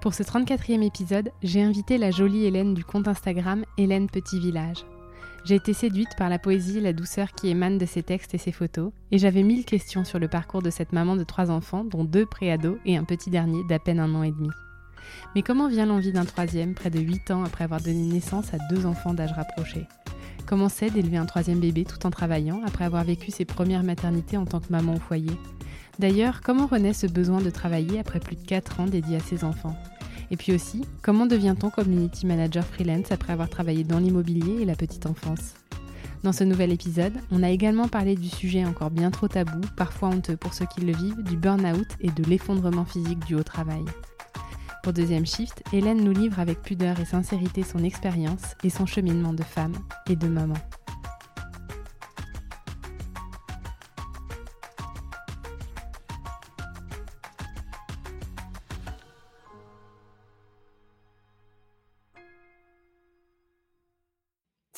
Pour 0.00 0.14
ce 0.14 0.22
34e 0.22 0.82
épisode, 0.82 1.30
j'ai 1.42 1.62
invité 1.62 1.98
la 1.98 2.10
jolie 2.10 2.46
Hélène 2.46 2.72
du 2.72 2.84
compte 2.84 3.06
Instagram 3.06 3.66
Hélène 3.76 4.08
Petit 4.08 4.40
Village. 4.40 4.86
J'ai 5.44 5.56
été 5.56 5.74
séduite 5.74 6.16
par 6.16 6.30
la 6.30 6.38
poésie 6.38 6.78
et 6.78 6.80
la 6.80 6.94
douceur 6.94 7.32
qui 7.32 7.48
émanent 7.48 7.76
de 7.76 7.84
ses 7.84 8.02
textes 8.02 8.32
et 8.32 8.38
ses 8.38 8.50
photos, 8.50 8.92
et 9.10 9.18
j'avais 9.18 9.42
mille 9.42 9.66
questions 9.66 10.06
sur 10.06 10.18
le 10.18 10.26
parcours 10.26 10.62
de 10.62 10.70
cette 10.70 10.94
maman 10.94 11.16
de 11.16 11.24
trois 11.24 11.50
enfants, 11.50 11.84
dont 11.84 12.04
deux 12.04 12.24
préados 12.24 12.78
et 12.86 12.96
un 12.96 13.04
petit 13.04 13.28
dernier 13.28 13.62
d'à 13.68 13.78
peine 13.78 14.00
un 14.00 14.14
an 14.14 14.22
et 14.22 14.30
demi. 14.30 14.48
Mais 15.34 15.42
comment 15.42 15.68
vient 15.68 15.84
l'envie 15.84 16.12
d'un 16.12 16.24
troisième 16.24 16.74
près 16.74 16.88
de 16.88 16.98
8 16.98 17.30
ans 17.32 17.44
après 17.44 17.64
avoir 17.64 17.82
donné 17.82 18.00
naissance 18.00 18.54
à 18.54 18.58
deux 18.70 18.86
enfants 18.86 19.12
d'âge 19.12 19.32
rapproché? 19.32 19.86
Comment 20.46 20.70
c'est 20.70 20.88
d'élever 20.88 21.18
un 21.18 21.26
troisième 21.26 21.60
bébé 21.60 21.84
tout 21.84 22.06
en 22.06 22.10
travaillant 22.10 22.62
après 22.64 22.86
avoir 22.86 23.04
vécu 23.04 23.30
ses 23.30 23.44
premières 23.44 23.84
maternités 23.84 24.38
en 24.38 24.46
tant 24.46 24.60
que 24.60 24.72
maman 24.72 24.94
au 24.94 24.98
foyer? 24.98 25.36
D'ailleurs, 26.00 26.40
comment 26.40 26.66
renaît 26.66 26.94
ce 26.94 27.06
besoin 27.06 27.42
de 27.42 27.50
travailler 27.50 28.00
après 28.00 28.20
plus 28.20 28.34
de 28.34 28.46
4 28.46 28.80
ans 28.80 28.86
dédié 28.86 29.18
à 29.18 29.20
ses 29.20 29.44
enfants? 29.44 29.76
Et 30.30 30.38
puis 30.38 30.54
aussi, 30.54 30.80
comment 31.02 31.26
devient-on 31.26 31.68
community 31.68 32.24
manager 32.24 32.64
freelance 32.64 33.12
après 33.12 33.34
avoir 33.34 33.50
travaillé 33.50 33.84
dans 33.84 33.98
l'immobilier 33.98 34.62
et 34.62 34.64
la 34.64 34.76
petite 34.76 35.04
enfance? 35.04 35.56
Dans 36.22 36.32
ce 36.32 36.42
nouvel 36.42 36.72
épisode, 36.72 37.12
on 37.30 37.42
a 37.42 37.50
également 37.50 37.86
parlé 37.86 38.14
du 38.14 38.30
sujet 38.30 38.64
encore 38.64 38.90
bien 38.90 39.10
trop 39.10 39.28
tabou, 39.28 39.60
parfois 39.76 40.08
honteux 40.08 40.38
pour 40.38 40.54
ceux 40.54 40.64
qui 40.64 40.80
le 40.80 40.94
vivent, 40.94 41.22
du 41.22 41.36
burn-out 41.36 41.88
et 42.00 42.10
de 42.10 42.24
l'effondrement 42.24 42.86
physique 42.86 43.26
du 43.26 43.34
haut 43.34 43.42
travail. 43.42 43.84
Pour 44.82 44.94
deuxième 44.94 45.26
shift, 45.26 45.62
Hélène 45.70 46.02
nous 46.02 46.12
livre 46.12 46.40
avec 46.40 46.62
pudeur 46.62 46.98
et 46.98 47.04
sincérité 47.04 47.62
son 47.62 47.84
expérience 47.84 48.56
et 48.64 48.70
son 48.70 48.86
cheminement 48.86 49.34
de 49.34 49.42
femme 49.42 49.74
et 50.08 50.16
de 50.16 50.28
maman. 50.28 50.56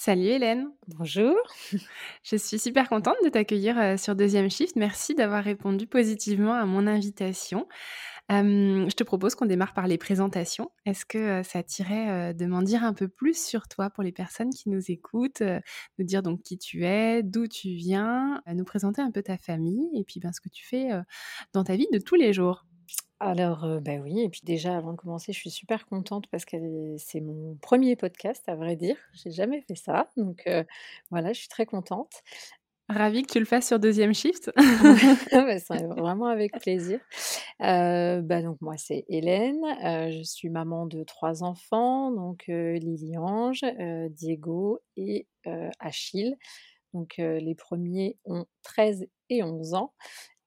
Salut 0.04 0.26
Hélène. 0.26 0.68
Bonjour. 0.88 1.36
Je 2.24 2.34
suis 2.34 2.58
super 2.58 2.88
contente 2.88 3.14
de 3.22 3.28
t'accueillir 3.28 3.78
euh, 3.78 3.96
sur 3.96 4.16
Deuxième 4.16 4.50
Shift. 4.50 4.74
Merci 4.74 5.14
d'avoir 5.14 5.44
répondu 5.44 5.86
positivement 5.86 6.54
à 6.54 6.66
mon 6.66 6.88
invitation. 6.88 7.68
je 8.28 8.94
te 8.96 9.04
propose 9.04 9.36
qu'on 9.36 9.46
démarre 9.46 9.74
par 9.74 9.86
les 9.86 9.98
présentations. 9.98 10.72
Est-ce 10.86 11.06
que 11.06 11.18
euh, 11.18 11.42
ça 11.44 11.62
t'irait 11.62 12.10
euh, 12.10 12.32
de 12.32 12.46
m'en 12.46 12.62
dire 12.62 12.82
un 12.82 12.94
peu 12.94 13.06
plus 13.06 13.40
sur 13.40 13.68
toi 13.68 13.90
pour 13.90 14.02
les 14.02 14.10
personnes 14.10 14.50
qui 14.50 14.70
nous 14.70 14.90
écoutent, 14.90 15.44
nous 16.00 16.04
dire 16.04 16.24
donc 16.24 16.42
qui 16.42 16.58
tu 16.58 16.84
es, 16.84 17.22
d'où 17.22 17.46
tu 17.46 17.68
viens, 17.68 18.42
nous 18.52 18.64
présenter 18.64 19.02
un 19.02 19.12
peu 19.12 19.22
ta 19.22 19.38
famille 19.38 19.88
et 19.94 20.02
puis 20.02 20.18
ben, 20.18 20.32
ce 20.32 20.40
que 20.40 20.48
tu 20.48 20.66
fais 20.66 20.88
dans 21.52 21.62
ta 21.62 21.76
vie 21.76 21.86
de 21.92 22.00
tous 22.00 22.16
les 22.16 22.32
jours? 22.32 22.64
Alors, 23.30 23.80
ben 23.80 24.02
oui 24.02 24.20
et 24.20 24.28
puis 24.28 24.40
déjà 24.44 24.76
avant 24.76 24.92
de 24.92 24.96
commencer, 24.96 25.32
je 25.32 25.38
suis 25.38 25.50
super 25.50 25.86
contente 25.86 26.26
parce 26.30 26.44
que 26.44 26.56
c'est 26.98 27.20
mon 27.20 27.56
premier 27.62 27.96
podcast 27.96 28.42
à 28.48 28.56
vrai 28.56 28.76
dire. 28.76 28.96
J'ai 29.12 29.30
jamais 29.30 29.60
fait 29.62 29.76
ça, 29.76 30.10
donc 30.16 30.48
voilà, 31.10 31.32
je 31.32 31.38
suis 31.38 31.48
très 31.48 31.66
contente. 31.66 32.22
Ravie 32.88 33.22
que 33.22 33.32
tu 33.32 33.38
le 33.38 33.44
fasses 33.44 33.68
sur 33.68 33.78
Deuxième 33.78 34.14
Shift. 34.14 34.50
Bah, 35.32 35.58
c'est 35.58 35.86
vraiment 35.96 36.26
avec 36.26 36.52
plaisir. 36.60 37.00
bah, 37.58 38.42
donc 38.42 38.60
moi 38.60 38.76
c'est 38.76 39.04
Hélène, 39.08 39.62
je 40.10 40.22
suis 40.22 40.48
maman 40.48 40.86
de 40.86 41.02
trois 41.04 41.42
enfants, 41.42 42.10
donc 42.10 42.44
Lily 42.48 43.16
Ange, 43.18 43.64
Diego 44.10 44.80
et 44.96 45.26
Achille. 45.78 46.36
Donc 46.92 47.14
les 47.16 47.54
premiers 47.54 48.18
ont 48.24 48.44
13 48.62 49.06
et 49.30 49.42
11 49.42 49.74
ans 49.74 49.92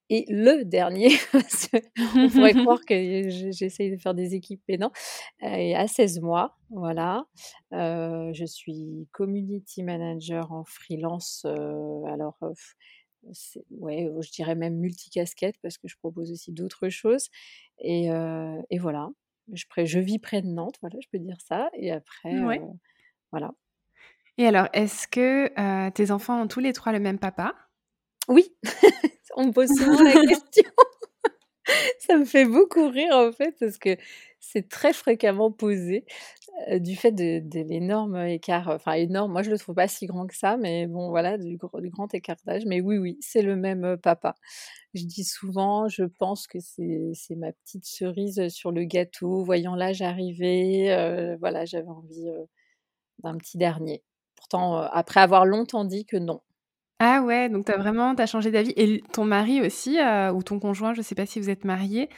et 0.09 0.25
le 0.29 0.63
dernier, 0.63 1.09
parce 1.31 1.67
qu'on 1.67 2.29
pourrait 2.29 2.53
croire 2.53 2.79
que 2.88 3.29
j'essaye 3.29 3.91
de 3.91 3.97
faire 3.97 4.13
des 4.13 4.35
équipes, 4.35 4.61
mais 4.67 4.77
non, 4.77 4.91
est 5.41 5.75
à 5.75 5.88
16 5.88 6.21
mois, 6.21 6.57
voilà. 6.69 7.25
je 7.71 8.45
suis 8.45 9.07
community 9.11 9.83
manager 9.83 10.51
en 10.51 10.63
freelance, 10.63 11.45
alors, 11.45 12.38
ouais, 13.71 14.09
je 14.21 14.31
dirais 14.31 14.55
même 14.55 14.75
multicasquette 14.75 15.55
parce 15.61 15.77
que 15.77 15.88
je 15.88 15.97
propose 15.97 16.31
aussi 16.31 16.51
d'autres 16.51 16.89
choses 16.89 17.29
et 17.79 18.07
et 18.69 18.77
voilà. 18.77 19.09
Je 19.53 19.66
je 19.83 19.99
vis 19.99 20.17
près 20.17 20.41
de 20.41 20.47
Nantes, 20.47 20.77
voilà, 20.81 20.97
je 21.01 21.07
peux 21.11 21.19
dire 21.19 21.37
ça 21.39 21.69
et 21.73 21.91
après, 21.91 22.33
voilà. 23.31 23.51
Et 24.37 24.45
alors, 24.45 24.67
est-ce 24.73 25.07
que, 25.07 25.89
tes 25.91 26.11
enfants 26.11 26.41
ont 26.41 26.47
tous 26.47 26.59
les 26.59 26.73
trois 26.73 26.91
le 26.91 26.99
même 26.99 27.19
papa? 27.19 27.55
Oui. 28.27 28.55
On 29.35 29.47
me 29.47 29.51
pose 29.51 29.69
souvent 29.69 30.01
la 30.01 30.13
question. 30.27 30.71
ça 31.99 32.17
me 32.17 32.25
fait 32.25 32.45
beaucoup 32.45 32.89
rire 32.89 33.13
en 33.13 33.31
fait 33.31 33.55
parce 33.59 33.77
que 33.77 33.97
c'est 34.39 34.69
très 34.69 34.93
fréquemment 34.93 35.51
posé 35.51 36.05
du 36.77 36.95
fait 36.95 37.11
de, 37.11 37.41
l'énorme 37.67 38.15
écart, 38.27 38.69
enfin 38.69 38.93
énorme, 38.93 39.31
moi 39.31 39.43
je 39.43 39.51
le 39.51 39.57
trouve 39.57 39.75
pas 39.75 39.87
si 39.87 40.05
grand 40.05 40.25
que 40.25 40.35
ça, 40.35 40.57
mais 40.57 40.87
bon 40.87 41.09
voilà, 41.09 41.37
du, 41.37 41.57
du 41.57 41.89
grand 41.89 42.13
écart 42.13 42.37
d'âge. 42.45 42.63
Mais 42.65 42.81
oui, 42.81 42.97
oui, 42.97 43.17
c'est 43.21 43.41
le 43.41 43.55
même 43.55 43.97
papa. 43.97 44.35
Je 44.93 45.03
dis 45.05 45.25
souvent, 45.25 45.89
je 45.89 46.03
pense 46.03 46.47
que 46.47 46.59
c'est 46.59 47.35
ma 47.35 47.51
petite 47.51 47.85
cerise 47.85 48.47
sur 48.49 48.71
le 48.71 48.85
gâteau, 48.85 49.43
voyant 49.43 49.75
l'âge 49.75 50.01
arriver, 50.01 51.35
voilà, 51.39 51.65
j'avais 51.65 51.89
envie 51.89 52.29
d'un 53.19 53.37
petit 53.37 53.57
dernier. 53.57 54.03
Pourtant, 54.35 54.77
après 54.77 55.19
avoir 55.19 55.45
longtemps 55.45 55.85
dit 55.85 56.05
que 56.05 56.17
non, 56.17 56.41
ah 57.00 57.22
ouais, 57.23 57.50
donc 57.50 57.66
tu 57.66 57.72
as 57.73 57.78
vraiment 57.78 58.16
tu 58.16 58.25
changé 58.25 58.51
d'avis 58.51 58.73
et 58.78 59.01
ton 59.11 59.25
mari 59.25 59.61
aussi, 59.61 60.00
euh, 60.00 60.31
ou 60.31 60.44
ton 60.44 60.59
conjoint, 60.59 60.94
je 60.94 61.00
ne 61.00 61.03
sais 61.03 61.13
pas 61.16 61.25
si 61.25 61.41
vous 61.41 61.50
êtes 61.50 61.66
mariés, 61.66 62.09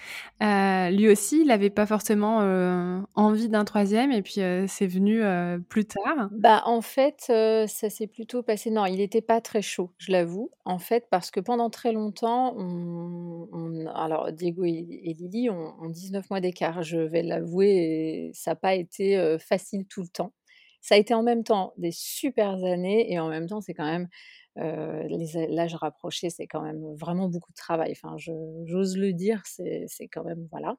euh, 0.43 0.89
lui 0.91 1.09
aussi, 1.09 1.41
il 1.41 1.47
n'avait 1.47 1.71
pas 1.71 1.87
forcément, 1.87 2.41
euh, 2.41 2.99
envie 3.15 3.49
d'un 3.49 3.65
troisième 3.65 4.11
et 4.11 4.21
puis, 4.21 4.35
c'est 4.67 4.87
venu, 4.87 5.21
plus 5.69 5.85
tard? 5.85 6.29
Bah, 6.29 6.61
en 6.65 6.81
fait, 6.81 7.21
ça 7.21 7.89
s'est 7.89 8.07
plutôt 8.07 8.43
passé 8.43 8.69
non, 8.69 8.85
il 8.85 8.97
n'était 8.97 9.21
pas 9.21 9.39
très 9.39 9.61
chaud, 9.61 9.93
je 9.97 10.11
l'avoue. 10.11 10.51
En 10.65 10.77
fait, 10.77 11.07
parce 11.09 11.31
que 11.31 11.39
pendant 11.39 11.69
très 11.69 11.93
longtemps, 11.93 12.53
on 12.57 13.85
alors 13.95 14.33
Diego 14.33 14.65
et 14.65 14.81
Lily 15.17 15.49
ont 15.49 15.73
ont 15.81 15.89
19 15.89 16.29
mois 16.29 16.41
d'écart, 16.41 16.83
je 16.83 16.97
vais 16.97 17.23
l'avouer 17.23 18.31
ça 18.33 18.51
n'a 18.51 18.55
pas 18.55 18.75
été, 18.75 19.37
facile 19.39 19.85
tout 19.87 20.01
le 20.01 20.09
temps. 20.09 20.33
Ça 20.81 20.95
a 20.95 20.97
été 20.97 21.13
en 21.13 21.23
même 21.23 21.43
temps 21.43 21.73
des 21.77 21.91
super 21.91 22.63
années 22.63 23.11
et 23.11 23.19
en 23.19 23.29
même 23.29 23.47
temps, 23.47 23.61
c'est 23.61 23.73
quand 23.73 23.85
même 23.89 24.07
l'âge 24.57 25.75
rapproché, 25.75 26.29
c'est 26.29 26.47
quand 26.47 26.61
même 26.61 26.95
vraiment 26.95 27.29
beaucoup 27.29 27.51
de 27.51 27.57
travail. 27.57 27.91
Enfin, 27.91 28.15
j'ose 28.17 28.97
le 28.97 29.13
dire, 29.13 29.41
c'est 29.45 29.87
quand 30.11 30.23
même, 30.23 30.47
voilà. 30.51 30.75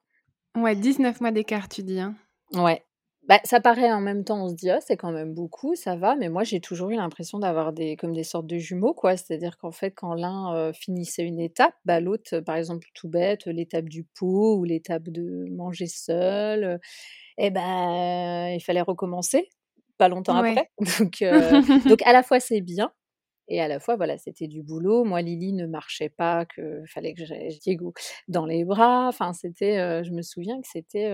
Ouais, 0.57 0.75
19 0.75 1.21
mois 1.21 1.31
d'écart, 1.31 1.69
tu 1.69 1.83
dis. 1.83 1.99
Hein. 1.99 2.15
Ouais. 2.53 2.83
Bah, 3.27 3.39
ça 3.43 3.59
paraît 3.59 3.91
en 3.91 4.01
même 4.01 4.23
temps, 4.23 4.45
on 4.45 4.49
se 4.49 4.55
dit, 4.55 4.71
«Ah, 4.71 4.79
c'est 4.81 4.97
quand 4.97 5.11
même 5.11 5.35
beaucoup, 5.35 5.75
ça 5.75 5.95
va, 5.95 6.15
mais 6.15 6.29
moi 6.29 6.43
j'ai 6.43 6.59
toujours 6.59 6.89
eu 6.89 6.95
l'impression 6.95 7.37
d'avoir 7.37 7.73
des, 7.73 7.95
comme 7.95 8.11
des 8.11 8.23
sortes 8.23 8.47
de 8.47 8.57
jumeaux, 8.57 8.95
quoi. 8.95 9.17
C'est-à-dire 9.17 9.57
qu'en 9.59 9.71
fait, 9.71 9.91
quand 9.91 10.15
l'un 10.15 10.73
finissait 10.73 11.23
une 11.23 11.39
étape, 11.39 11.75
bah, 11.85 11.99
l'autre, 11.99 12.39
par 12.39 12.55
exemple, 12.55 12.87
tout 12.95 13.07
bête, 13.07 13.45
l'étape 13.45 13.85
du 13.85 14.03
pot 14.03 14.55
ou 14.57 14.63
l'étape 14.63 15.09
de 15.09 15.45
manger 15.51 15.85
seul, 15.85 16.79
eh 17.37 17.51
ben, 17.51 18.47
il 18.49 18.61
fallait 18.61 18.81
recommencer, 18.81 19.47
pas 19.99 20.09
longtemps 20.09 20.35
après. 20.35 20.71
Donc, 20.99 21.19
donc 21.87 22.01
à 22.03 22.13
la 22.13 22.23
fois 22.23 22.39
c'est 22.39 22.61
bien, 22.61 22.91
et 23.49 23.61
à 23.61 23.67
la 23.67 23.79
fois, 23.79 23.95
voilà, 23.95 24.17
c'était 24.17 24.47
du 24.47 24.63
boulot. 24.63 25.03
Moi, 25.03 25.21
Lily 25.21 25.53
ne 25.53 25.65
marchait 25.67 26.09
pas, 26.09 26.45
que 26.45 26.83
fallait 26.87 27.13
que 27.13 27.25
j'ai 27.25 27.49
Diego 27.61 27.93
dans 28.27 28.45
les 28.45 28.63
bras. 28.63 29.07
Enfin, 29.07 29.33
c'était, 29.33 30.03
je 30.03 30.11
me 30.11 30.21
souviens 30.21 30.61
que 30.61 30.67
c'était, 30.71 31.13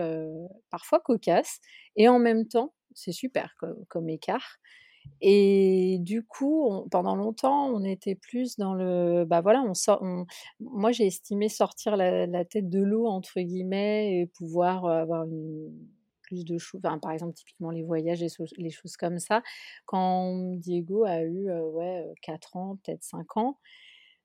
parfois 0.69 0.99
cocasse 0.99 1.59
et 1.95 2.07
en 2.09 2.19
même 2.19 2.47
temps, 2.47 2.73
c'est 2.93 3.11
super 3.11 3.55
comme 3.89 4.09
écart 4.09 4.59
et 5.21 5.97
du 6.01 6.23
coup, 6.23 6.87
pendant 6.91 7.15
longtemps, 7.15 7.67
on 7.67 7.83
était 7.83 8.15
plus 8.15 8.57
dans 8.57 8.73
le 8.73 9.25
bah, 9.25 9.41
voilà, 9.41 9.63
on 9.63 9.73
sort 9.73 10.03
moi, 10.59 10.91
j'ai 10.91 11.07
estimé 11.07 11.49
sortir 11.49 11.95
la 11.95 12.45
«tête 12.45 12.69
de 12.69 12.79
l'eau» 12.83 13.07
entre 13.07 13.39
guillemets 13.41 14.19
et 14.19 14.25
pouvoir, 14.27 14.85
avoir 14.85 15.23
une 15.23 15.71
plus 16.27 16.45
de 16.45 16.57
choses 16.57 16.81
par 17.01 17.12
exemple, 17.12 17.33
typiquement 17.36 17.72
les 17.72 17.83
voyages, 17.83 18.24
et 18.24 18.27
les 18.57 18.72
choses 18.72 18.98
comme 18.98 19.19
ça. 19.19 19.42
Quand 19.86 20.56
Diego 20.57 21.06
a 21.06 21.22
eu, 21.24 21.51
ouais, 21.51 22.06
4 22.22 22.56
ans, 22.57 22.77
peut-être 22.83 23.04
5 23.04 23.38
ans, 23.38 23.57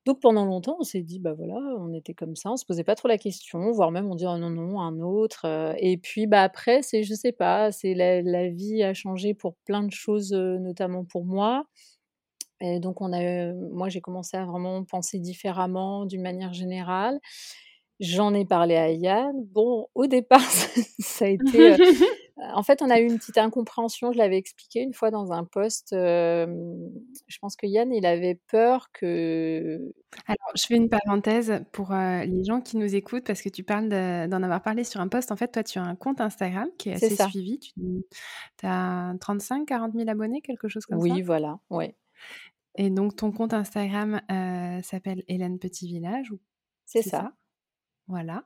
donc 0.07 0.21
pendant 0.23 0.47
longtemps, 0.47 0.77
on 0.81 0.85
s'est 0.85 1.03
dit: 1.03 1.21
«Bah, 1.21 1.35
voilà», 1.35 1.57
on 1.79 1.93
était 1.95 2.15
comme 2.15 2.37
ça, 2.37 2.51
on 2.53 2.57
se 2.59 2.65
posait 2.67 2.85
pas 2.85 2.95
trop 2.97 3.09
la 3.09 3.19
question, 3.19 3.71
voire 3.73 3.91
même 3.93 4.11
on 4.11 4.15
dit: 4.17 4.27
«Oh 4.29 4.39
non, 4.39 4.51
non, 4.51 4.81
un 4.81 5.01
autre», 5.01 5.47
et 5.81 5.99
puis, 5.99 6.27
bah, 6.27 6.43
après, 6.43 6.83
c'est 6.83 7.03
je 7.05 7.15
sais 7.15 7.33
pas, 7.33 7.73
c'est 7.73 7.95
la 7.95 8.23
la 8.23 8.49
vie 8.51 8.83
a 8.85 8.95
changé 8.95 9.35
pour 9.35 9.57
plein 9.67 9.83
de 9.85 9.93
choses, 9.93 10.33
notamment 10.33 11.05
pour 11.05 11.25
moi 11.27 11.67
et 12.61 12.81
donc 12.81 13.01
on 13.03 13.13
a, 13.13 13.53
moi, 13.55 13.89
j'ai 13.89 14.01
commencé 14.03 14.37
à 14.37 14.45
vraiment 14.47 14.85
penser 14.85 15.19
différemment 15.19 16.07
d'une 16.07 16.23
manière 16.23 16.53
générale. 16.55 17.19
J'en 18.01 18.33
ai 18.33 18.47
parlé 18.47 18.77
à 18.77 18.91
Yann. 18.91 19.35
Bon, 19.53 19.87
au 19.95 20.07
départ, 20.07 20.41
ça 20.99 21.27
a 21.27 21.29
été, 21.29 21.77
en 22.37 22.63
fait, 22.63 22.81
on 22.81 22.89
a 22.89 22.99
eu 22.99 23.05
une 23.05 23.19
petite 23.19 23.37
incompréhension, 23.37 24.11
je 24.13 24.19
l'avais 24.19 24.39
expliqué 24.39 24.81
une 24.81 24.95
fois 24.95 25.11
dans 25.11 25.33
un 25.33 25.45
post, 25.45 25.89
je 25.93 27.39
pense 27.41 27.57
que 27.57 27.67
Yann, 27.67 27.93
il 27.93 28.07
avait 28.07 28.41
peur 28.51 28.91
que 28.93 29.93
alors, 30.27 30.51
je 30.57 30.67
fais 30.67 30.75
une 30.75 30.89
parenthèse 30.89 31.63
pour, 31.73 31.93
les 31.93 32.45
gens 32.45 32.61
qui 32.61 32.79
nous 32.79 32.97
écoutent 32.97 33.25
parce 33.25 33.43
que 33.43 33.49
tu 33.49 33.63
parles 33.63 33.89
d'en 33.89 34.43
avoir 34.43 34.63
parlé 34.63 34.83
sur 34.83 35.01
un 35.01 35.07
post. 35.07 35.31
En 35.31 35.37
fait, 35.37 35.49
toi, 35.49 35.63
tu 35.63 35.79
as 35.79 35.83
un 35.83 35.95
compte 35.95 36.21
Instagram 36.21 36.69
qui 36.79 36.89
est 36.89 36.95
assez 36.95 37.17
suivi. 37.29 37.59
Tu 37.61 37.77
as 38.65 39.15
35-40 39.21 39.93
000 39.97 40.09
abonnés, 40.09 40.41
quelque 40.41 40.69
chose 40.69 40.85
comme 40.87 41.01
ça? 41.01 41.15
Oui, 41.15 41.23
voilà, 41.23 41.59
ouais. 41.71 41.95
Et 42.77 42.91
donc 42.91 43.17
ton 43.17 43.31
compte 43.31 43.53
Instagram, 43.53 44.21
s'appelle 44.83 45.23
Hélène 45.29 45.59
Petit 45.59 45.87
Village 45.87 46.31
ou 46.33 46.39
c'est 46.87 47.03
ça? 47.03 47.33
Voilà 48.11 48.45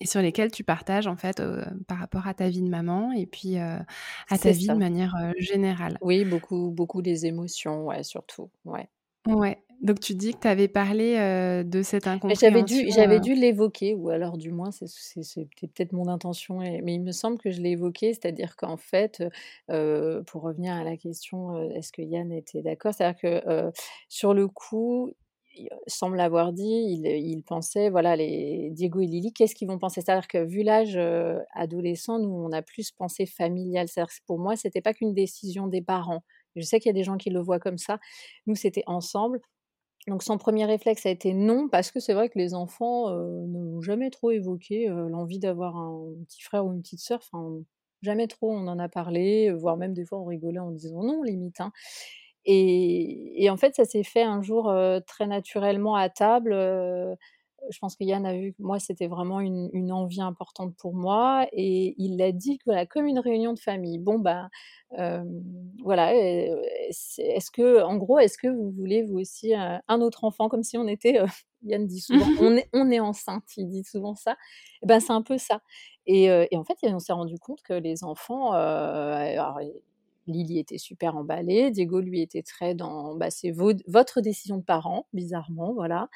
et 0.00 0.06
sur 0.06 0.22
lesquels 0.22 0.52
tu 0.52 0.64
partages 0.64 1.06
en 1.08 1.16
fait, 1.16 1.42
par 1.88 1.98
rapport 1.98 2.26
à 2.28 2.34
ta 2.34 2.48
vie 2.48 2.62
de 2.62 2.68
maman 2.70 3.12
et 3.12 3.26
puis, 3.26 3.56
à 3.58 3.84
ta 4.40 4.52
vie 4.52 4.70
de 4.70 4.78
manière, 4.78 5.14
générale. 5.38 5.98
Oui, 6.00 6.24
beaucoup 6.24 6.70
beaucoup 6.70 7.02
des 7.02 7.26
émotions, 7.26 7.86
ouais, 7.86 8.02
surtout, 8.04 8.50
ouais. 8.64 8.88
Ouais, 9.26 9.58
donc 9.82 10.00
tu 10.00 10.14
dis 10.14 10.32
que 10.32 10.40
tu 10.40 10.48
avais 10.48 10.68
parlé, 10.68 11.14
de 11.64 11.82
cette 11.82 12.06
incompréhension, 12.06 12.40
j'avais 12.40 12.62
dû 12.62 12.90
j'avais 12.90 13.20
dû 13.20 13.34
l'évoquer 13.34 13.94
ou 13.94 14.08
alors 14.10 14.38
du 14.38 14.50
moins 14.50 14.70
c'est 14.70 14.86
c'était 14.86 15.66
peut-être 15.66 15.92
mon 15.92 16.08
intention 16.08 16.62
et 16.62 16.80
mais 16.82 16.94
il 16.94 17.02
me 17.02 17.12
semble 17.12 17.36
que 17.38 17.50
je 17.50 17.60
l'ai 17.60 17.70
évoqué, 17.72 18.14
c'est-à-dire 18.14 18.56
qu'en 18.56 18.76
fait, 18.78 19.22
pour 19.68 20.42
revenir 20.42 20.74
à 20.74 20.84
la 20.84 20.96
question, 20.96 21.70
est-ce 21.72 21.92
que 21.92 22.02
Yann 22.02 22.32
était 22.32 22.62
d'accord? 22.62 22.94
C'est-à-dire 22.94 23.20
que, 23.20 23.72
sur 24.08 24.32
le 24.34 24.48
coup, 24.48 25.12
sans 25.86 26.08
me 26.08 26.16
l'avoir 26.16 26.52
dit, 26.52 26.64
il, 26.64 27.42
pensait, 27.42 27.90
voilà, 27.90 28.16
les 28.16 28.70
Diego 28.72 29.00
et 29.00 29.06
Lily, 29.06 29.32
qu'est-ce 29.32 29.54
qu'ils 29.54 29.68
vont 29.68 29.78
penser? 29.78 30.00
C'est-à-dire 30.00 30.28
que 30.28 30.44
vu 30.44 30.62
l'âge 30.62 30.98
adolescent, 31.52 32.18
nous, 32.18 32.30
on 32.30 32.52
a 32.52 32.62
plus 32.62 32.90
pensé 32.92 33.26
familial. 33.26 33.88
C'est-à-dire 33.88 34.12
que 34.12 34.24
pour 34.26 34.38
moi, 34.38 34.56
c'était 34.56 34.80
pas 34.80 34.94
qu'une 34.94 35.14
décision 35.14 35.66
des 35.66 35.82
parents. 35.82 36.22
Je 36.56 36.62
sais 36.62 36.80
qu'il 36.80 36.88
y 36.88 36.90
a 36.90 36.94
des 36.94 37.04
gens 37.04 37.16
qui 37.16 37.30
le 37.30 37.40
voient 37.40 37.60
comme 37.60 37.78
ça. 37.78 37.98
Nous, 38.46 38.54
c'était 38.54 38.84
ensemble. 38.86 39.40
Donc 40.08 40.22
son 40.22 40.38
premier 40.38 40.64
réflexe 40.64 41.04
a 41.06 41.10
été 41.10 41.34
non, 41.34 41.68
parce 41.68 41.90
que 41.90 42.00
c'est 42.00 42.14
vrai 42.14 42.28
que 42.28 42.38
les 42.38 42.54
enfants 42.54 43.10
n'ont 43.10 43.80
jamais 43.82 44.10
trop 44.10 44.30
évoqué 44.30 44.86
l'envie 44.88 45.38
d'avoir 45.38 45.76
un 45.76 46.14
petit 46.26 46.42
frère 46.42 46.64
ou 46.64 46.72
une 46.72 46.80
petite 46.80 47.00
sœur. 47.00 47.20
Enfin, 47.30 47.62
jamais 48.02 48.26
trop 48.26 48.50
on 48.50 48.66
en 48.66 48.78
a 48.78 48.88
parlé, 48.88 49.52
voire 49.52 49.76
même 49.76 49.92
des 49.92 50.06
fois 50.06 50.18
on 50.18 50.24
rigolait 50.24 50.58
en 50.58 50.70
disant 50.70 51.02
non, 51.02 51.22
limite. 51.22 51.60
Hein. 51.60 51.72
Et, 52.46 53.48
en 53.50 53.56
fait, 53.56 53.74
ça 53.74 53.84
s'est 53.84 54.02
fait 54.02 54.22
un 54.22 54.42
jour 54.42 54.72
très 55.06 55.26
naturellement 55.26 55.94
à 55.94 56.08
table. 56.08 56.52
je 56.52 57.78
pense 57.80 57.96
que 57.96 58.04
Yann 58.04 58.24
a 58.26 58.32
vu 58.34 58.52
que 58.52 58.62
moi, 58.62 58.78
c'était 58.78 59.06
vraiment 59.06 59.40
une, 59.40 59.92
envie 59.92 60.22
importante 60.22 60.74
pour 60.76 60.94
moi. 60.94 61.46
Et 61.52 61.94
il 61.98 62.16
l'a 62.16 62.32
dit 62.32 62.58
voilà, 62.66 62.86
comme 62.86 63.06
une 63.06 63.18
réunion 63.18 63.52
de 63.52 63.58
famille. 63.58 63.98
Bon, 63.98 64.18
bah, 64.18 64.48
voilà. 65.82 66.14
Est-ce 66.14 67.50
que, 67.50 67.82
en 67.82 67.96
gros, 67.96 68.18
est-ce 68.18 68.38
que 68.38 68.48
vous 68.48 68.70
voulez 68.70 69.02
vous 69.02 69.18
aussi 69.18 69.54
un 69.54 70.00
autre 70.00 70.24
enfant, 70.24 70.48
comme 70.48 70.62
si 70.62 70.78
on 70.78 70.86
était. 70.86 71.20
Yann 71.62 71.86
dit 71.86 72.00
souvent, 72.00 72.24
on, 72.40 72.56
est, 72.56 72.68
on 72.72 72.90
est 72.90 73.00
enceinte, 73.00 73.44
il 73.56 73.68
dit 73.68 73.84
souvent 73.84 74.14
ça. 74.14 74.36
Et 74.82 74.86
ben, 74.86 75.00
c'est 75.00 75.12
un 75.12 75.22
peu 75.22 75.38
ça. 75.38 75.60
Et, 76.06 76.30
en 76.56 76.64
fait, 76.64 76.76
on 76.84 76.98
s'est 76.98 77.12
rendu 77.12 77.38
compte 77.38 77.62
que 77.62 77.74
les 77.74 78.02
enfants, 78.02 78.52
Lily 80.26 80.58
était 80.58 80.78
super 80.78 81.16
emballée, 81.16 81.70
Diego 81.70 82.00
lui 82.00 82.20
était 82.20 82.42
très 82.42 82.74
dans 82.74 83.16
bah, 83.16 83.30
c'est 83.30 83.50
votre 83.50 84.20
décision 84.20 84.58
de 84.58 84.62
parents, 84.62 85.06
bizarrement, 85.12 85.72
voilà. 85.74 86.08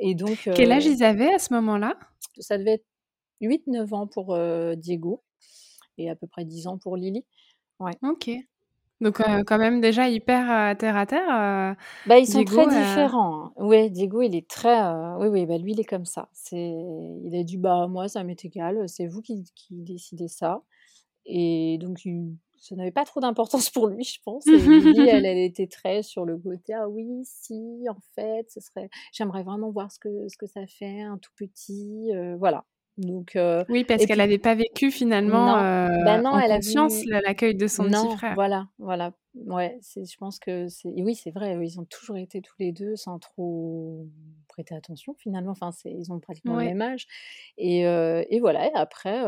Et 0.00 0.14
donc 0.14 0.50
quel 0.54 0.72
âge 0.72 0.86
ils 0.86 1.02
avaient 1.04 1.34
à 1.34 1.38
ce 1.38 1.52
moment-là? 1.54 1.98
Ça 2.38 2.58
devait 2.58 2.74
être 2.74 2.86
8-9 3.42 3.94
ans 3.94 4.06
pour 4.06 4.36
Diego 4.76 5.22
et 5.98 6.10
à 6.10 6.16
peu 6.16 6.26
près 6.26 6.44
10 6.44 6.66
ans 6.66 6.78
pour 6.78 6.96
Lily. 6.96 7.24
Ouais. 7.78 7.92
Ok. 8.02 8.30
Donc 9.00 9.20
quand 9.46 9.58
même 9.58 9.80
déjà 9.80 10.08
hyper 10.08 10.76
terre 10.78 10.96
à 10.96 11.06
terre. 11.06 11.76
bah 12.06 12.18
ils 12.18 12.26
sont 12.26 12.44
très 12.44 12.66
différents. 12.66 13.46
Hein. 13.46 13.52
Oui, 13.56 13.90
Diego 13.90 14.22
il 14.22 14.36
est 14.36 14.48
très, 14.48 14.80
oui 15.18 15.26
oui 15.26 15.44
bah 15.44 15.58
lui 15.58 15.72
il 15.72 15.80
est 15.80 15.84
comme 15.84 16.04
ça. 16.04 16.28
C'est, 16.32 16.72
il 17.24 17.36
a 17.36 17.42
dit 17.42 17.58
bah 17.58 17.88
moi 17.88 18.08
ça 18.08 18.22
m'est 18.22 18.44
égal, 18.44 18.88
c'est 18.88 19.08
vous 19.08 19.20
qui, 19.20 19.44
qui 19.56 19.82
décidez 19.82 20.28
ça. 20.28 20.62
Et 21.26 21.78
donc 21.80 22.04
il 22.04 22.36
ça 22.62 22.76
n'avait 22.76 22.92
pas 22.92 23.04
trop 23.04 23.18
d'importance 23.18 23.70
pour 23.70 23.88
lui, 23.88 24.04
je 24.04 24.20
pense. 24.24 24.46
Et 24.46 24.56
Lily, 24.56 25.00
elle, 25.08 25.26
elle 25.26 25.38
était 25.38 25.66
très 25.66 26.02
sur 26.04 26.24
le 26.24 26.38
côté 26.38 26.74
ah 26.74 26.88
oui, 26.88 27.22
si, 27.24 27.60
en 27.90 27.98
fait, 28.14 28.48
ce 28.50 28.60
serait, 28.60 28.88
j'aimerais 29.12 29.42
vraiment 29.42 29.70
voir 29.70 29.90
ce 29.90 29.98
que 29.98 30.28
ce 30.28 30.36
que 30.36 30.46
ça 30.46 30.66
fait, 30.68 31.00
un 31.00 31.18
tout 31.18 31.32
petit, 31.36 32.12
euh, 32.14 32.36
voilà. 32.38 32.64
Donc 32.98 33.36
euh, 33.36 33.64
oui, 33.68 33.84
parce 33.84 34.04
qu'elle 34.04 34.18
n'avait 34.18 34.38
pas 34.38 34.54
vécu 34.54 34.90
finalement 34.90 35.56
euh, 35.56 35.88
bah 36.04 36.20
non, 36.20 36.30
en 36.30 36.38
elle 36.38 36.52
conscience 36.52 37.04
l'accueil 37.06 37.54
de 37.54 37.66
son 37.66 37.84
petit 37.84 38.16
frère. 38.16 38.34
Voilà, 38.34 38.68
voilà. 38.78 39.12
Ouais, 39.34 39.78
je 39.96 40.16
pense 40.18 40.38
que 40.38 40.68
c'est, 40.68 40.90
oui, 40.90 41.14
c'est 41.14 41.30
vrai. 41.30 41.58
Ils 41.66 41.80
ont 41.80 41.86
toujours 41.86 42.18
été 42.18 42.42
tous 42.42 42.54
les 42.58 42.70
deux 42.70 42.94
sans 42.94 43.18
trop 43.18 44.06
prêter 44.46 44.74
attention 44.74 45.14
finalement. 45.18 45.52
Enfin, 45.52 45.70
ils 45.86 46.12
ont 46.12 46.20
pratiquement 46.20 46.56
le 46.56 46.64
même 46.66 46.82
âge. 46.82 47.06
Et, 47.56 47.80
et 47.80 48.40
voilà. 48.40 48.66
Et 48.66 48.74
après, 48.74 49.24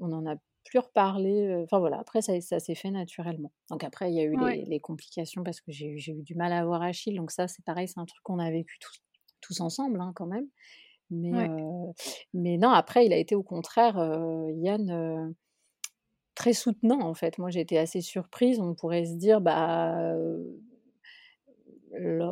on 0.00 0.12
en 0.12 0.26
a 0.26 0.34
plus 0.68 0.78
reparler. 0.78 1.62
Enfin 1.64 1.78
voilà, 1.78 1.98
après 1.98 2.22
ça, 2.22 2.40
ça 2.40 2.58
s'est 2.60 2.74
fait 2.74 2.90
naturellement. 2.90 3.52
Donc 3.70 3.84
après, 3.84 4.10
il 4.10 4.16
y 4.16 4.20
a 4.20 4.24
eu 4.24 4.36
les, 4.66 4.80
complications 4.80 5.42
parce 5.42 5.60
que 5.60 5.72
j'ai 5.72 6.12
eu 6.12 6.22
du 6.22 6.34
mal 6.34 6.52
à 6.52 6.60
avoir 6.60 6.82
Achille. 6.82 7.16
Donc 7.16 7.30
ça, 7.30 7.48
c'est 7.48 7.64
pareil, 7.64 7.88
c'est 7.88 7.98
un 7.98 8.04
truc 8.04 8.22
qu'on 8.22 8.38
a 8.38 8.50
vécu 8.50 8.78
tous, 8.78 9.02
tous 9.40 9.60
ensemble 9.60 10.00
hein, 10.00 10.12
quand 10.14 10.26
même. 10.26 10.46
Mais, 11.10 11.48
mais 12.34 12.58
non, 12.58 12.68
après, 12.68 13.06
il 13.06 13.14
a 13.14 13.16
été 13.16 13.34
au 13.34 13.42
contraire, 13.42 13.96
Yann, 14.56 15.34
très 16.34 16.52
soutenant 16.52 17.00
en 17.00 17.14
fait. 17.14 17.38
Moi, 17.38 17.50
j'ai 17.50 17.60
été 17.60 17.78
assez 17.78 18.02
surprise. 18.02 18.60
On 18.60 18.74
pourrait 18.74 19.06
se 19.06 19.14
dire, 19.14 19.40
bah 19.40 20.14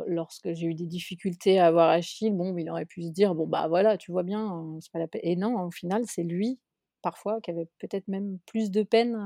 lorsque 0.07 0.53
j'ai 0.53 0.67
eu 0.67 0.75
des 0.75 0.85
difficultés 0.85 1.59
à 1.59 1.67
avoir 1.67 1.89
Achille, 1.89 2.31
bon, 2.31 2.55
il 2.57 2.69
aurait 2.69 2.85
pu 2.85 3.01
se 3.01 3.09
dire, 3.09 3.35
bon, 3.35 3.47
bah 3.47 3.67
voilà, 3.67 3.97
tu 3.97 4.11
vois 4.11 4.23
bien, 4.23 4.77
c'est 4.81 4.91
pas 4.91 4.99
la 4.99 5.07
peine. 5.07 5.21
Et 5.23 5.35
non, 5.35 5.59
au 5.63 5.71
final, 5.71 6.03
c'est 6.05 6.23
lui 6.23 6.59
parfois, 7.01 7.39
qui 7.41 7.51
avait 7.51 7.67
peut-être 7.79 8.07
même 8.07 8.39
plus 8.45 8.71
de 8.71 8.83
peine 8.83 9.17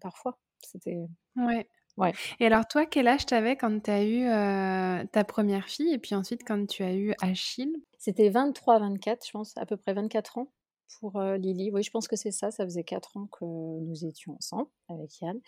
parfois. 0.00 0.38
C'était. 0.62 0.98
Ouais. 1.36 1.68
Ouais. 1.96 2.12
Et 2.40 2.46
alors, 2.46 2.66
toi, 2.66 2.86
quel 2.86 3.06
âge 3.06 3.24
t'avais 3.26 3.56
quand 3.56 3.84
tu 3.84 3.90
as 3.90 4.04
eu 4.04 5.06
ta 5.10 5.24
première 5.24 5.68
fille 5.68 5.92
et 5.92 5.98
puis 5.98 6.14
ensuite 6.14 6.42
quand 6.44 6.66
tu 6.66 6.82
as 6.82 6.94
eu 6.94 7.14
Achille? 7.20 7.76
C'était 7.98 8.30
23-24, 8.30 9.26
je 9.26 9.30
pense, 9.30 9.56
à 9.56 9.64
peu 9.64 9.76
près 9.76 9.94
24 9.94 10.38
ans 10.38 10.52
pour 10.98 11.20
Lily. 11.20 11.70
Oui, 11.72 11.82
je 11.82 11.90
pense 11.90 12.08
que 12.08 12.16
c'est 12.16 12.32
ça. 12.32 12.50
Ça 12.50 12.64
faisait 12.64 12.84
4 12.84 13.16
ans 13.16 13.26
que 13.26 13.44
nous 13.44 14.04
étions 14.04 14.34
ensemble 14.34 14.68
avec 14.88 15.20
Yann. 15.20 15.38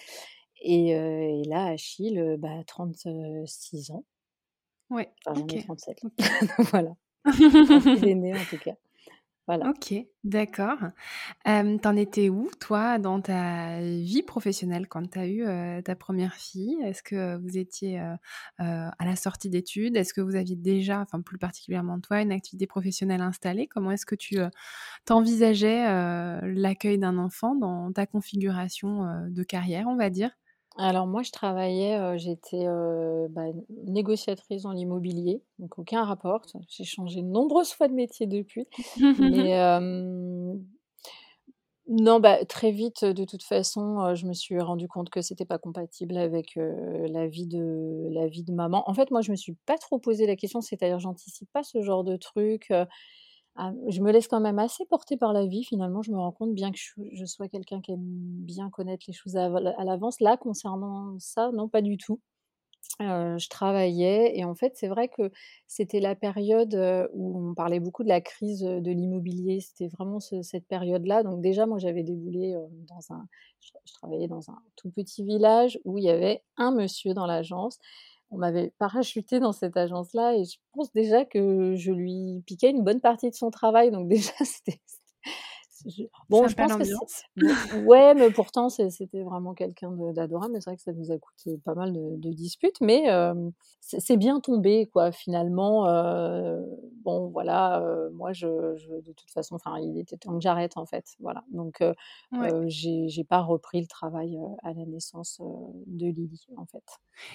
Et, 0.63 1.43
là, 1.47 1.67
Achille, 1.67 2.37
bah, 2.39 2.63
36 2.67 3.91
ans. 3.91 4.05
Ouais. 4.91 5.11
Enfin, 5.27 5.45
ai 5.49 5.63
37. 5.65 6.03
voilà. 6.71 6.95
Il 7.27 8.09
est 8.09 8.15
né 8.15 8.35
en 8.35 8.45
tout 8.45 8.59
cas. 8.59 8.77
OK, 9.65 9.95
d'accord. 10.23 10.79
T'en 11.45 11.97
étais 11.97 12.29
où, 12.29 12.51
toi, 12.61 12.99
dans 12.99 13.21
ta 13.23 13.81
vie 13.81 14.23
professionnelle 14.23 14.87
quand 14.87 15.11
tu 15.11 15.19
as 15.19 15.27
eu 15.29 15.83
ta 15.83 15.97
première 15.97 16.35
fille? 16.35 16.77
Est-ce 16.85 17.03
que 17.03 17.37
vous 17.39 17.57
étiez 17.59 17.99
à 18.59 19.05
la 19.05 19.17
sortie 19.17 19.49
d'études? 19.51 19.97
Est-ce 19.97 20.13
que 20.15 20.21
vous 20.21 20.37
aviez 20.37 20.57
déjà, 20.57 21.01
enfin 21.01 21.23
plus 21.23 21.39
particulièrement 21.39 22.01
toi, 22.01 22.21
une 22.21 22.33
activité 22.33 22.67
professionnelle 22.67 23.23
installée? 23.23 23.67
Comment 23.67 23.93
est-ce 23.93 24.07
que 24.07 24.15
tu 24.15 24.39
t'envisageais 25.07 25.85
l'accueil 26.43 26.99
d'un 26.99 27.19
enfant 27.19 27.55
dans 27.57 27.93
ta 27.93 28.07
configuration 28.07 29.29
de 29.31 29.43
carrière, 29.45 29.87
on 29.89 29.97
va 29.97 30.11
dire? 30.11 30.31
Alors 30.79 31.07
moi, 31.07 31.23
je 31.23 31.31
travaillais, 31.33 31.97
heu, 31.99 32.19
j'étais, 32.19 32.67
heu, 32.67 33.29
bah, 33.31 33.45
négociatrice 33.87 34.63
dans 34.63 34.73
l'immobilier, 34.73 35.43
donc 35.59 35.79
aucun 35.79 36.05
rapport. 36.05 36.43
J'ai 36.69 36.85
changé 36.85 37.23
de 37.23 37.27
nombreuses 37.27 37.73
fois 37.73 37.89
de 37.89 37.95
métier 37.95 38.27
depuis, 38.27 38.67
mais 39.17 39.49
hem, 39.51 40.63
non, 41.89 42.19
bah, 42.19 42.45
très 42.47 42.73
vite, 42.73 43.05
de 43.05 43.25
toute 43.25 43.45
façon, 43.45 44.01
heu, 44.05 44.15
je 44.17 44.27
me 44.27 44.33
suis 44.33 44.59
rendu 44.61 44.89
compte 44.89 45.09
que 45.09 45.23
c'était 45.23 45.45
pas 45.45 45.59
compatible 45.59 46.17
avec, 46.17 46.57
heu, 46.57 47.07
la 47.09 47.29
vie 47.29 47.47
de 47.47 48.09
la 48.11 48.27
vie 48.27 48.43
de 48.43 48.53
maman. 48.53 48.83
En 48.91 48.95
fait, 48.95 49.13
moi, 49.13 49.21
je 49.21 49.31
me 49.31 49.37
suis 49.37 49.55
pas 49.67 49.79
trop 49.79 50.01
posé 50.01 50.27
la 50.27 50.35
question, 50.35 50.61
c'est-à-dire 50.61 50.99
j'anticipe 50.99 51.49
pas 51.53 51.63
ce 51.63 51.81
genre 51.83 52.03
de 52.03 52.17
truc, 52.17 52.67
heu, 52.73 52.87
je 53.89 54.01
me 54.03 54.13
laisse 54.13 54.29
quand 54.29 54.41
même 54.41 54.59
assez 54.59 54.85
porter 54.87 55.17
par 55.17 55.33
la 55.33 55.47
vie 55.47 55.65
finalement. 55.65 56.03
Je 56.03 56.11
me 56.13 56.19
rends 56.19 56.33
compte, 56.33 56.55
bien 56.55 56.73
que 56.73 56.79
je 57.13 57.25
sois 57.25 57.49
quelqu'un 57.49 57.81
qui 57.81 57.93
aime 57.93 58.01
bien 58.03 58.71
connaître 58.71 59.05
les 59.09 59.15
choses 59.15 59.37
à 59.37 59.49
l'avance, 59.85 60.21
là, 60.21 60.37
concernant 60.37 61.17
ça, 61.19 61.51
non, 61.53 61.69
pas 61.69 61.83
du 61.83 61.97
tout. 61.97 62.21
Heu, 63.03 63.39
je 63.39 63.49
travaillais 63.51 64.39
et 64.39 64.45
en 64.45 64.55
fait, 64.55 64.73
c'est 64.77 64.89
vrai 64.89 65.09
que 65.09 65.31
c'était 65.67 66.01
la 66.01 66.15
période, 66.15 66.75
heu, 66.75 67.09
où 67.15 67.39
on 67.51 67.55
parlait 67.55 67.81
beaucoup 67.81 68.05
de 68.05 68.09
la 68.09 68.21
crise, 68.23 68.63
de 68.63 68.91
l'immobilier. 68.91 69.61
C'était 69.61 69.89
vraiment 69.89 70.21
ce 70.21 70.43
cette 70.43 70.67
période-là. 70.67 71.23
Donc 71.23 71.41
déjà, 71.43 71.67
moi, 71.67 71.79
j'avais 71.79 72.03
déboulé, 72.05 72.55
heu, 72.55 72.67
dans 72.89 73.13
un 73.15 73.27
je 73.61 73.93
travaillais 73.95 74.29
dans 74.29 74.51
un 74.51 74.59
tout 74.77 74.91
petit 74.91 75.25
village 75.25 75.79
où 75.85 75.99
il 75.99 76.05
y 76.05 76.11
avait 76.11 76.43
un 76.57 76.71
monsieur 76.73 77.15
dans 77.15 77.27
l'agence. 77.27 77.79
On 78.31 78.39
m'avait 78.39 78.73
parachutée 78.79 79.41
dans 79.41 79.53
cette 79.53 79.77
agence-là 79.77 80.35
et 80.35 80.45
je 80.45 80.59
pense 80.73 80.93
déjà 80.93 81.25
que 81.25 81.75
je 81.77 81.93
lui 81.93 82.43
piquais 82.47 82.71
une 82.71 82.83
bonne 82.85 83.01
partie 83.01 83.31
de 83.31 83.35
son 83.35 83.51
travail. 83.51 83.91
Donc 83.91 84.09
déjà, 84.09 84.33
c'était 84.45 84.81
bon, 86.29 86.47
je 86.49 86.55
pense 86.57 86.77
que 86.77 86.85
ouais, 87.87 88.15
mais 88.15 88.31
pourtant 88.31 88.69
c'était 88.69 89.23
vraiment 89.23 89.55
quelqu'un 89.55 89.91
d'adorable, 90.13 90.53
mais 90.55 90.61
c'est 90.61 90.71
vrai 90.71 90.77
que 90.77 90.83
ça 90.83 90.93
nous 90.93 91.11
a 91.13 91.19
coûté 91.19 91.59
pas 91.59 91.75
mal 91.75 91.93
de 91.93 92.17
de 92.17 92.31
disputes, 92.33 92.81
mais 92.81 93.07
c'est 93.81 94.17
bien 94.17 94.41
tombé 94.41 94.87
quoi 94.93 95.13
finalement, 95.13 95.85
bon 97.05 97.29
voilà, 97.29 97.83
moi 98.13 98.33
je 98.33 98.75
je 98.77 98.89
de 99.01 99.13
toute 99.13 99.31
façon, 99.31 99.55
enfin 99.57 99.79
il 99.79 99.99
était 99.99 100.17
temps 100.17 100.35
que 100.35 100.41
j'arrête 100.43 100.77
en 100.77 100.87
fait, 100.87 101.05
voilà. 101.21 101.45
Donc 101.51 101.83
Ouais. 102.33 102.51
j'ai 102.69 103.25
pas 103.25 103.41
repris 103.41 103.81
le 103.81 103.87
travail, 103.87 104.39
à 104.63 104.73
la 104.73 104.85
naissance, 104.85 105.41
de 105.87 106.07
Lily 106.07 106.47
en 106.57 106.67
fait. 106.67 106.85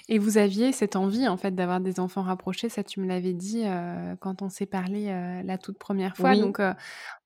Et 0.08 0.18
vous 0.18 0.38
aviez 0.38 0.72
cette 0.72 0.94
envie, 0.96 1.26
en 1.26 1.36
fait, 1.36 1.52
d'avoir 1.52 1.80
des 1.80 1.98
enfants 1.98 2.22
rapprochés, 2.22 2.68
ça 2.68 2.84
tu 2.84 3.00
me 3.00 3.06
l'avais 3.06 3.32
dit, 3.32 3.64
quand 4.20 4.42
on 4.42 4.48
s'est 4.48 4.66
parlé, 4.66 5.06
la 5.44 5.58
toute 5.58 5.78
première 5.78 6.16
fois. 6.16 6.30
Oui. 6.30 6.40
Donc 6.40 6.60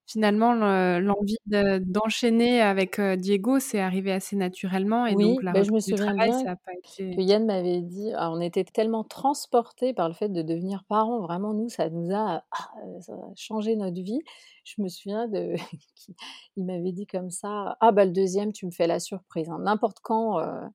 finalement 0.06 0.52
le 0.54 1.00
l'envie 1.00 1.36
de 1.46 1.78
d'enchaîner 1.78 2.60
avec, 2.62 2.98
heu, 3.00 3.16
Diego, 3.16 3.58
c'est 3.60 3.80
arrivé 3.80 4.12
assez 4.12 4.36
naturellement 4.36 5.06
et 5.06 5.16
donc 5.16 5.42
la 5.42 5.52
bah, 5.52 5.62
je 5.62 5.70
me 5.72 5.80
souviens 5.80 6.14
travail, 6.18 6.30
bien 6.30 6.44
ça 6.44 6.52
a 6.52 6.56
pas 6.56 6.72
que 7.16 7.20
été 7.20 7.22
Yann 7.22 7.46
m'avait 7.46 7.82
dit 7.82 8.12
ah 8.16 8.30
on 8.32 8.40
était 8.40 8.64
tellement 8.64 9.04
transportés 9.04 9.94
par 9.94 10.08
le 10.08 10.14
fait 10.14 10.28
de 10.30 10.42
devenir 10.42 10.84
parents, 10.88 11.20
vraiment 11.22 11.54
nous 11.54 11.68
ça 11.70 11.90
nous 11.90 12.12
a 12.14 12.44
ah, 12.52 12.70
ça 13.00 13.14
a 13.14 13.32
changé 13.36 13.76
notre 13.76 14.02
vie. 14.02 14.20
Je 14.64 14.82
me 14.82 14.88
souviens 14.88 15.28
de 15.28 15.54
qu'il 15.96 16.14
il 16.56 16.64
m'avait 16.66 16.92
dit 16.92 17.06
comme 17.06 17.30
ça: 17.30 17.76
«Ah 17.80 17.92
bah, 17.92 18.04
le 18.06 18.12
2e 18.12 18.52
tu 18.52 18.66
me 18.66 18.72
fais 18.72 18.86
la 18.88 19.00
surprise, 19.00 19.48
hein, 19.50 19.58
n'importe 19.60 19.98
quand, 20.02 20.40
heu, 20.40 20.68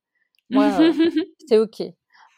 moi, 0.51 0.91
c'est 1.47 1.59
OK» 1.59 1.81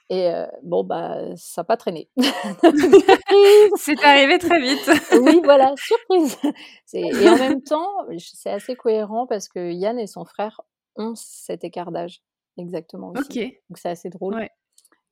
et 0.09 0.31
bon 0.63 0.83
bah, 0.83 1.17
ça 1.35 1.61
a 1.61 1.63
pas 1.63 1.77
traîné. 1.77 2.09
C'est 3.77 4.03
arrivé 4.03 4.37
très 4.37 4.59
vite. 4.61 4.89
Oui 5.11 5.41
voilà, 5.43 5.73
surprise! 5.77 6.37
Et 6.93 7.29
en 7.29 7.37
même 7.37 7.61
temps, 7.63 7.89
c'est 8.17 8.51
assez 8.51 8.75
cohérent 8.75 9.27
parce 9.27 9.47
que 9.47 9.71
Yann 9.71 9.99
et 9.99 10.07
son 10.07 10.25
frère 10.25 10.61
ont 10.95 11.13
cet 11.15 11.63
écart 11.63 11.91
d'âge, 11.91 12.21
exactement 12.57 13.11
aussi. 13.11 13.33
OK. 13.33 13.37
Donc 13.69 13.77
c'est 13.77 13.89
assez 13.89 14.09
drôle. 14.09 14.35
Ouais. 14.35 14.49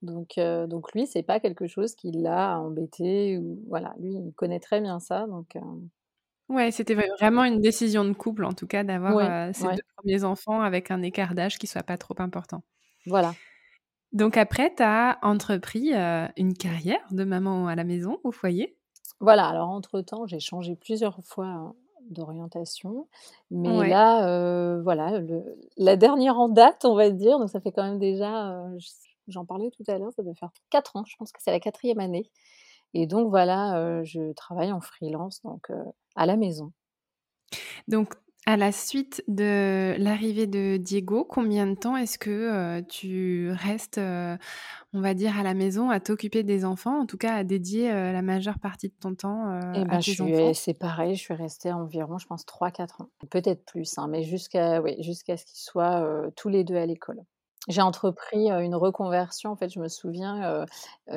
Donc 0.03 0.37
heu, 0.37 0.67
donc 0.67 0.93
lui, 0.93 1.07
c'est 1.07 1.23
pas 1.23 1.39
quelque 1.39 1.67
chose 1.67 1.95
qui 1.95 2.11
l'a 2.11 2.59
embêté 2.59 3.37
ou 3.39 3.59
voilà, 3.69 3.93
lui, 3.99 4.13
il 4.13 4.33
connaît 4.35 4.59
très 4.59 4.81
bien 4.81 4.99
ça 4.99 5.27
donc 5.27 5.55
Ouais, 6.49 6.71
c'était 6.71 6.95
vraiment 7.19 7.45
une 7.45 7.61
décision 7.61 8.03
de 8.03 8.11
couple, 8.13 8.43
en 8.43 8.51
tout 8.53 8.67
cas, 8.67 8.83
d'avoir, 8.83 9.49
heu, 9.49 9.53
ces 9.53 9.63
ouais. 9.67 9.75
2 9.75 9.81
premiers 9.95 10.23
enfants 10.25 10.61
avec 10.61 10.91
un 10.91 11.01
écart 11.01 11.33
d'âge 11.33 11.57
qui 11.57 11.67
soit 11.67 11.83
pas 11.83 11.97
trop 11.97 12.15
important. 12.19 12.61
Voilà. 13.05 13.35
Donc 14.13 14.35
après, 14.35 14.73
tu 14.75 14.83
as 14.83 15.17
entrepris, 15.21 15.93
heu, 15.93 16.27
une 16.37 16.53
carrière 16.53 16.99
de 17.11 17.23
maman 17.23 17.67
à 17.67 17.75
la 17.75 17.83
maison, 17.85 18.19
au 18.23 18.31
foyer? 18.31 18.75
Voilà, 19.19 19.47
alors 19.47 19.69
entre 19.69 20.01
temps, 20.01 20.25
j'ai 20.25 20.39
changé 20.39 20.75
plusieurs 20.75 21.19
fois 21.23 21.75
d'orientation, 22.09 23.07
mais 23.51 23.83
Ouais. 23.83 23.83
là, 23.83 24.27
heu, 24.27 24.81
voilà, 24.81 25.19
le 25.19 25.43
la 25.77 25.95
dernière 25.95 26.39
en 26.39 26.49
date, 26.49 26.85
on 26.85 26.95
va 26.95 27.11
dire, 27.11 27.37
donc 27.39 27.49
ça 27.49 27.61
fait 27.61 27.71
quand 27.71 27.83
même 27.83 27.99
déjà, 27.99 28.51
heu, 28.67 28.79
j 28.79 28.89
j'en 29.27 29.45
parlais 29.45 29.69
tout 29.69 29.83
à 29.87 29.97
l'heure, 29.99 30.11
ça 30.15 30.23
doit 30.23 30.33
faire 30.33 30.49
4 30.71 30.95
ans, 30.95 31.03
je 31.05 31.15
pense 31.17 31.31
que 31.31 31.39
c'est 31.41 31.51
la 31.51 31.59
4e 31.59 31.99
année 31.99 32.31
et 32.95 33.07
donc 33.07 33.29
voilà, 33.29 34.03
je 34.03 34.33
travaille 34.33 34.71
en 34.73 34.81
freelance 34.81 35.41
donc 35.43 35.71
à 36.15 36.25
la 36.27 36.37
maison. 36.37 36.73
Donc 37.87 38.13
à 38.47 38.57
la 38.57 38.71
suite 38.71 39.23
de 39.27 39.95
l'arrivée 39.99 40.47
de 40.47 40.77
Diego, 40.77 41.23
combien 41.25 41.67
de 41.67 41.75
temps 41.75 41.95
est-ce 41.95 42.17
que, 42.17 42.79
heu, 42.79 42.85
tu 42.87 43.51
restes, 43.51 43.97
heu, 43.99 44.37
on 44.93 45.01
va 45.01 45.13
dire 45.15 45.37
à 45.39 45.43
la 45.43 45.53
maison 45.55 45.89
à 45.91 45.99
t'occuper 45.99 46.43
des 46.43 46.65
enfants, 46.65 47.01
en 47.01 47.05
tout 47.07 47.17
cas 47.17 47.35
à 47.35 47.43
dédier, 47.43 47.91
heu, 47.91 48.13
la 48.13 48.21
majeure 48.23 48.59
partie 48.59 48.89
de 48.89 48.95
ton 48.99 49.15
temps, 49.15 49.47
Et 49.73 49.85
à 49.89 50.01
je 50.01 50.05
tes 50.05 50.21
enfants? 50.21 50.53
c'est 50.53 50.73
pareil, 50.73 51.15
je 51.15 51.21
suis 51.21 51.33
restée 51.33 51.71
environ, 51.73 52.17
je 52.17 52.25
pense 52.27 52.45
3-4 52.45 53.01
ans, 53.01 53.09
peut-être 53.29 53.65
plus, 53.65 53.97
hein, 53.97 54.07
mais 54.07 54.23
jusqu'à 54.23 54.81
oui, 54.81 55.01
jusqu'à 55.03 55.35
ce 55.37 55.45
qu'ils 55.45 55.59
soient, 55.59 56.29
tous 56.35 56.47
les 56.49 56.63
2 56.63 56.75
à 56.75 56.85
l'école. 56.85 57.21
J'ai 57.67 57.81
entrepris, 57.83 58.49
une 58.49 58.73
reconversion, 58.73 59.51
en 59.51 59.55
fait, 59.55 59.69
je 59.69 59.79
me 59.79 59.87
souviens, 59.87 60.65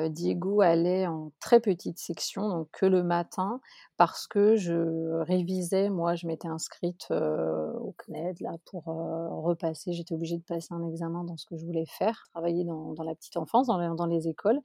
Diego 0.09 0.61
allait 0.61 1.07
en 1.07 1.31
très 1.39 1.59
petite 1.59 1.97
section, 1.97 2.47
donc 2.49 2.69
que 2.71 2.85
le 2.85 3.01
matin, 3.01 3.59
parce 3.97 4.27
que 4.27 4.55
je 4.55 5.21
révisais, 5.23 5.89
moi, 5.89 6.13
je 6.13 6.27
m'étais 6.27 6.47
inscrite, 6.47 7.07
au 7.09 7.95
CNED 7.97 8.41
là 8.41 8.51
pour, 8.65 8.83
repasser 8.85 9.93
j'étais 9.93 10.13
obligée 10.13 10.37
de 10.37 10.43
passer 10.43 10.71
un 10.71 10.83
examen 10.87 11.23
dans 11.23 11.35
ce 11.35 11.47
que 11.47 11.57
je 11.57 11.65
voulais 11.65 11.85
faire, 11.87 12.23
travailler 12.31 12.63
dans 12.63 12.93
la 13.03 13.15
petite 13.15 13.37
enfance, 13.37 13.65
dans 13.67 14.05
les 14.05 14.27
écoles. 14.27 14.59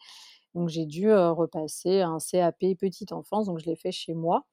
Donc 0.54 0.68
j'ai 0.68 0.86
dû, 0.86 1.12
repasser 1.14 2.02
un 2.02 2.18
CAP 2.18 2.58
petite 2.78 3.12
enfance, 3.12 3.46
donc 3.46 3.58
je 3.60 3.66
l'ai 3.66 3.76
fait 3.76 3.92
chez 3.92 4.14
moi. 4.14 4.44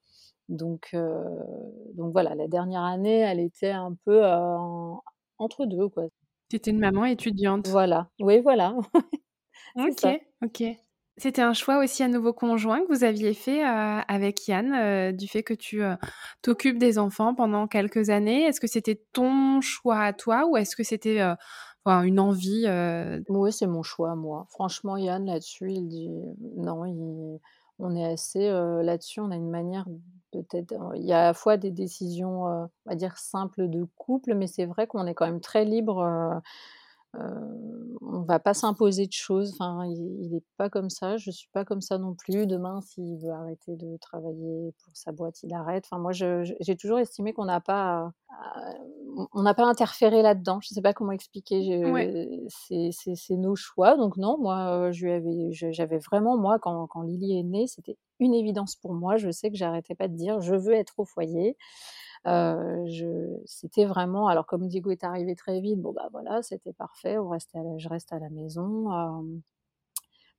Donc 0.49 0.95
voilà, 1.97 2.35
la 2.35 2.47
dernière 2.47 2.83
année, 2.83 3.19
elle 3.19 3.39
était 3.41 3.71
un 3.71 3.95
peu, 4.05 4.23
entre 5.39 5.65
2 5.65 5.89
quoi. 5.89 6.05
Tu 6.49 6.57
étais 6.57 6.71
une 6.71 6.79
maman 6.79 7.05
étudiante? 7.05 7.77
Voilà, 7.77 8.09
oui, 8.19 8.39
voilà, 8.41 8.73
OK, 9.75 10.05
ça. 10.05 10.17
OK. 10.43 10.63
C'était 11.19 11.41
un 11.41 11.53
choix 11.53 11.79
aussi 11.83 12.03
à 12.03 12.07
nouveau 12.07 12.31
conjoint 12.33 12.81
que 12.81 12.93
vous 12.93 13.03
aviez 13.03 13.33
fait, 13.33 13.63
heu, 13.63 14.01
avec 14.07 14.47
Yann, 14.47 14.73
heu, 14.75 15.13
du 15.13 15.27
fait 15.27 15.41
que 15.43 15.53
tu, 15.55 15.81
heu, 15.81 15.95
t'occupes 16.43 16.77
des 16.77 16.99
enfants 16.99 17.33
pendant 17.33 17.67
quelques 17.67 18.09
années? 18.11 18.43
Est-ce 18.43 18.59
que 18.61 18.67
c'était 18.67 19.01
ton 19.13 19.59
choix 19.61 19.99
à 20.01 20.13
toi 20.13 20.45
ou 20.47 20.57
est-ce 20.57 20.75
que 20.75 20.83
c'était, 20.83 21.19
une 21.85 22.19
envie, 22.19 22.65
Oui, 23.29 23.51
c'est 23.51 23.67
mon 23.67 23.83
choix 23.83 24.15
moi. 24.15 24.45
Franchement, 24.49 24.97
Yann, 24.97 25.25
là-dessus, 25.25 25.71
il 25.71 25.87
dit 25.87 26.09
non, 26.55 26.85
il 26.85 27.39
on 27.79 27.95
est 27.95 28.05
assez, 28.05 28.49
là-dessus, 28.49 29.19
on 29.19 29.31
a 29.31 29.35
une 29.35 29.49
manière 29.49 29.85
peut-être 30.31 30.73
il 30.95 31.05
y 31.05 31.13
a 31.13 31.21
à 31.21 31.25
la 31.27 31.33
fois 31.33 31.57
des 31.57 31.71
décisions, 31.71 32.43
on 32.43 32.69
va 32.85 32.95
dire 32.95 33.17
simples 33.17 33.69
de 33.69 33.85
couple, 33.97 34.35
mais 34.35 34.47
c'est 34.47 34.65
vrai 34.65 34.87
qu'on 34.87 35.07
est 35.07 35.13
quand 35.13 35.25
même 35.25 35.41
très 35.41 35.65
libre, 35.65 36.41
on 37.13 38.21
va 38.23 38.39
pas 38.39 38.53
s'imposer 38.53 39.07
de 39.07 39.13
choses, 39.13 39.53
enfin, 39.53 39.85
il 39.85 39.97
il 40.25 40.35
est 40.35 40.43
pas 40.57 40.69
comme 40.69 40.89
ça, 40.89 41.17
je 41.17 41.31
suis 41.31 41.49
pas 41.53 41.65
comme 41.65 41.81
ça 41.81 41.97
non 41.97 42.13
plus. 42.15 42.47
Demain, 42.47 42.81
s'il 42.81 43.17
veut 43.19 43.31
arrêter 43.31 43.75
de 43.75 43.97
travailler 43.97 44.73
pour 44.83 44.95
sa 44.95 45.11
boîte, 45.11 45.41
il 45.43 45.53
arrête. 45.53 45.85
Enfin 45.89 45.99
moi, 46.01 46.11
j'ai 46.13 46.75
toujours 46.77 46.99
estimé 46.99 47.33
qu'on 47.33 47.45
n'a 47.45 47.61
pas 47.61 48.13
à 48.29 48.73
on 49.33 49.41
n'a 49.41 49.53
pas 49.53 49.63
à 49.65 49.67
interférer 49.69 50.21
là-dedans. 50.21 50.59
Je 50.61 50.69
sais 50.69 50.81
pas 50.81 50.93
comment 50.93 51.11
expliquer, 51.11 51.83
Ouais. 51.83 52.17
c'est 52.49 53.35
nos 53.37 53.55
choix, 53.55 53.97
donc 53.97 54.17
non, 54.17 54.37
moi, 54.39 54.91
j'avais 54.91 55.97
vraiment 55.99 56.37
moi, 56.37 56.59
quand 56.59 56.87
quand 56.87 57.01
Lily 57.01 57.39
est 57.39 57.43
née, 57.43 57.67
c'était 57.67 57.97
une 58.19 58.33
évidence 58.33 58.75
pour 58.75 58.93
moi. 58.93 59.17
Je 59.17 59.31
sais 59.31 59.49
que 59.51 59.57
j'arrêtais 59.57 59.95
pas 59.95 60.07
de 60.07 60.15
dire: 60.15 60.39
«Je 60.41 60.55
veux 60.55 60.73
être 60.73 60.93
au 60.99 61.05
foyer». 61.05 61.57
Je 62.27 63.37
c'était 63.45 63.85
vraiment 63.85 64.27
alors 64.27 64.45
comme 64.45 64.67
Diego 64.67 64.91
est 64.91 65.03
arrivé 65.03 65.35
très 65.35 65.61
vite, 65.61 65.79
bon 65.81 65.93
bah, 65.93 66.09
voilà, 66.11 66.41
c'était 66.43 66.73
parfait, 66.73 67.17
on 67.17 67.29
restait 67.29 67.59
à 67.59 67.63
la 67.63 67.77
je 67.77 67.89
reste 67.89 68.13
à 68.13 68.19
la 68.19 68.29
maison, 68.29 68.91
hem, 68.91 69.41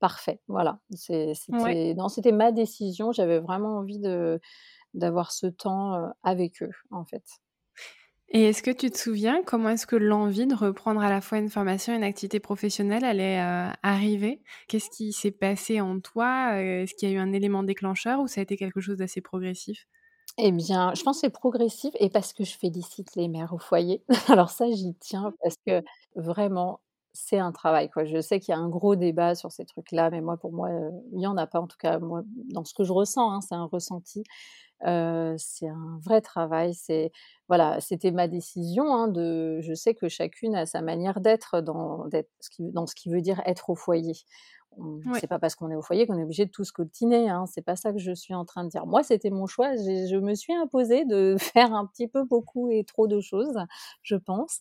parfait, 0.00 0.40
voilà. 0.48 0.80
C'est 0.94 1.34
Ouais. 1.50 1.74
c'était 1.74 1.94
non, 1.96 2.08
c'était 2.08 2.32
ma 2.32 2.52
décision, 2.52 3.12
j'avais 3.12 3.40
vraiment 3.40 3.78
envie 3.78 3.98
de 4.00 4.40
d'avoir 4.94 5.32
ce 5.32 5.46
temps, 5.48 5.96
heu, 5.96 6.08
avec 6.24 6.62
eux, 6.62 6.72
en 6.92 7.04
fait. 7.06 7.24
Et 8.30 8.42
est-ce 8.44 8.62
que 8.62 8.70
tu 8.70 8.90
te 8.90 8.98
souviens 8.98 9.42
comment 9.42 9.70
est-ce 9.70 9.86
que 9.86 9.96
l'envie 9.96 10.46
de 10.46 10.54
reprendre 10.54 11.00
à 11.00 11.08
la 11.08 11.20
fois 11.22 11.38
une 11.38 11.48
formation 11.48 11.94
et 11.94 11.96
une 11.96 12.04
activité 12.04 12.40
professionnelle, 12.40 13.04
heu, 13.04 13.72
arrivée? 13.82 14.42
Qu'est-ce 14.68 14.90
qui 14.90 15.12
s'est 15.12 15.30
passé 15.30 15.80
en 15.80 15.98
toi? 16.00 16.60
Est-ce 16.60 16.94
qu'il 16.94 17.08
y 17.08 17.12
a 17.12 17.14
eu 17.16 17.18
un 17.18 17.32
élément 17.32 17.62
déclencheur 17.62 18.20
ou 18.20 18.26
ça 18.26 18.40
a 18.40 18.42
été 18.42 18.56
quelque 18.58 18.80
chose 18.80 18.98
d'assez 18.98 19.22
progressif? 19.22 19.86
Eh 20.36 20.52
bien, 20.52 20.92
je 20.94 21.02
pense 21.02 21.20
c'est 21.20 21.30
progressif 21.30 21.92
et 21.98 22.10
parce 22.10 22.32
que 22.32 22.44
je 22.44 22.56
félicite 22.56 23.16
les 23.16 23.28
mères 23.28 23.52
au 23.54 23.58
foyer. 23.58 24.04
Alors 24.28 24.50
ça, 24.50 24.70
j'y 24.70 24.94
tiens 24.94 25.32
parce 25.42 25.56
que 25.66 25.82
vraiment, 26.14 26.80
c'est 27.12 27.38
un 27.38 27.50
travail, 27.50 27.90
quoi. 27.90 28.04
Je 28.04 28.20
sais 28.20 28.38
qu'il 28.38 28.52
y 28.52 28.54
a 28.54 28.60
un 28.60 28.68
gros 28.68 28.94
débat 28.94 29.34
sur 29.34 29.50
ces 29.50 29.64
trucs-là, 29.64 30.10
mais 30.10 30.20
moi, 30.20 30.36
pour 30.36 30.52
moi, 30.52 30.68
il 31.12 31.20
y 31.20 31.26
en 31.26 31.36
a 31.36 31.46
pas, 31.48 31.60
en 31.60 31.66
tout 31.66 31.76
cas, 31.78 31.98
dans 32.52 32.64
ce 32.64 32.72
que 32.74 32.84
je 32.84 32.92
ressens, 32.92 33.32
hein, 33.32 33.40
c'est 33.40 33.54
un 33.56 33.64
ressenti. 33.64 34.22
c'est 34.82 35.68
un 35.68 35.98
vrai 36.04 36.20
travail, 36.20 36.74
c'est 36.74 37.12
voilà, 37.48 37.80
c'était 37.80 38.12
ma 38.12 38.28
décision, 38.28 38.94
hein, 38.94 39.08
de 39.08 39.60
je 39.62 39.74
sais 39.74 39.94
que 39.94 40.08
chacune 40.08 40.54
a 40.56 40.66
sa 40.66 40.82
manière 40.82 41.20
d'être 41.20 41.60
dans 41.62 42.06
ce 42.86 42.94
qui 42.94 43.10
veut 43.10 43.22
dire 43.22 43.40
être 43.46 43.70
au 43.70 43.74
foyer. 43.76 44.14
C'est 45.14 45.26
pas 45.26 45.38
parce 45.38 45.54
qu'on 45.54 45.70
est 45.70 45.76
au 45.76 45.82
foyer 45.82 46.06
qu'on 46.06 46.18
est 46.18 46.22
obligé 46.22 46.46
de 46.46 46.50
tout 46.50 46.64
scoltiner, 46.64 47.28
hein, 47.28 47.44
c'est 47.46 47.62
pas 47.62 47.76
ça 47.76 47.92
que 47.92 47.98
je 47.98 48.12
suis 48.12 48.34
en 48.34 48.44
train 48.44 48.64
de 48.64 48.68
dire. 48.68 48.86
Moi, 48.86 49.02
c'était 49.02 49.30
mon 49.30 49.46
choix, 49.46 49.74
je 49.76 50.16
me 50.18 50.34
suis 50.34 50.54
imposée 50.54 51.04
de 51.04 51.36
faire 51.38 51.74
un 51.74 51.86
petit 51.86 52.08
peu 52.08 52.24
beaucoup 52.24 52.70
et 52.70 52.84
trop 52.84 53.06
de 53.06 53.20
choses, 53.20 53.58
je 54.02 54.16
pense 54.16 54.60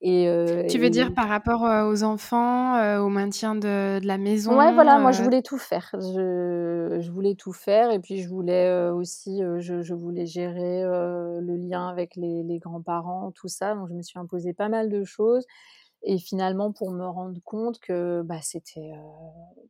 et 0.00 0.66
tu 0.70 0.78
veux 0.78 0.90
dire 0.90 1.12
par 1.12 1.28
rapport, 1.28 1.62
aux 1.62 2.02
enfants, 2.04 3.00
au 3.00 3.08
maintien 3.08 3.54
de 3.54 3.98
de 3.98 4.06
la 4.06 4.18
maison, 4.18 4.56
Ouais, 4.56 4.72
voilà, 4.72 4.98
moi 4.98 5.12
je 5.12 5.22
voulais 5.22 5.42
tout 5.42 5.58
faire. 5.58 5.90
Je 5.94 6.98
je 7.00 7.10
voulais 7.10 7.34
tout 7.34 7.52
faire 7.52 7.90
et 7.90 7.98
puis 7.98 8.22
je 8.22 8.28
voulais, 8.28 8.90
aussi, 8.90 9.42
je 9.58 9.82
je 9.82 9.94
voulais 9.94 10.26
gérer, 10.26 10.82
le 10.84 11.56
lien 11.56 11.88
avec 11.88 12.14
les 12.16 12.42
les 12.44 12.58
grands-parents, 12.58 13.32
tout 13.32 13.48
ça, 13.48 13.74
donc 13.74 13.88
je 13.88 13.94
me 13.94 14.02
suis 14.02 14.18
imposé 14.18 14.52
pas 14.52 14.68
mal 14.68 14.88
de 14.88 15.02
choses 15.04 15.44
et 16.02 16.18
finalement 16.18 16.72
pour 16.72 16.90
me 16.92 17.06
rendre 17.06 17.38
compte 17.44 17.80
que, 17.80 18.22
bah, 18.24 18.40
c'était, 18.42 18.92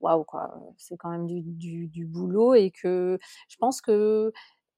waouh 0.01 0.25
quoi, 0.25 0.55
c'est 0.77 0.97
quand 0.97 1.11
même 1.11 1.27
du 1.27 1.43
du 1.43 1.87
du 1.89 2.07
boulot 2.07 2.55
et 2.55 2.71
que 2.71 3.19
je 3.49 3.57
pense 3.59 3.81
que 3.81 4.33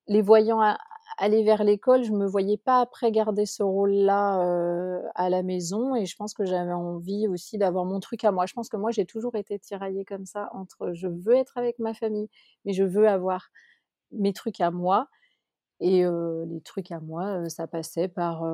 les 0.09 0.23
voyant 0.23 0.61
aller 1.19 1.45
vers 1.45 1.64
l'école, 1.64 2.04
je 2.04 2.12
me 2.12 2.26
voyais 2.26 2.59
pas 2.59 2.80
après 2.80 3.12
garder 3.12 3.47
ce 3.47 3.62
rôle-là 3.62 4.42
euh, 4.45 5.02
à 5.14 5.30
la 5.30 5.42
maison 5.42 5.95
et 5.97 6.07
je 6.07 6.16
pense 6.16 6.35
que 6.35 6.45
j'avais 6.47 6.73
envie 6.73 7.28
aussi 7.28 7.59
d'avoir 7.59 7.85
mon 7.87 8.00
truc 8.00 8.25
à 8.25 8.33
moi. 8.33 8.47
Je 8.47 8.54
pense 8.54 8.69
que 8.69 8.76
moi 8.78 8.90
j'ai 8.92 9.07
toujours 9.07 9.37
été 9.37 9.59
tiraillée 9.59 10.04
comme 10.04 10.26
ça 10.26 10.50
entre 10.54 10.92
je 10.95 11.09
veux 11.09 11.35
être 11.37 11.59
avec 11.59 11.78
ma 11.78 11.95
famille, 11.95 12.28
mais 12.64 12.73
je 12.75 12.85
veux 12.85 13.09
avoir 13.09 13.49
mes 14.12 14.33
trucs 14.33 14.61
à 14.61 14.71
moi. 14.71 15.09
Et 15.80 16.04
euh, 16.04 16.44
les 16.46 16.60
trucs 16.60 16.92
à 16.92 17.00
moi, 17.00 17.25
euh, 17.25 17.49
ça 17.49 17.66
passait 17.66 18.08
par, 18.08 18.44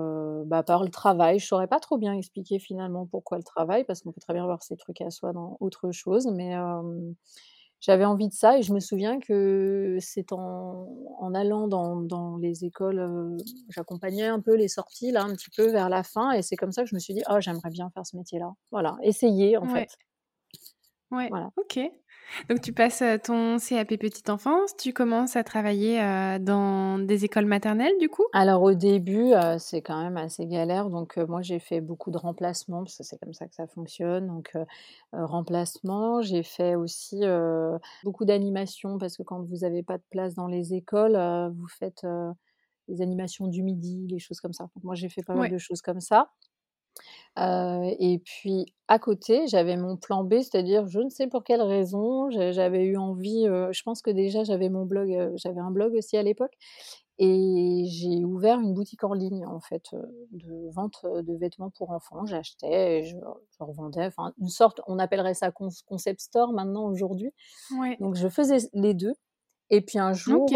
bah, 0.46 0.62
par 0.62 0.84
le 0.84 0.90
travail. 0.90 1.38
Je 1.38 1.46
saurais 1.46 1.66
pas 1.66 1.80
trop 1.80 1.98
bien 1.98 2.14
expliquer 2.14 2.58
finalement 2.58 3.06
pourquoi 3.06 3.36
le 3.38 3.44
travail, 3.44 3.84
parce 3.84 4.02
qu'on 4.02 4.12
peut 4.12 4.20
très 4.20 4.32
bien 4.32 4.44
avoir 4.44 4.62
ses 4.62 4.76
trucs 4.76 5.00
à 5.00 5.10
soi 5.10 5.32
dans 5.32 5.56
autre 5.60 5.90
chose, 5.90 6.28
mais 6.32 6.54
j'avais 7.80 8.04
envie 8.04 8.28
de 8.28 8.32
ça 8.32 8.58
et 8.58 8.62
je 8.62 8.72
me 8.72 8.80
souviens 8.80 9.20
que 9.20 9.98
c'est 10.00 10.32
en, 10.32 10.88
en 11.18 11.34
allant 11.34 11.68
dans, 11.68 11.96
dans, 11.96 12.36
les 12.36 12.64
écoles, 12.64 13.36
j'accompagnais 13.68 14.26
un 14.26 14.40
peu 14.40 14.54
les 14.54 14.68
sorties 14.68 15.12
là 15.12 15.24
un 15.24 15.32
petit 15.34 15.50
peu 15.50 15.70
vers 15.70 15.88
la 15.88 16.02
fin 16.02 16.32
et 16.32 16.42
c'est 16.42 16.56
comme 16.56 16.72
ça 16.72 16.84
que 16.84 16.88
je 16.88 16.94
me 16.94 17.00
suis 17.00 17.12
dit 17.12 17.22
oh 17.30 17.40
j'aimerais 17.40 17.70
bien 17.70 17.90
faire 17.90 18.06
ce 18.06 18.16
métier-là. 18.16 18.52
Voilà, 18.70 18.96
essayer 19.02 19.56
en 19.56 19.66
fait. 19.66 19.90
Ouais. 21.10 21.28
Voilà. 21.28 21.50
Ok. 21.56 21.78
Donc 22.48 22.60
tu 22.60 22.72
passes 22.72 23.02
ton 23.24 23.58
CAP 23.58 23.96
petite 23.96 24.30
enfance, 24.30 24.76
tu 24.76 24.92
commences 24.92 25.36
à 25.36 25.44
travailler 25.44 25.98
dans 26.40 26.98
des 26.98 27.24
écoles 27.24 27.46
maternelles 27.46 27.96
du 28.00 28.08
coup? 28.08 28.24
Alors 28.32 28.62
au 28.62 28.74
début, 28.74 29.32
c'est 29.58 29.80
quand 29.82 30.02
même 30.02 30.16
assez 30.16 30.46
galère. 30.46 30.90
Donc 30.90 31.16
moi 31.16 31.42
j'ai 31.42 31.58
fait 31.58 31.80
beaucoup 31.80 32.10
de 32.10 32.18
remplacements 32.18 32.84
parce 32.84 32.96
que 32.96 33.04
c'est 33.04 33.18
comme 33.18 33.32
ça 33.32 33.46
que 33.46 33.54
ça 33.54 33.66
fonctionne. 33.66 34.26
Donc 34.26 34.52
remplacement, 35.12 36.20
j'ai 36.22 36.42
fait 36.42 36.74
aussi 36.74 37.22
beaucoup 38.04 38.24
d'animations 38.24 38.98
parce 38.98 39.16
que 39.16 39.22
quand 39.22 39.42
vous 39.42 39.58
n'avez 39.58 39.82
pas 39.82 39.98
de 39.98 40.04
place 40.10 40.34
dans 40.34 40.48
les 40.48 40.74
écoles, 40.74 41.16
vous 41.56 41.68
faites 41.68 42.06
les 42.88 43.02
animations 43.02 43.46
du 43.48 43.62
midi, 43.62 44.06
les 44.10 44.18
choses 44.18 44.40
comme 44.40 44.52
ça. 44.52 44.64
Donc 44.74 44.84
moi 44.84 44.94
j'ai 44.94 45.08
fait 45.08 45.22
pas 45.22 45.34
mal 45.34 45.48
de 45.48 45.58
choses 45.58 45.82
comme 45.82 46.00
ça 46.00 46.30
et 47.36 48.22
puis 48.24 48.66
à 48.88 48.98
côté, 48.98 49.46
j'avais 49.46 49.76
mon 49.76 49.96
plan 49.96 50.24
B, 50.24 50.34
c'est-à-dire 50.34 50.86
je 50.86 51.00
ne 51.00 51.10
sais 51.10 51.26
pour 51.26 51.44
quelle 51.44 51.62
raison, 51.62 52.30
j'avais 52.30 52.84
eu 52.84 52.96
envie, 52.96 53.44
je 53.44 53.82
pense 53.82 54.02
que 54.02 54.10
déjà 54.10 54.44
j'avais 54.44 54.68
mon 54.68 54.84
blog, 54.84 55.32
j'avais 55.36 55.60
un 55.60 55.70
blog 55.70 55.94
aussi 55.94 56.16
à 56.16 56.22
l'époque 56.22 56.54
et 57.18 57.84
j'ai 57.86 58.24
ouvert 58.24 58.60
une 58.60 58.74
boutique 58.74 59.02
en 59.02 59.14
ligne 59.14 59.46
en 59.46 59.60
fait, 59.60 59.94
de 60.32 60.70
vente, 60.72 61.04
de 61.04 61.36
vêtements 61.36 61.70
pour 61.70 61.90
enfants. 61.90 62.26
J'achetais 62.26 63.00
et 63.00 63.04
je 63.04 63.16
revendais, 63.58 64.06
enfin 64.06 64.32
une 64.38 64.48
sorte 64.48 64.80
on 64.86 64.98
appellerait 64.98 65.34
ça 65.34 65.50
concept 65.50 66.20
store 66.20 66.52
maintenant 66.52 66.84
aujourd'hui. 66.86 67.32
Donc 68.00 68.16
je 68.16 68.28
faisais 68.28 68.68
les 68.74 68.94
deux 68.94 69.14
et 69.70 69.80
puis 69.80 69.98
un 69.98 70.12
jour, 70.12 70.48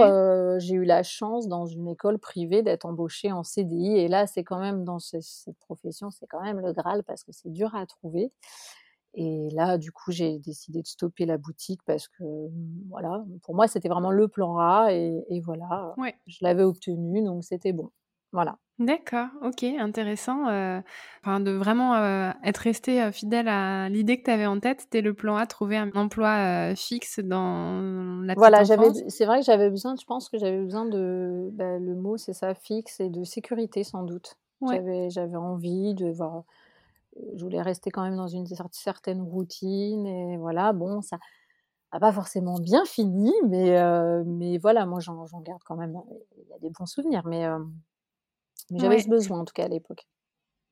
j'ai 0.58 0.74
eu 0.74 0.84
la 0.84 1.02
chance 1.02 1.48
dans 1.48 1.66
une 1.66 1.88
école 1.88 2.18
privée 2.18 2.62
d'être 2.62 2.86
embauchée 2.86 3.32
en 3.32 3.42
CDI. 3.42 3.96
Et 3.96 4.08
là, 4.08 4.26
c'est 4.26 4.44
quand 4.44 4.60
même 4.60 4.84
dans 4.84 4.98
cette 4.98 5.58
profession, 5.60 6.10
c'est 6.10 6.26
quand 6.26 6.42
même 6.42 6.60
le 6.60 6.72
Graal 6.72 7.02
parce 7.04 7.24
que 7.24 7.32
c'est 7.32 7.50
dur 7.50 7.74
à 7.74 7.86
trouver. 7.86 8.32
Et 9.14 9.48
là, 9.52 9.76
du 9.78 9.90
coup, 9.90 10.12
j'ai 10.12 10.38
décidé 10.38 10.82
de 10.82 10.86
stopper 10.86 11.26
la 11.26 11.36
boutique 11.36 11.80
parce 11.84 12.06
que, 12.08 12.22
mmh, 12.22 12.84
voilà, 12.88 13.24
pour 13.42 13.54
moi, 13.56 13.66
c'était 13.66 13.88
vraiment 13.88 14.12
le 14.12 14.28
plan 14.28 14.58
A. 14.58 14.92
Et, 14.92 15.24
et 15.28 15.40
voilà, 15.40 15.98
je 16.26 16.38
l'avais 16.42 16.62
obtenu, 16.62 17.22
donc 17.24 17.44
c'était 17.44 17.72
bon. 17.72 17.90
Voilà. 18.32 18.56
D'accord, 18.78 19.28
OK, 19.42 19.62
intéressant, 19.62 20.44
enfin 21.22 21.40
de 21.40 21.50
vraiment, 21.50 21.96
être 22.42 22.58
resté, 22.58 23.12
fidèle 23.12 23.46
à 23.48 23.90
l'idée 23.90 24.18
que 24.18 24.24
tu 24.24 24.30
avais 24.30 24.46
en 24.46 24.58
tête, 24.58 24.80
c'était 24.82 25.02
le 25.02 25.12
plan 25.12 25.36
A, 25.36 25.46
trouver 25.46 25.76
un 25.76 25.90
emploi, 25.94 26.74
fixe 26.76 27.18
dans 27.20 28.22
la 28.24 28.36
Voilà, 28.36 28.62
j'avais 28.62 28.86
c'est 29.08 29.24
vrai 29.26 29.40
que 29.40 29.44
j'avais 29.46 29.70
besoin 29.70 29.96
je 30.00 30.04
pense 30.04 30.28
que 30.28 30.38
j'avais 30.38 30.62
besoin 30.62 30.84
de, 30.86 31.48
bah, 31.52 31.78
le 31.78 31.96
mot 31.96 32.16
c'est 32.16 32.32
ça, 32.32 32.54
fixe 32.54 33.00
et 33.00 33.10
de 33.10 33.24
sécurité 33.24 33.82
sans 33.82 34.04
doute. 34.04 34.36
J'avais 34.62 35.10
j'avais 35.10 35.36
envie 35.36 35.94
de 35.94 36.10
voir 36.10 36.44
je 37.36 37.42
voulais 37.44 37.62
rester 37.62 37.90
quand 37.90 38.02
même 38.04 38.16
dans 38.16 38.28
une 38.28 38.46
certaine 38.72 39.22
routine 39.22 40.06
et 40.06 40.36
voilà, 40.38 40.72
bon 40.72 41.02
ça 41.02 41.18
a 41.92 42.00
pas 42.00 42.12
forcément 42.12 42.58
bien 42.60 42.84
fini 42.86 43.32
mais 43.48 43.78
mais 44.26 44.58
voilà, 44.58 44.86
moi 44.86 45.00
j'en 45.00 45.26
garde 45.42 45.62
quand 45.64 45.76
même, 45.76 45.96
il 46.38 46.48
y 46.50 46.54
a 46.54 46.58
des 46.60 46.70
bons 46.70 46.86
souvenirs 46.86 47.22
mais 47.26 47.46
mais 48.70 48.78
j'avais 48.78 49.00
ce 49.00 49.08
besoin 49.08 49.40
en 49.40 49.44
tout 49.44 49.52
cas 49.54 49.64
à 49.64 49.68
l'époque. 49.68 50.06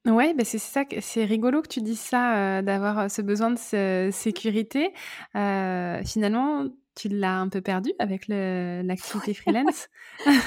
Ouais, 0.07 0.33
bah, 0.33 0.45
c'est 0.45 0.59
ça 0.59 0.85
c'est 1.01 1.25
rigolo 1.25 1.61
que 1.61 1.69
tu 1.69 1.81
dises 1.81 2.01
ça, 2.01 2.63
d'avoir, 2.63 3.11
ce 3.11 3.21
besoin 3.21 3.51
de 3.51 4.11
sécurité. 4.11 4.93
finalement, 5.35 6.67
tu 6.95 7.09
l'as 7.09 7.39
un 7.39 7.49
peu 7.49 7.61
perdu 7.61 7.93
avec 7.99 8.27
l'activité 8.29 9.35
freelance. 9.35 9.89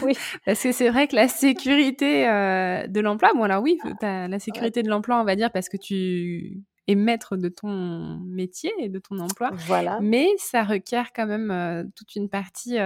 Oui. 0.02 0.14
Parce 0.46 0.64
que 0.64 0.72
c'est 0.72 0.90
vrai 0.90 1.08
que 1.08 1.16
la 1.16 1.28
sécurité, 1.28 2.24
de 2.26 3.00
l'emploi 3.00 3.34
bon 3.34 3.44
alors 3.44 3.62
oui, 3.62 3.78
as 4.02 4.28
la 4.28 4.40
sécurité 4.40 4.84
de 4.84 4.90
l'emploi, 4.90 5.22
on 5.22 5.26
va 5.26 5.36
dire, 5.36 5.52
parce 5.52 5.70
que 5.70 5.78
tu 5.78 6.64
et 6.88 6.96
maître 6.96 7.38
de 7.38 7.48
ton 7.50 8.20
métier 8.26 8.72
et 8.80 8.90
de 8.90 9.00
ton 9.00 9.20
emploi. 9.20 9.52
Voilà. 9.54 10.00
Mais 10.02 10.28
ça 10.38 10.64
requiert 10.64 11.14
quand 11.14 11.28
même 11.28 11.92
toute 11.96 12.16
une 12.16 12.30
partie 12.30 12.78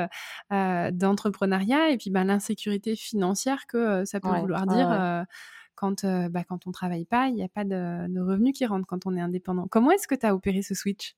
d'entrepreneuriat 0.49 1.89
et 1.89 1.97
puis 1.97 2.09
bah, 2.09 2.23
l'insécurité 2.23 2.95
financière 2.95 3.67
que 3.67 4.05
ça 4.05 4.19
peut 4.19 4.29
vouloir 4.39 4.67
dire. 4.67 5.25
quand, 5.75 6.05
bah, 6.05 6.43
quand 6.43 6.67
on 6.67 6.71
travaille 6.71 7.05
pas, 7.05 7.27
il 7.27 7.35
n'y 7.35 7.43
a 7.43 7.49
pas 7.49 7.63
de, 7.63 8.07
de 8.07 8.21
revenus 8.21 8.53
qui 8.53 8.65
rentrent 8.65 8.87
quand 8.87 9.05
on 9.05 9.15
est 9.15 9.21
indépendant. 9.21 9.67
Comment 9.69 9.91
est-ce 9.91 10.07
que 10.07 10.15
tu 10.15 10.25
as 10.25 10.33
opéré 10.35 10.61
ce 10.61 10.73
switch? 10.73 11.15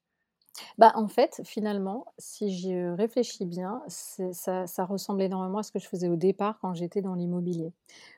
Bah, 0.77 0.91
en 0.95 1.07
fait, 1.07 1.41
finalement, 1.43 2.05
si 2.17 2.49
j'y 2.49 2.75
réfléchis 2.75 3.45
bien, 3.45 3.81
ça 3.87 4.67
ça 4.67 4.85
ressemble 4.85 5.21
énormément 5.21 5.59
à 5.59 5.63
ce 5.63 5.71
que 5.71 5.79
je 5.79 5.87
faisais 5.87 6.07
au 6.09 6.15
départ 6.15 6.59
quand 6.61 6.73
j'étais 6.73 7.01
dans 7.01 7.13
l'immobilier. 7.13 7.71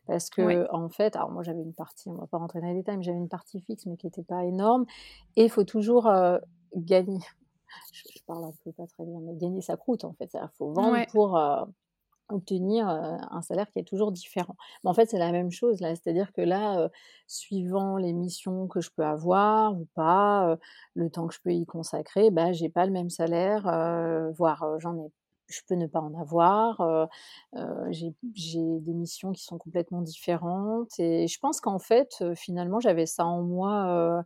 Parce 0.07 0.29
que 0.29 0.67
en 0.73 0.89
fait, 0.89 1.15
alors 1.15 1.31
moi 1.31 1.43
j'avais 1.43 1.61
une 1.61 1.73
partie, 1.73 2.09
on 2.09 2.15
va 2.15 2.27
pas 2.27 2.37
rentrer 2.37 2.61
dans 2.61 2.67
les 2.67 2.75
détails, 2.75 2.97
mais 2.97 3.03
j'avais 3.03 3.17
une 3.17 3.29
partie 3.29 3.59
fixe, 3.61 3.85
mais 3.85 3.97
qui 3.97 4.07
n'était 4.07 4.23
pas 4.23 4.43
énorme 4.45 4.85
et 5.35 5.43
il 5.43 5.49
faut 5.49 5.63
toujours, 5.63 6.11
gagner. 6.75 7.19
Je 7.93 8.03
je 8.15 8.23
parle 8.25 8.45
un 8.45 8.53
peu 8.63 8.71
pas 8.71 8.87
très 8.87 9.05
bien, 9.05 9.19
mais 9.21 9.35
gagner 9.35 9.61
sa 9.61 9.77
croûte 9.77 10.03
en 10.03 10.13
fait. 10.13 10.29
Il 10.33 10.49
faut 10.57 10.71
vendre 10.71 11.05
pour, 11.07 11.39
obtenir 12.29 12.87
un 12.87 13.41
salaire 13.41 13.69
qui 13.71 13.79
est 13.79 13.83
toujours 13.87 14.11
différent. 14.11 14.55
Mais 14.83 14.89
en 14.89 14.93
fait, 14.93 15.07
c'est 15.09 15.19
la 15.19 15.31
même 15.31 15.51
chose 15.51 15.79
là, 15.81 15.95
c'est-à-dire 15.95 16.31
que 16.33 16.41
là, 16.41 16.89
suivant 17.27 17.97
les 17.97 18.13
missions 18.13 18.67
que 18.67 18.81
je 18.81 18.89
peux 18.95 19.03
avoir 19.05 19.75
ou 19.79 19.87
pas, 19.95 20.57
le 20.93 21.09
temps 21.09 21.27
que 21.27 21.33
je 21.35 21.39
peux 21.41 21.53
y 21.53 21.65
consacrer, 21.65 22.31
bah, 22.31 22.51
j'ai 22.51 22.69
pas 22.69 22.85
le 22.85 22.91
même 22.91 23.09
salaire, 23.09 23.63
voire 24.35 24.79
j'en 24.79 24.97
ai 24.97 25.11
je 25.51 25.61
peux 25.67 25.73
ne 25.73 25.87
pas 25.87 25.99
en 26.01 26.13
avoir. 26.13 27.09
j'ai 27.89 28.13
des 28.23 28.93
missions 28.93 29.31
qui 29.31 29.43
sont 29.43 29.57
complètement 29.57 30.01
différentes 30.01 30.99
et 30.99 31.27
je 31.27 31.39
pense 31.39 31.59
qu'en 31.61 31.79
fait, 31.79 32.23
finalement, 32.35 32.79
j'avais 32.79 33.05
ça 33.05 33.25
en 33.25 33.41
moi 33.41 34.23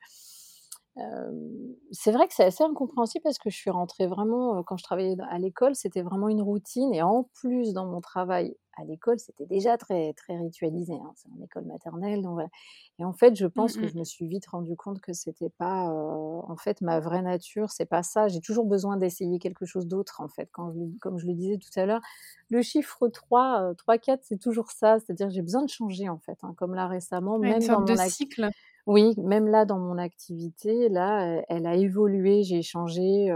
c'est 1.91 2.11
vrai 2.11 2.27
que 2.27 2.33
c'est 2.33 2.43
assez 2.45 2.63
incompréhensible 2.63 3.23
parce 3.23 3.39
que 3.39 3.49
je 3.49 3.57
suis 3.57 3.69
rentrée 3.71 4.07
vraiment, 4.07 4.63
quand 4.63 4.77
je 4.77 4.83
travaillais 4.83 5.15
à 5.29 5.39
l'école, 5.39 5.75
c'était 5.75 6.01
vraiment 6.03 6.29
une 6.29 6.41
routine 6.41 6.93
et 6.93 7.01
en 7.01 7.23
plus 7.33 7.73
dans 7.73 7.85
mon 7.87 8.01
travail 8.01 8.55
à 8.75 8.85
l'école, 8.85 9.19
c'était 9.19 9.45
déjà 9.45 9.77
très, 9.77 10.13
très 10.13 10.35
ritualisé, 10.37 10.93
hein. 10.93 11.11
C'est 11.15 11.29
une 11.29 11.43
école 11.43 11.65
maternelle 11.65 12.23
donc 12.23 12.33
voilà 12.33 12.49
et 12.99 13.05
en 13.05 13.13
fait, 13.13 13.35
je 13.35 13.45
mmh 13.55 13.61
pense 13.61 13.77
que 13.77 13.87
je 13.87 13.97
me 13.97 14.03
suis 14.03 14.27
vite 14.27 14.47
rendu 14.47 14.75
compte 14.75 14.99
que 15.01 15.13
c'était 15.13 15.49
pas, 15.49 15.83
en 15.89 16.55
fait, 16.57 16.81
ma 16.81 16.99
vraie 16.99 17.21
nature, 17.23 17.69
c'est 17.71 17.85
pas 17.85 18.03
ça. 18.03 18.27
J'ai 18.27 18.39
toujours 18.41 18.65
besoin 18.65 18.97
d'essayer 18.97 19.39
quelque 19.39 19.65
chose 19.65 19.87
d'autre, 19.87 20.21
en 20.21 20.27
fait. 20.27 20.49
Quand 20.51 20.71
je 20.73 20.79
comme 21.01 21.17
je 21.19 21.25
le 21.27 21.33
disais 21.33 21.57
tout 21.57 21.69
à 21.79 21.85
l'heure, 21.87 22.01
le 22.49 22.61
chiffre 22.61 23.07
3, 23.07 23.73
3-4, 23.75 24.19
c'est 24.23 24.37
toujours 24.39 24.71
ça. 24.71 24.99
C'est-à-dire 24.99 25.29
j'ai 25.31 25.41
besoin 25.41 25.63
de 25.63 25.69
changer, 25.69 26.09
en 26.09 26.19
fait, 26.19 26.37
hein. 26.43 26.53
Comme 26.57 26.75
là 26.75 26.87
récemment, 26.87 27.39
même 27.39 27.67
dans 27.67 27.81
mon 27.81 27.85
de 27.85 27.95
cycle. 27.95 28.49
Oui, 28.87 29.13
même 29.17 29.47
là, 29.47 29.63
dans 29.65 29.79
mon 29.79 29.97
activité, 29.97 30.89
là, 30.89 31.41
elle 31.47 31.65
a 31.65 31.75
évolué. 31.75 32.43
J'ai 32.43 32.61
changé, 32.61 33.31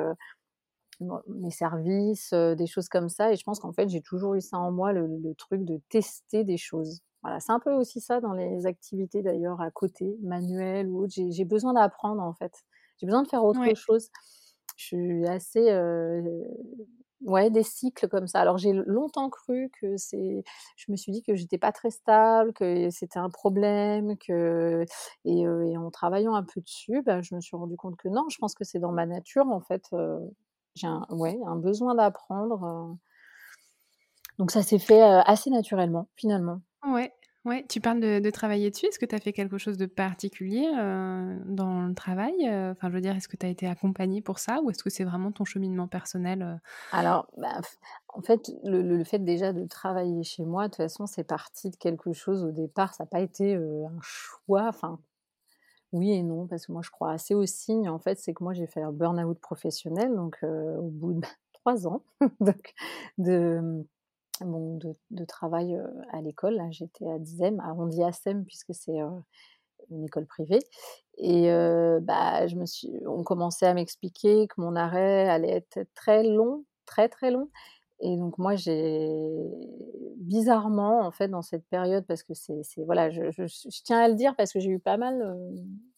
mes 1.28 1.52
services, 1.52 2.34
des 2.34 2.68
choses 2.68 2.90
comme 2.90 3.10
ça 3.10 3.32
et 3.32 3.36
je 3.36 3.44
pense 3.44 3.60
qu'en 3.60 3.74
fait, 3.74 3.90
j'ai 3.90 4.02
toujours 4.02 4.36
eu 4.36 4.42
ça 4.42 4.58
en 4.58 4.72
moi, 4.72 4.94
le 4.94 5.08
le 5.08 5.36
truc 5.36 5.64
de 5.64 5.80
tester 5.90 6.44
des 6.44 6.58
choses. 6.58 7.02
Voilà, 7.24 7.40
c'est 7.40 7.52
un 7.52 7.60
peu 7.60 7.74
aussi 7.74 8.02
ça 8.02 8.20
dans 8.22 8.34
les 8.34 8.66
activités 8.66 9.22
d'ailleurs 9.22 9.62
à 9.62 9.72
côté, 9.72 10.18
manuelles 10.22 10.88
ou 10.90 11.04
autres. 11.04 11.14
J'ai 11.30 11.46
besoin 11.46 11.74
d'apprendre, 11.74 12.22
en 12.24 12.34
fait. 12.34 12.54
J'ai 13.00 13.06
besoin 13.08 13.24
de 13.24 13.28
faire 13.28 13.44
autre 13.44 13.62
Ouais. 13.62 13.76
chose. 13.76 14.10
Je 14.78 14.86
suis 14.86 15.28
assez, 15.28 15.70
ouais, 17.22 17.50
des 17.50 17.64
cycles 17.64 18.08
comme 18.08 18.28
ça. 18.28 18.42
Alors 18.42 18.58
j'ai 18.58 18.74
longtemps 18.74 19.30
cru 19.30 19.70
que 19.80 19.98
c'est 19.98 20.44
je 20.76 20.92
me 20.92 20.96
suis 20.98 21.12
dit 21.12 21.24
que 21.24 21.36
j'étais 21.36 21.58
pas 21.58 21.72
très 21.72 21.90
stable, 21.90 22.54
que 22.54 22.90
c'était 22.90 23.20
un 23.20 23.30
problème, 23.30 24.18
que 24.18 24.86
et 25.26 25.48
en 25.78 25.92
travaillant 25.92 26.36
un 26.36 26.44
peu 26.44 26.62
dessus, 26.62 27.02
bah, 27.04 27.22
je 27.22 27.36
me 27.36 27.42
suis 27.42 27.56
rendu 27.58 27.78
compte 27.78 27.96
que 27.98 28.08
non, 28.10 28.26
je 28.30 28.38
pense 28.38 28.56
que 28.56 28.64
c'est 28.64 28.80
dans 28.80 28.92
ma 28.92 29.06
nature 29.06 29.48
en 29.50 29.62
fait, 29.62 29.84
j'ai 30.76 30.88
un 30.88 31.56
besoin 31.58 31.96
d'apprendre, 31.96 32.98
donc 34.38 34.52
ça 34.52 34.62
s'est 34.62 34.80
fait, 34.80 35.02
assez 35.02 35.50
naturellement, 35.50 36.08
finalement. 36.16 36.62
Ouais, 36.86 37.12
ouais, 37.48 37.66
tu 37.68 37.82
parles 37.82 38.00
de 38.00 38.30
travailler 38.30 38.70
dessus. 38.72 38.86
Est-ce 38.88 39.00
que 39.00 39.06
tu 39.06 39.16
as 39.16 39.20
fait 39.20 39.34
quelque 39.34 39.58
chose 39.58 39.78
de 39.78 39.86
particulier, 39.86 40.68
heu, 40.68 41.40
dans 41.46 41.84
le 41.88 41.94
travail? 41.96 42.34
Heu, 42.48 42.72
enfin, 42.72 42.90
je 42.90 42.94
veux 42.96 43.02
dire, 43.02 43.16
est-ce 43.16 43.28
que 43.28 43.38
tu 43.38 43.46
as 43.46 43.50
été 43.50 43.68
accompagnée 43.68 44.22
pour 44.22 44.40
ça 44.40 44.62
ou 44.62 44.70
est-ce 44.70 44.84
que 44.84 44.90
c'est 44.90 45.04
vraiment 45.04 45.32
ton 45.32 45.46
cheminement 45.46 45.88
personnel, 45.88 46.42
heu? 46.44 46.58
Alors, 46.92 47.28
bah, 47.38 47.60
en 48.10 48.22
fait, 48.22 48.50
le 48.64 49.04
fait 49.04 49.20
déjà 49.20 49.52
de 49.54 49.66
travailler 49.66 50.24
chez 50.24 50.46
moi, 50.46 50.64
de 50.64 50.68
toute 50.70 50.78
façon, 50.78 51.06
c'est 51.06 51.26
parti 51.26 51.70
de 51.70 51.76
quelque 51.76 52.14
chose 52.14 52.44
au 52.46 52.52
départ, 52.52 52.94
ça 52.94 53.04
a 53.04 53.06
pas 53.08 53.20
été, 53.20 53.56
un 53.56 54.00
choix, 54.02 54.68
enfin, 54.70 55.00
oui 55.94 56.12
et 56.12 56.24
non, 56.24 56.48
parce 56.48 56.68
que 56.68 56.72
moi 56.74 56.82
je 56.84 56.92
crois 56.92 57.12
assez 57.14 57.36
aux 57.36 57.46
signes. 57.46 57.90
En 57.90 58.00
fait, 58.00 58.20
c'est 58.20 58.34
que 58.34 58.44
moi 58.44 58.54
j'ai 58.54 58.68
fait 58.68 58.82
un 58.82 58.92
burn-out 58.94 59.40
professionnel, 59.40 60.16
donc 60.16 60.40
au 60.44 60.90
bout 60.90 61.14
de 61.16 61.22
3 61.54 61.88
ans 61.88 62.04
donc 62.42 62.74
de, 63.20 63.86
bon, 64.46 64.78
de 64.78 64.96
de 65.12 65.26
travail, 65.26 65.80
à 66.12 66.22
l'école, 66.22 66.62
j'étais 66.72 67.08
à 67.10 67.20
DISEM, 67.20 67.60
arrondi 67.60 68.04
ASSEM 68.04 68.46
puisque 68.46 68.74
c'est, 68.74 68.98
une 69.90 70.04
école 70.04 70.26
privée 70.26 70.60
et 71.18 71.50
bah, 72.02 72.48
je 72.48 72.56
me 72.56 72.66
suis 72.66 72.92
on 73.06 73.24
commençait 73.24 73.68
à 73.68 73.74
m'expliquer 73.74 74.48
que 74.48 74.60
mon 74.60 74.76
arrêt 74.76 75.30
allait 75.30 75.52
être 75.52 75.80
très 75.96 76.24
long, 76.24 76.66
très, 76.86 77.10
très 77.10 77.32
long 77.32 77.50
et 78.02 78.16
donc 78.18 78.38
moi 78.38 78.56
j'ai 78.56 79.10
bizarrement, 80.18 81.02
en 81.02 81.12
fait, 81.12 81.30
dans 81.30 81.42
cette 81.42 81.66
période 81.68 82.06
parce 82.06 82.24
que 82.24 82.34
c'est 82.34 82.62
voilà, 82.86 83.10
je 83.10 83.32
je 83.32 83.48
je 83.48 83.82
tiens 83.84 84.00
à 84.00 84.08
le 84.08 84.16
dire 84.16 84.36
parce 84.36 84.54
que 84.54 84.60
j'ai 84.60 84.70
eu 84.70 84.80
pas 84.80 84.98
mal, 84.98 85.20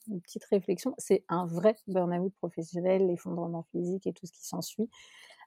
de 0.09 0.19
petites 0.19 0.45
réflexions. 0.45 0.93
C'est 0.97 1.23
un 1.29 1.45
vrai 1.45 1.75
burn-out 1.87 2.33
professionnel, 2.39 3.07
l'effondrement 3.07 3.63
physique 3.71 4.07
et 4.07 4.13
tout 4.13 4.25
ce 4.25 4.31
qui 4.31 4.45
s'ensuit. 4.45 4.89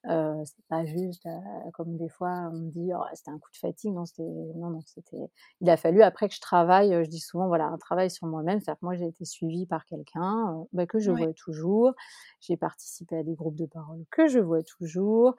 Heu, 0.08 0.42
c'est 0.44 0.64
pas 0.68 0.84
juste, 0.84 1.26
heu, 1.26 1.30
comme 1.74 1.96
des 1.96 2.08
fois 2.08 2.50
on 2.52 2.56
me 2.58 2.70
dit: 2.70 2.90
«Oh, 2.94 3.02
c'était 3.14 3.30
un 3.30 3.38
coup 3.38 3.50
de 3.52 3.56
fatigue». 3.56 3.92
Non, 3.94 4.04
c'était 4.04 4.22
non, 4.56 4.70
non, 4.70 4.80
c'était 4.84 5.16
il 5.60 5.70
a 5.70 5.76
fallu 5.76 6.02
après 6.02 6.28
que 6.28 6.34
je 6.34 6.40
travaille, 6.40 6.92
heu, 6.94 7.04
je 7.04 7.08
dis 7.10 7.20
souvent, 7.20 7.46
voilà, 7.48 7.66
un 7.66 7.78
travail 7.78 8.10
sur 8.10 8.26
moi-même. 8.26 8.60
C'est-à-dire 8.60 8.80
que 8.80 8.84
moi, 8.86 8.96
j'ai 8.96 9.06
été 9.06 9.24
suivie 9.24 9.66
par 9.66 9.84
quelqu'un, 9.86 10.66
bah, 10.72 10.86
que 10.86 10.98
je 10.98 11.12
vois 11.12 11.32
toujours. 11.34 11.92
J'ai 12.40 12.56
participé 12.56 13.18
à 13.18 13.22
des 13.22 13.34
groupes 13.34 13.56
de 13.56 13.66
parole 13.66 14.04
que 14.10 14.26
je 14.28 14.40
vois 14.40 14.62
toujours. 14.64 15.34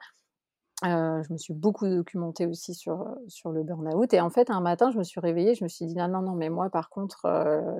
Je 0.82 1.32
me 1.32 1.38
suis 1.38 1.54
beaucoup 1.54 1.88
documentée 1.88 2.46
aussi 2.46 2.74
sur, 2.74 3.06
sur 3.28 3.52
le 3.52 3.62
burn-out 3.62 4.12
et 4.12 4.20
en 4.20 4.30
fait, 4.30 4.50
un 4.50 4.60
matin, 4.60 4.90
je 4.90 4.98
me 4.98 5.02
suis 5.04 5.20
réveillée, 5.20 5.54
je 5.54 5.64
me 5.64 5.68
suis 5.68 5.86
dit: 5.86 5.94
«Non, 5.94 6.08
non, 6.08 6.22
non, 6.22 6.34
mais 6.34 6.50
moi, 6.50 6.68
par 6.70 6.90
contre, 6.90 7.26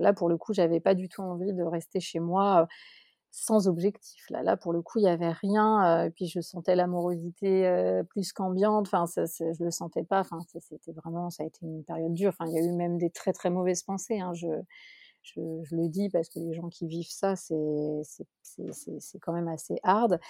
là, 0.00 0.12
pour 0.12 0.28
le 0.28 0.36
coup, 0.38 0.52
j'avais 0.54 0.80
pas 0.80 0.94
du 0.94 1.08
tout 1.08 1.22
envie 1.22 1.52
de 1.52 1.62
rester 1.62 2.00
chez 2.00 2.20
moi, 2.20 2.66
sans 3.34 3.68
objectif». 3.68 4.24
Là 4.30 4.42
là, 4.42 4.56
pour 4.56 4.72
le 4.72 4.82
coup, 4.82 4.98
il 5.00 5.04
y 5.04 5.08
avait 5.08 5.30
rien, 5.32 6.04
heu, 6.04 6.06
et 6.08 6.10
puis 6.10 6.26
je 6.28 6.40
sentais 6.40 6.76
l'amorosité, 6.76 7.66
heu, 7.68 8.04
plus 8.04 8.32
qu'ambiante, 8.32 8.86
enfin, 8.88 9.06
ça 9.06 9.24
je 9.26 9.64
le 9.64 9.70
sentais 9.70 10.04
pas, 10.04 10.20
enfin, 10.20 10.38
c'était 10.60 10.92
vraiment 10.92 11.30
ça 11.30 11.42
a 11.44 11.46
été 11.46 11.60
une 11.66 11.84
période 11.84 12.14
dure. 12.14 12.30
Enfin, 12.38 12.46
il 12.50 12.54
y 12.54 12.58
a 12.58 12.62
eu 12.64 12.72
même 12.72 12.98
des 12.98 13.10
très, 13.10 13.32
très 13.32 13.50
mauvaises 13.50 13.82
pensées, 13.84 14.20
hein. 14.20 14.32
Je 14.34 14.46
je 15.22 15.40
je 15.64 15.76
le 15.76 15.88
dis 15.88 16.10
parce 16.10 16.28
que 16.30 16.38
les 16.40 16.54
gens 16.54 16.68
qui 16.70 16.86
vivent 16.88 17.10
ça, 17.10 17.36
c'est 17.36 19.18
quand 19.20 19.32
même 19.32 19.48
assez 19.48 19.78
hard. 19.84 20.20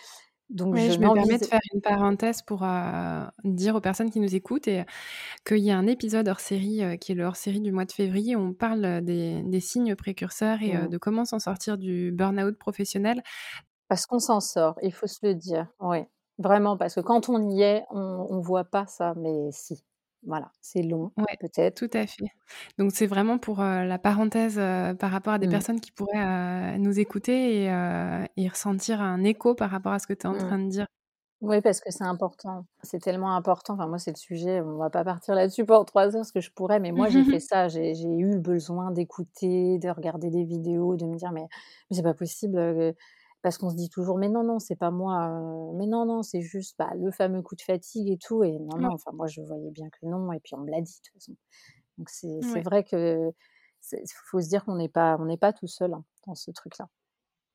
Donc 0.51 0.77
Ouais, 0.77 0.91
je 0.91 0.91
je 0.91 0.99
me 1.01 1.11
permets 1.11 1.39
de 1.39 1.45
faire 1.47 1.61
une 1.73 1.81
parenthèse 1.81 2.43
pour, 2.43 2.63
heu, 2.65 3.27
dire 3.45 3.75
aux 3.77 3.81
personnes 3.81 4.11
qui 4.11 4.21
nous 4.21 4.35
écoutent 4.35 4.67
et 4.69 4.85
qu'il 5.47 5.59
y 5.59 5.71
a 5.71 5.79
un 5.79 5.87
épisode 5.87 6.29
hors 6.29 6.41
série, 6.41 6.83
heu, 6.85 6.97
qui 6.97 7.13
est 7.13 7.15
le 7.17 7.25
hors 7.25 7.37
série 7.37 7.61
du 7.61 7.73
mois 7.73 7.85
de 7.87 7.93
février 7.93 8.37
où 8.37 8.41
on 8.41 8.55
parle, 8.55 9.03
des 9.05 9.43
des 9.45 9.61
signes 9.61 9.97
précurseurs 9.97 10.63
et 10.63 10.77
mmh. 10.77 10.89
de 10.89 10.99
comment 10.99 11.25
s'en 11.27 11.39
sortir 11.41 11.79
du 11.79 12.13
burn-out 12.13 12.59
professionnel. 12.59 13.23
Parce 13.89 14.07
qu'on 14.07 14.19
s'en 14.19 14.41
sort, 14.41 14.77
il 14.83 14.93
faut 14.93 15.07
se 15.07 15.19
le 15.27 15.35
dire, 15.35 15.69
oui. 15.81 15.99
Vraiment, 16.39 16.77
parce 16.77 16.95
que 16.97 17.01
quand 17.01 17.29
on 17.29 17.49
y 17.51 17.63
est, 17.63 17.85
on 17.91 18.27
on 18.31 18.41
voit 18.41 18.65
pas 18.65 18.87
ça, 18.87 19.15
mais 19.17 19.51
si. 19.53 19.85
Voilà, 20.27 20.53
c'est 20.61 20.83
long, 20.83 21.13
Ouais, 21.17 21.39
peut-être. 21.39 21.77
tout 21.77 21.91
à 21.93 22.07
fait. 22.09 22.25
Donc 22.79 22.91
c'est 22.93 23.07
vraiment 23.07 23.39
pour, 23.39 23.61
heu, 23.63 23.85
la 23.87 23.99
parenthèse, 23.99 24.59
heu, 24.59 24.97
par 24.99 25.11
rapport 25.13 25.35
à 25.35 25.39
des 25.39 25.47
Mmh. 25.47 25.49
personnes 25.49 25.81
qui 25.81 25.93
pourraient, 25.93 26.75
heu, 26.75 26.79
nous 26.79 26.99
écouter 26.99 27.65
et 27.67 28.27
et 28.37 28.49
ressentir 28.49 29.01
un 29.01 29.23
écho 29.25 29.55
par 29.55 29.71
rapport 29.71 29.93
à 29.93 29.99
ce 30.01 30.07
que 30.09 30.13
tu 30.15 30.23
es 30.23 30.27
en 30.27 30.37
Mmh. 30.37 30.39
train 30.39 30.59
de 30.59 30.69
dire. 30.71 30.87
Oui, 31.43 31.61
parce 31.63 31.81
que 31.81 31.91
c'est 31.93 32.05
important. 32.05 32.67
C'est 32.83 33.01
tellement 33.01 33.37
important. 33.37 33.75
Enfin, 33.75 33.87
moi, 33.89 33.99
c'est 33.99 34.13
le 34.13 34.17
sujet, 34.17 34.61
on 34.63 34.77
va 34.79 34.91
pas 34.91 35.05
partir 35.05 35.35
là-dessus 35.35 35.67
pendant 35.67 35.85
3 35.85 36.07
heures, 36.09 36.23
parce 36.23 36.33
que 36.33 36.41
je 36.41 36.51
pourrais, 36.53 36.81
mais 36.81 36.93
moi, 36.93 37.11
j'ai 37.11 37.25
fait 37.25 37.41
ça. 37.41 37.69
J'ai 37.69 37.93
eu 37.95 38.39
besoin 38.39 38.91
d'écouter, 38.93 39.79
de 39.79 39.91
regarder 39.91 40.31
des 40.31 40.45
vidéos, 40.45 40.97
de 40.97 41.07
me 41.07 41.17
dire: 41.17 41.33
«Mais 41.33 41.49
mais 41.91 41.97
c'est 41.97 42.03
pas 42.05 42.15
possible, 42.15 42.59
heu», 42.59 42.95
parce 43.45 43.59
qu'on 43.59 43.71
se 43.71 43.77
dit 43.77 43.91
toujours: 43.91 44.19
«Mais 44.19 44.31
non, 44.31 44.45
non, 44.45 44.59
c'est 44.61 44.77
pas 44.77 44.91
moi, 44.93 45.29
heu, 45.31 45.75
mais 45.77 45.87
non, 45.87 46.07
non, 46.07 46.23
c'est 46.25 46.43
juste, 46.43 46.77
bah, 46.81 46.93
le 46.97 47.13
fameux 47.13 47.43
coup 47.43 47.57
de 47.57 47.63
fatigue 47.63 48.11
et 48.11 48.19
tout» 48.19 48.45
et 48.45 48.59
non, 48.61 48.79
non, 48.81 48.91
enfin, 48.95 49.13
moi, 49.15 49.29
je 49.29 49.43
voyais 49.43 49.71
bien 49.73 49.91
que 49.91 50.07
non 50.07 50.33
et 50.33 50.41
puis 50.41 50.55
on 50.57 50.61
me 50.61 50.71
l'a 50.73 50.81
dit, 50.83 50.95
de 50.95 50.99
toute 51.09 51.15
façon. 51.15 51.37
Donc 51.99 52.11
c'est 52.11 52.43
ouais. 52.43 52.65
vrai 52.65 52.85
que 52.85 53.33
faut 54.31 54.41
se 54.41 54.49
dire 54.49 54.65
qu'on 54.65 54.77
n'est 54.77 54.89
pas 54.89 55.17
on 55.21 55.27
n'est 55.27 55.37
pas 55.39 55.53
tout 55.53 55.67
seul, 55.69 55.93
hein, 55.95 56.05
dans 56.27 56.35
ce 56.35 56.51
truc-là. 56.51 56.89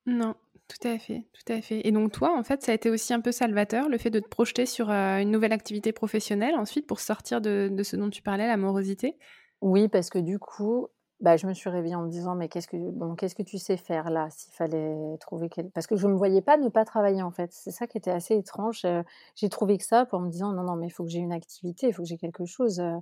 Non, 0.05 0.35
tout 0.67 0.87
à 0.87 0.97
fait, 0.97 1.27
tout 1.33 1.53
à 1.53 1.61
fait 1.61 1.85
et 1.87 1.91
donc 1.91 2.11
toi, 2.11 2.35
en 2.37 2.43
fait, 2.43 2.63
ça 2.63 2.71
a 2.71 2.75
été 2.75 2.89
aussi 2.89 3.13
un 3.13 3.21
peu 3.21 3.31
salvateur, 3.31 3.89
le 3.89 3.97
fait 3.97 4.09
de 4.09 4.19
te 4.19 4.27
projeter 4.27 4.65
sur, 4.65 4.89
heu, 4.89 4.93
une 5.21 5.31
nouvelle 5.31 5.53
activité 5.53 5.91
professionnelle 5.93 6.55
ensuite 6.55 6.87
pour 6.87 6.99
sortir 6.99 7.41
de 7.41 7.69
de 7.71 7.83
ce 7.83 7.95
dont 7.95 8.09
tu 8.09 8.21
parlais, 8.21 8.47
la 8.47 8.57
morosité? 8.57 9.17
Oui, 9.61 9.89
parce 9.89 10.09
que 10.09 10.19
du 10.19 10.39
coup, 10.39 10.87
bah, 11.21 11.37
je 11.37 11.47
me 11.47 11.53
suis 11.53 11.69
réveillée 11.69 11.95
en 11.95 12.03
me 12.03 12.09
disant: 12.09 12.35
«Mais 12.35 12.49
qu'est-ce 12.49 12.67
que 12.67 12.77
bon, 12.77 13.15
qu'est-ce 13.15 13.35
que 13.35 13.43
tu 13.43 13.57
sais 13.57 13.77
faire 13.77 14.09
là?» 14.09 14.29
s'il 14.31 14.53
fallait 14.53 14.95
trouver 15.19 15.49
parce 15.73 15.87
que 15.87 15.95
je 15.97 16.07
me 16.07 16.15
voyais 16.15 16.41
pas 16.41 16.57
ne 16.57 16.69
pas 16.69 16.85
travailler, 16.85 17.21
en 17.23 17.31
fait. 17.31 17.51
C'est 17.53 17.71
ça 17.71 17.87
qui 17.87 17.97
était 17.97 18.11
assez 18.11 18.35
étrange, 18.35 18.85
heu, 18.85 19.03
j'ai 19.35 19.49
trouvé 19.49 19.77
que 19.77 19.85
ça 19.85 20.05
pour 20.05 20.19
me 20.21 20.29
disant: 20.29 20.53
«Non, 20.53 20.63
non, 20.63 20.75
mais 20.77 20.87
il 20.87 20.91
faut 20.91 21.03
que 21.03 21.09
j'ai 21.11 21.19
une 21.19 21.33
activité, 21.33 21.87
il 21.89 21.93
faut 21.93 22.03
que 22.03 22.07
j'ai 22.09 22.17
quelque 22.17 22.45
chose», 22.45 22.79
heu 22.79 22.97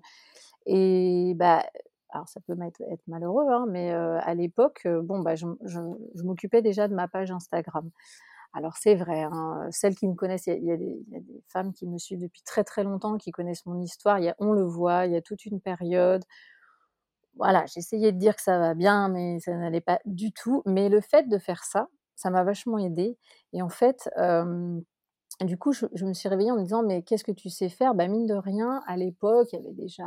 et 0.66 1.34
bah, 1.36 1.64
alors 2.12 2.28
ça 2.30 2.40
peut 2.48 2.56
être 2.92 3.02
malheureux, 3.08 3.46
hein, 3.52 3.66
mais 3.70 3.92
heu, 3.94 4.18
à 4.22 4.34
l'époque, 4.36 4.88
bon, 5.04 5.20
bah, 5.20 5.36
je 5.36 5.46
je 5.64 6.24
m'occupais 6.24 6.62
déjà 6.62 6.88
de 6.88 6.96
ma 6.96 7.08
page 7.08 7.32
Instagram. 7.32 7.90
Alors 8.54 8.78
c'est 8.78 8.96
vrai, 8.96 9.24
hein, 9.24 9.68
celles 9.72 9.96
qui 9.96 10.08
me 10.08 10.16
connaissent, 10.16 10.48
il 10.48 10.64
y 10.64 10.72
a 10.72 10.78
des 10.78 10.98
femmes 11.48 11.74
qui 11.74 11.88
me 11.88 11.98
suivent 12.00 12.22
depuis 12.22 12.42
très, 12.44 12.64
très 12.64 12.84
longtemps, 12.84 13.18
qui 13.18 13.32
connaissent 13.32 13.66
mon 13.66 13.80
histoire. 13.82 14.20
Y 14.20 14.30
a 14.30 14.36
on 14.40 14.54
le 14.54 14.64
voit, 14.64 15.06
il 15.06 15.14
y 15.14 15.16
a 15.18 15.22
toute 15.22 15.46
une 15.46 15.62
période 15.62 16.24
voilà, 17.38 17.66
j'essayais 17.68 18.12
de 18.12 18.18
dire 18.20 18.36
que 18.36 18.42
ça 18.42 18.60
va 18.60 18.74
bien, 18.76 19.10
mais 19.10 19.40
ça 19.40 19.56
n'allait 19.56 19.82
pas 19.82 20.00
du 20.06 20.32
tout. 20.34 20.64
Mais 20.66 20.90
le 20.90 21.02
fait 21.02 21.28
de 21.30 21.38
faire 21.40 21.64
ça, 21.64 21.88
ça 22.16 22.30
m'a 22.32 22.44
vachement 22.44 22.78
aidée 22.80 23.18
et 23.54 23.62
en 23.62 23.70
fait, 23.70 24.10
du 25.42 25.58
coup, 25.58 25.72
je 25.74 26.06
me 26.06 26.14
suis 26.14 26.30
réveillée 26.30 26.52
en 26.52 26.56
me 26.58 26.64
disant: 26.64 26.84
«Mais 26.84 27.04
qu'est-ce 27.04 27.24
que 27.24 27.32
tu 27.32 27.50
sais 27.50 27.70
faire?» 27.70 27.94
bah, 27.96 28.08
mine 28.08 28.26
de 28.26 28.34
rien, 28.34 28.82
à 28.88 28.98
l'époque, 28.98 29.50
il 29.54 29.58
y 29.58 29.60
avait 29.60 29.74
déjà, 29.74 30.04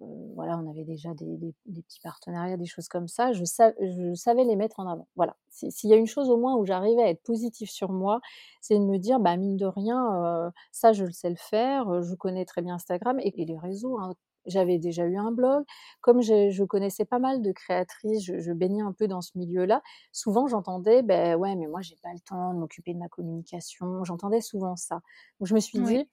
voilà, 0.00 0.58
on 0.58 0.70
avait 0.70 0.84
déjà 0.84 1.10
des 1.14 1.54
petits 1.82 2.00
partenariats, 2.02 2.56
des 2.56 2.66
choses 2.66 2.88
comme 2.88 3.08
ça. 3.08 3.32
Je 3.32 3.44
sa 3.44 3.72
je 3.80 4.14
savais 4.14 4.44
les 4.44 4.56
mettre 4.56 4.80
en 4.80 4.88
avant. 4.88 5.08
Voilà. 5.16 5.36
Si 5.50 5.72
s'il 5.72 5.90
y 5.90 5.94
a 5.94 5.96
une 5.96 6.06
chose 6.06 6.30
au 6.30 6.36
moins 6.38 6.56
où 6.56 6.64
j'arrivais 6.66 7.02
à 7.02 7.10
être 7.10 7.22
positive 7.24 7.70
sur 7.70 7.92
moi, 7.92 8.20
c'est 8.60 8.78
de 8.78 8.84
me 8.84 8.98
dire: 8.98 9.20
«Bah, 9.20 9.36
mine 9.36 9.56
de 9.56 9.66
rien, 9.66 10.52
ça 10.72 10.92
je 10.92 11.04
le 11.04 11.12
sais 11.12 11.30
le 11.30 11.36
faire, 11.36 12.02
je 12.02 12.14
connais 12.14 12.44
très 12.46 12.62
bien 12.62 12.74
Instagram» 12.76 13.18
et 13.20 13.32
et 13.42 13.44
les 13.46 13.58
réseaux, 13.58 13.98
hein. 14.00 14.14
J'avais 14.46 14.78
déjà 14.78 15.04
eu 15.06 15.16
un 15.18 15.30
blog, 15.32 15.64
comme 16.00 16.22
je 16.22 16.50
je 16.50 16.64
connaissais 16.64 17.04
pas 17.04 17.18
mal 17.18 17.42
de 17.42 17.52
créatrices, 17.52 18.24
je 18.24 18.38
je 18.38 18.52
baignais 18.52 18.82
un 18.82 18.92
peu 18.92 19.08
dans 19.08 19.20
ce 19.20 19.36
milieu-là, 19.38 19.82
souvent 20.12 20.46
j'entendais: 20.48 21.02
«Beh, 21.02 21.34
ouais, 21.34 21.54
mais 21.56 21.66
moi 21.66 21.80
j'ai 21.82 21.96
pas 22.02 22.12
le 22.12 22.20
temps 22.20 22.54
de 22.54 22.58
m'occuper 22.58 22.94
de 22.94 22.98
ma 22.98 23.08
communication». 23.08 24.04
J'entendais 24.04 24.40
souvent 24.40 24.76
ça. 24.76 24.96
Donc 25.40 25.48
je 25.48 25.54
me 25.54 25.60
suis 25.60 25.80
dit: 25.80 26.08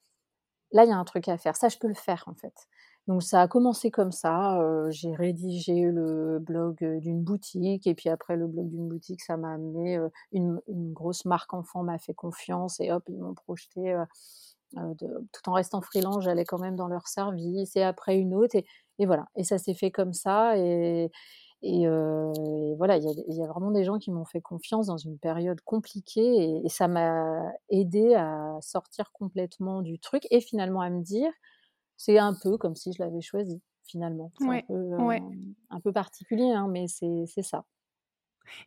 «Là, 0.71 0.83
il 0.85 0.89
y 0.89 0.91
a 0.93 0.97
un 0.97 1.03
truc 1.05 1.27
à 1.29 1.37
faire, 1.37 1.55
ça 1.55 1.69
je 1.69 1.77
peux 1.77 1.87
le 1.87 1.93
faire 1.95 2.23
en 2.27 2.33
fait». 2.35 2.53
Donc 3.07 3.21
ça 3.23 3.41
a 3.41 3.47
commencé 3.47 3.91
comme 3.91 4.11
ça, 4.11 4.59
heu, 4.61 4.89
j'ai 4.91 5.13
rédigé 5.15 5.83
le 5.91 6.39
blog, 6.39 6.83
heu, 6.83 6.99
d'une 6.99 7.23
boutique 7.23 7.85
et 7.87 7.93
puis 7.95 8.09
après 8.09 8.35
le 8.35 8.47
blog 8.47 8.67
d'une 8.69 8.89
boutique, 8.89 9.21
ça 9.23 9.37
m'a 9.37 9.53
amené, 9.53 9.97
heu, 9.97 10.11
une 10.31 10.59
une 10.67 10.91
grosse 10.93 11.25
marque 11.25 11.53
enfant 11.53 11.83
m'a 11.83 11.99
fait 11.99 12.15
confiance 12.15 12.79
et 12.79 12.91
hop, 12.91 13.03
ils 13.09 13.19
m'ont 13.19 13.35
heu, 13.93 14.05
de 14.75 15.27
tout 15.31 15.49
en 15.49 15.53
restant 15.53 15.81
freelance, 15.81 16.23
j'allais 16.23 16.45
quand 16.45 16.59
même 16.59 16.75
dans 16.75 16.87
leur 16.87 17.07
service 17.07 17.75
et 17.75 17.83
après 17.83 18.17
une 18.17 18.33
autre 18.33 18.55
et 18.55 18.65
et 18.99 19.05
voilà 19.05 19.25
et 19.35 19.43
ça 19.43 19.57
s'est 19.57 19.73
fait 19.73 19.91
comme 19.91 20.13
ça 20.13 20.57
et 20.57 21.11
et, 21.67 21.87
voilà, 22.77 22.97
il 22.97 23.35
y, 23.35 23.41
a 23.41 23.47
vraiment 23.47 23.71
des 23.71 23.83
gens 23.83 23.97
qui 23.97 24.11
m'ont 24.11 24.25
fait 24.25 24.41
confiance 24.41 24.85
dans 24.85 24.97
une 24.97 25.17
période 25.17 25.59
compliquée 25.61 26.61
et, 26.63 26.69
ça 26.69 26.87
m'a 26.87 27.41
aidé 27.69 28.13
à 28.13 28.57
sortir 28.61 29.11
complètement 29.11 29.81
du 29.81 29.97
truc 29.97 30.27
et 30.29 30.41
finalement 30.41 30.81
à 30.81 30.91
me 30.91 31.01
dire, 31.01 31.31
c'est 31.97 32.19
un 32.19 32.35
peu 32.39 32.57
comme 32.59 32.75
si 32.75 32.93
je 32.93 33.01
l'avais 33.01 33.21
choisi 33.21 33.61
finalement. 33.83 34.31
C'est 34.37 34.47
un, 34.47 34.61
peu, 34.61 34.95
un 35.69 35.79
peu 35.79 35.91
particulier, 35.91 36.51
hein, 36.51 36.67
mais 36.69 36.87
c'est 36.87 37.25
ça. 37.41 37.65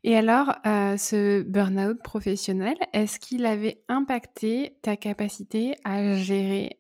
Et 0.05 0.17
alors, 0.17 0.55
ce 0.65 1.43
burn-out 1.43 2.03
professionnel, 2.03 2.77
est-ce 2.93 3.19
qu'il 3.19 3.47
avait 3.47 3.83
impacté 3.89 4.79
ta 4.83 4.97
capacité 4.97 5.75
à 5.85 6.15
gérer, 6.15 6.79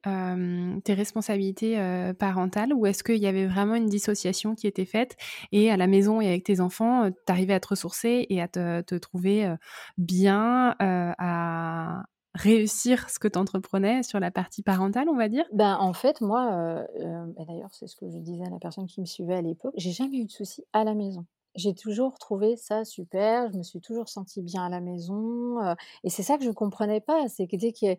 tes 0.84 0.94
responsabilités, 0.94 1.76
parentales? 2.18 2.72
Ou 2.72 2.86
est-ce 2.86 3.02
qu'il 3.02 3.18
y 3.18 3.26
avait 3.26 3.46
vraiment 3.46 3.74
une 3.74 3.86
dissociation 3.86 4.54
qui 4.54 4.66
était 4.66 4.84
faite 4.84 5.16
et 5.52 5.70
à 5.70 5.76
la 5.76 5.86
maison 5.86 6.20
et 6.20 6.28
avec 6.28 6.44
tes 6.44 6.60
enfants, 6.60 7.10
tu 7.10 7.32
arrivais 7.32 7.54
à 7.54 7.60
te 7.60 7.68
ressourcer 7.68 8.26
et 8.28 8.40
à 8.40 8.48
te 8.48 8.96
trouver, 8.98 9.54
bien, 9.96 10.74
à 10.78 12.04
réussir 12.34 13.10
ce 13.10 13.18
que 13.18 13.26
tu 13.26 13.38
entreprenais 13.38 14.02
sur 14.02 14.20
la 14.20 14.30
partie 14.30 14.62
parentale, 14.62 15.08
on 15.08 15.16
va 15.16 15.28
dire? 15.28 15.44
Ben, 15.52 15.76
en 15.80 15.92
fait, 15.92 16.20
moi, 16.20 16.84
et 16.96 17.44
d'ailleurs, 17.44 17.70
c'est 17.72 17.86
ce 17.86 17.96
que 17.96 18.08
je 18.08 18.18
disais 18.18 18.44
à 18.46 18.50
la 18.50 18.58
personne 18.58 18.86
qui 18.86 19.00
me 19.00 19.06
suivait 19.06 19.34
à 19.34 19.42
l'époque, 19.42 19.74
j'ai 19.76 19.92
jamais 19.92 20.18
eu 20.18 20.26
de 20.26 20.30
soucis 20.30 20.64
à 20.72 20.84
la 20.84 20.94
maison 20.94 21.26
j'ai 21.58 21.74
toujours 21.74 22.18
trouvé 22.18 22.56
ça 22.56 22.84
super, 22.84 23.50
je 23.52 23.58
me 23.58 23.62
suis 23.62 23.80
toujours 23.80 24.08
sentie 24.08 24.42
bien 24.42 24.64
à 24.64 24.68
la 24.68 24.80
maison, 24.80 25.58
et 26.04 26.10
c'est 26.10 26.22
ça 26.22 26.38
que 26.38 26.44
je 26.44 26.50
comprenais 26.50 27.00
pas, 27.00 27.28
c'est 27.28 27.46
que 27.46 27.56
dès 27.56 27.72
qu'il 27.72 27.96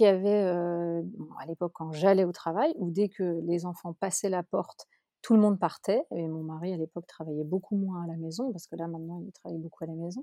y, 0.00 0.06
avait, 0.06 0.44
à 0.44 1.46
l'époque 1.46 1.72
quand 1.74 1.92
j'allais 1.92 2.24
au 2.24 2.32
travail, 2.32 2.72
ou 2.76 2.90
dès 2.90 3.08
que 3.08 3.40
les 3.44 3.66
enfants 3.66 3.92
passaient 3.92 4.30
la 4.30 4.42
porte, 4.42 4.86
tout 5.20 5.34
le 5.34 5.40
monde 5.40 5.58
partait, 5.58 6.04
et 6.12 6.28
mon 6.28 6.44
mari 6.44 6.72
à 6.72 6.76
l'époque 6.76 7.06
travaillait 7.06 7.44
beaucoup 7.44 7.76
moins 7.76 8.04
à 8.04 8.06
la 8.06 8.16
maison, 8.16 8.52
parce 8.52 8.66
que 8.66 8.76
là 8.76 8.86
maintenant 8.86 9.20
il 9.26 9.32
travaille 9.32 9.58
beaucoup 9.58 9.84
à 9.84 9.86
la 9.88 9.94
maison, 9.94 10.22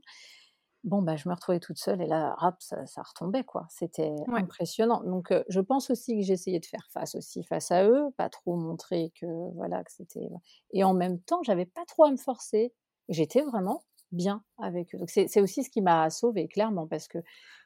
bon, 0.86 1.02
bah, 1.02 1.15
je 1.15 1.28
me 1.28 1.34
retrouvais 1.34 1.60
toute 1.60 1.78
seule 1.78 2.02
et 2.02 2.06
là, 2.06 2.36
rap, 2.38 2.56
ça, 2.62 2.86
ça 2.86 3.02
retombait, 3.02 3.43
quoi. 3.43 3.65
C'était 3.69 4.13
impressionnant. 4.28 5.04
Donc, 5.04 5.34
je 5.50 5.60
pense 5.60 5.89
aussi 5.89 6.15
que 6.15 6.21
j'essayais 6.21 6.60
de 6.60 6.65
faire 6.65 6.88
face 6.91 7.15
aussi 7.15 7.43
face 7.43 7.71
à 7.71 7.86
eux, 7.86 8.12
pas 8.17 8.30
trop 8.30 8.56
montrer 8.56 9.12
que, 9.19 9.26
voilà, 9.56 9.84
que 9.84 9.91
c'était. 9.91 10.30
Et 10.71 10.84
en 10.84 10.93
même 10.93 11.19
temps, 11.19 11.41
j'avais 11.43 11.65
pas 11.65 11.84
trop 11.86 12.06
à 12.06 12.12
me 12.12 12.17
forcer. 12.17 12.74
J'étais 13.10 13.41
vraiment 13.41 13.84
bien 14.12 14.43
avec 14.60 14.93
eux. 14.93 15.00
Donc, 15.00 15.10
c'est 15.10 15.41
aussi 15.41 15.63
ce 15.63 15.69
qui 15.69 15.82
m'a 15.82 16.10
sauvée, 16.10 16.48
clairement, 16.48 16.88
parce 16.88 17.08
que 17.08 17.17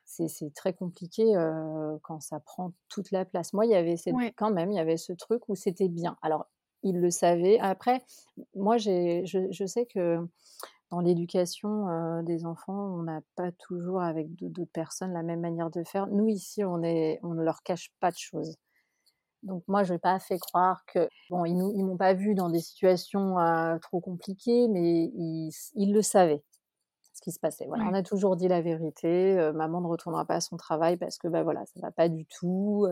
c'est 0.06 0.54
très 0.56 0.74
compliqué 0.74 1.26
quand 2.04 2.22
ça 2.22 2.40
prend 2.40 2.72
toute 2.88 3.12
la 3.12 3.26
place. 3.26 3.54
Moi, 3.54 3.66
il 3.66 3.72
y 3.72 3.76
avait 3.76 3.96
quand 4.36 4.52
même, 4.52 4.72
il 4.72 4.78
y 4.78 4.80
avait 4.80 4.98
ce 4.98 5.14
truc 5.14 5.48
où 5.50 5.56
c'était 5.56 5.90
bien. 5.90 6.18
Alors, 6.22 6.48
ils 6.82 6.98
le 7.00 7.12
savaient. 7.12 7.60
Après, 7.60 8.02
moi, 8.56 8.78
je, 8.78 9.22
je 9.26 9.66
sais 9.66 9.86
que 9.86 10.26
dans 10.92 11.02
l'éducation 11.02 12.24
des 12.24 12.46
enfants, 12.46 12.96
on 12.98 13.04
n'a 13.04 13.22
pas 13.36 13.52
toujours 13.52 14.02
avec 14.02 14.36
d'autres 14.36 14.72
personnes 14.72 15.14
la 15.14 15.24
même 15.24 15.42
manière 15.42 15.70
de 15.70 15.84
faire. 15.84 16.08
Nous 16.08 16.28
ici, 16.28 16.64
on 16.64 16.82
est, 16.82 17.20
on 17.24 17.34
ne 17.36 17.44
leur 17.44 17.62
cache 17.62 17.92
pas 18.00 18.10
de 18.12 18.18
choses. 18.18 18.56
Donc 19.44 19.64
moi, 19.68 19.84
je 19.84 19.94
n'ai 19.94 20.00
pas 20.00 20.20
fait 20.20 20.40
croire 20.40 20.84
que 20.86 21.08
bon, 21.30 21.46
ils 21.46 21.56
ne 21.56 21.84
m'ont 21.84 21.98
pas 21.98 22.14
vu 22.14 22.34
dans 22.34 22.50
des 22.50 22.60
situations 22.60 23.36
trop 23.82 24.02
compliquées, 24.02 24.68
mais 24.68 25.12
ils, 25.14 25.94
le 25.94 26.02
savaient 26.02 26.44
ce 27.14 27.22
qui 27.22 27.32
se 27.32 27.40
passait. 27.40 27.66
Voilà, 27.68 27.86
on 27.86 27.94
a 27.94 28.04
toujours 28.04 28.36
dit 28.36 28.48
la 28.48 28.62
vérité. 28.62 29.52
maman 29.54 29.82
ne 29.82 29.88
retournera 29.88 30.26
pas 30.26 30.36
à 30.36 30.42
son 30.42 30.58
travail 30.58 30.98
parce 30.98 31.18
que 31.18 31.28
bah 31.28 31.44
voilà, 31.44 31.66
ça 31.68 31.80
va 31.82 31.92
pas 31.92 32.10
du 32.10 32.26
tout. 32.26 32.88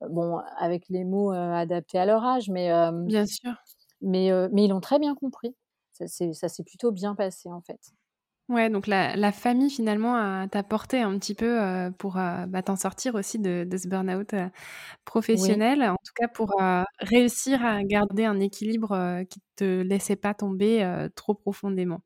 bon, 0.00 0.38
avec 0.58 0.88
les 0.88 1.04
mots 1.04 1.32
adaptés 1.32 1.98
à 1.98 2.06
leur 2.06 2.24
âge, 2.24 2.48
mais 2.50 2.70
bien 2.92 3.26
sûr. 3.26 3.52
Mais 4.00 4.30
mais 4.52 4.64
ils 4.64 4.68
l'ont 4.68 4.80
très 4.80 4.98
bien 4.98 5.14
compris 5.14 5.56
ça 6.32 6.48
s'est 6.48 6.64
plutôt 6.64 6.92
bien 6.92 7.14
passé 7.14 7.50
en 7.50 7.60
fait. 7.60 7.80
Ouais, 8.48 8.70
donc 8.70 8.86
la, 8.86 9.32
famille 9.32 9.70
finalement 9.70 10.46
t'a 10.46 10.62
porté 10.62 11.00
un 11.00 11.18
petit 11.18 11.34
peu 11.34 11.90
pour 11.98 12.14
bah, 12.14 12.62
t'en 12.64 12.76
sortir 12.76 13.16
aussi 13.16 13.40
de, 13.40 13.66
ce 13.76 13.88
burn-out 13.88 14.34
professionnel, 15.04 15.82
en 15.82 15.96
tout 15.96 16.12
cas 16.14 16.28
pour 16.28 16.54
réussir 17.00 17.64
à 17.64 17.82
garder 17.82 18.24
un 18.24 18.38
équilibre 18.38 19.24
qui 19.28 19.40
te 19.56 19.82
laissait 19.82 20.14
pas 20.14 20.32
tomber 20.32 21.08
trop 21.16 21.34
profondément. 21.34 22.02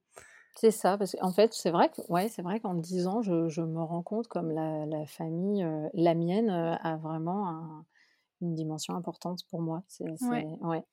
C'est 0.56 0.70
ça, 0.70 0.96
parce 0.96 1.12
qu'en 1.12 1.30
fait, 1.30 1.52
c'est 1.52 1.70
vrai 1.70 1.90
que, 1.90 2.00
ouais, 2.08 2.28
c'est 2.28 2.42
vrai 2.42 2.58
qu'en 2.58 2.74
10 2.74 3.06
ans, 3.06 3.20
je, 3.20 3.60
me 3.60 3.82
rends 3.82 4.02
compte 4.02 4.26
comme 4.26 4.50
la, 4.50 5.06
famille, 5.06 5.66
la 5.92 6.14
mienne, 6.14 6.48
a 6.48 6.96
vraiment 6.96 7.84
une 8.40 8.54
dimension 8.54 8.94
importante 8.94 9.40
pour 9.50 9.60
moi. 9.60 9.82
C'est, 9.88 10.06
ouais. 10.22 10.84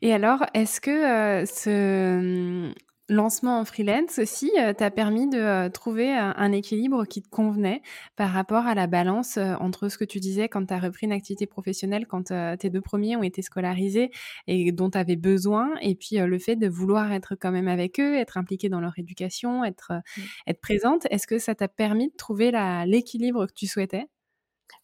Et 0.00 0.12
alors, 0.12 0.44
est-ce 0.54 0.80
que 0.80 1.44
ce 1.46 2.68
mmh, 2.68 2.74
lancement 3.08 3.58
en 3.58 3.64
freelance 3.64 4.18
aussi 4.18 4.50
t'a 4.78 4.90
permis 4.90 5.28
de 5.28 5.68
trouver 5.68 6.10
un 6.12 6.52
équilibre 6.52 7.04
qui 7.04 7.20
te 7.20 7.28
convenait 7.28 7.82
par 8.16 8.30
rapport 8.30 8.66
à 8.66 8.74
la 8.74 8.86
balance 8.86 9.36
entre 9.36 9.88
ce 9.88 9.98
que 9.98 10.04
tu 10.04 10.18
disais 10.18 10.48
quand 10.48 10.66
tu 10.66 10.72
as 10.72 10.78
repris 10.78 11.06
une 11.06 11.12
activité 11.12 11.46
professionnelle, 11.46 12.06
quand 12.06 12.32
tes 12.58 12.70
deux 12.70 12.80
premiers 12.80 13.16
ont 13.16 13.22
été 13.22 13.42
scolarisés 13.42 14.10
et 14.46 14.72
dont 14.72 14.88
tu 14.88 14.98
avais 14.98 15.16
besoin, 15.16 15.74
et 15.82 15.94
puis 15.94 16.16
le 16.16 16.38
fait 16.38 16.56
de 16.56 16.68
vouloir 16.68 17.12
être 17.12 17.34
quand 17.34 17.50
même 17.50 17.68
avec 17.68 18.00
eux, 18.00 18.16
être 18.16 18.38
impliqué 18.38 18.68
dans 18.70 18.80
leur 18.80 18.98
éducation, 18.98 19.64
être, 19.64 19.92
mmh. 19.92 20.20
être 20.46 20.60
présente. 20.60 21.06
Est-ce 21.10 21.26
que 21.26 21.38
ça 21.38 21.54
t'a 21.54 21.68
permis 21.68 22.08
de 22.08 22.16
trouver 22.16 22.50
l'équilibre 22.86 23.46
que 23.46 23.52
tu 23.52 23.66
souhaitais? 23.66 24.06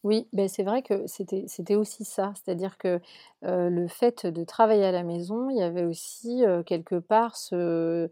Oui, 0.04 0.28
ben 0.32 0.48
c'est 0.48 0.62
vrai 0.62 0.82
que 0.82 1.06
c'était 1.06 1.74
aussi 1.74 2.04
ça. 2.04 2.32
C'est-à-dire 2.36 2.78
que, 2.78 3.00
le 3.42 3.86
fait 3.88 4.26
de 4.26 4.44
travailler 4.44 4.84
à 4.84 4.92
la 4.92 5.02
maison, 5.04 5.50
il 5.50 5.56
y 5.58 5.62
avait 5.62 5.84
aussi, 5.84 6.42
quelque 6.66 6.98
part 7.00 7.36
ce 7.36 8.08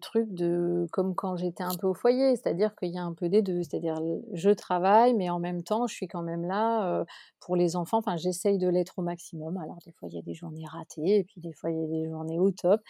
truc 0.00 0.32
de 0.34 0.86
comme 0.92 1.14
quand 1.16 1.36
j'étais 1.36 1.62
un 1.64 1.74
peu 1.80 1.86
au 1.88 1.94
foyer, 1.94 2.36
c'est-à-dire 2.36 2.74
qu'il 2.76 2.90
y 2.90 2.98
a 2.98 3.02
un 3.02 3.12
peu 3.14 3.28
des 3.28 3.42
2. 3.42 3.62
C'est-à-dire 3.62 3.96
je 4.32 4.50
travaille, 4.50 5.14
mais 5.14 5.28
en 5.30 5.38
même 5.40 5.62
temps, 5.64 5.86
je 5.88 5.94
suis 5.94 6.06
quand 6.08 6.22
même 6.22 6.44
là, 6.46 7.04
pour 7.40 7.56
les 7.56 7.74
enfants. 7.76 7.98
Enfin, 7.98 8.16
j'essaye 8.16 8.58
de 8.58 8.68
l'être 8.68 8.94
au 8.98 9.02
maximum. 9.02 9.56
Alors 9.58 9.78
des 9.84 9.92
fois, 9.92 10.08
il 10.10 10.14
y 10.14 10.18
a 10.18 10.22
des 10.22 10.34
journées 10.34 10.66
ratées 10.66 11.16
et 11.18 11.24
puis 11.24 11.40
des 11.40 11.52
fois, 11.52 11.70
il 11.70 11.78
y 11.80 11.84
a 11.84 11.86
des 11.88 12.08
journées 12.08 12.38
au 12.38 12.50
top 12.52 12.80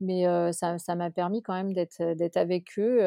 mais 0.00 0.24
ça 0.52 0.76
m'a 0.96 1.10
permis 1.10 1.40
quand 1.42 1.54
même 1.54 1.72
d'être 1.72 2.36
avec 2.36 2.78
eux 2.78 2.98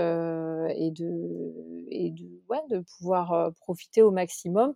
et 0.72 0.90
de 0.92 2.80
pouvoir 2.98 3.52
profiter 3.60 4.02
au 4.02 4.10
maximum 4.12 4.74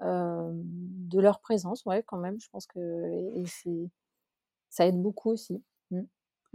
de 0.00 1.20
leur 1.20 1.40
présence 1.40 1.84
ouais 1.84 2.04
quand 2.06 2.18
même 2.18 2.38
je 2.40 2.48
pense 2.50 2.66
que 2.66 2.78
et, 3.36 3.44
ça 4.68 4.86
aide 4.86 5.00
beaucoup 5.00 5.30
aussi 5.30 5.62
mmh. 5.90 6.02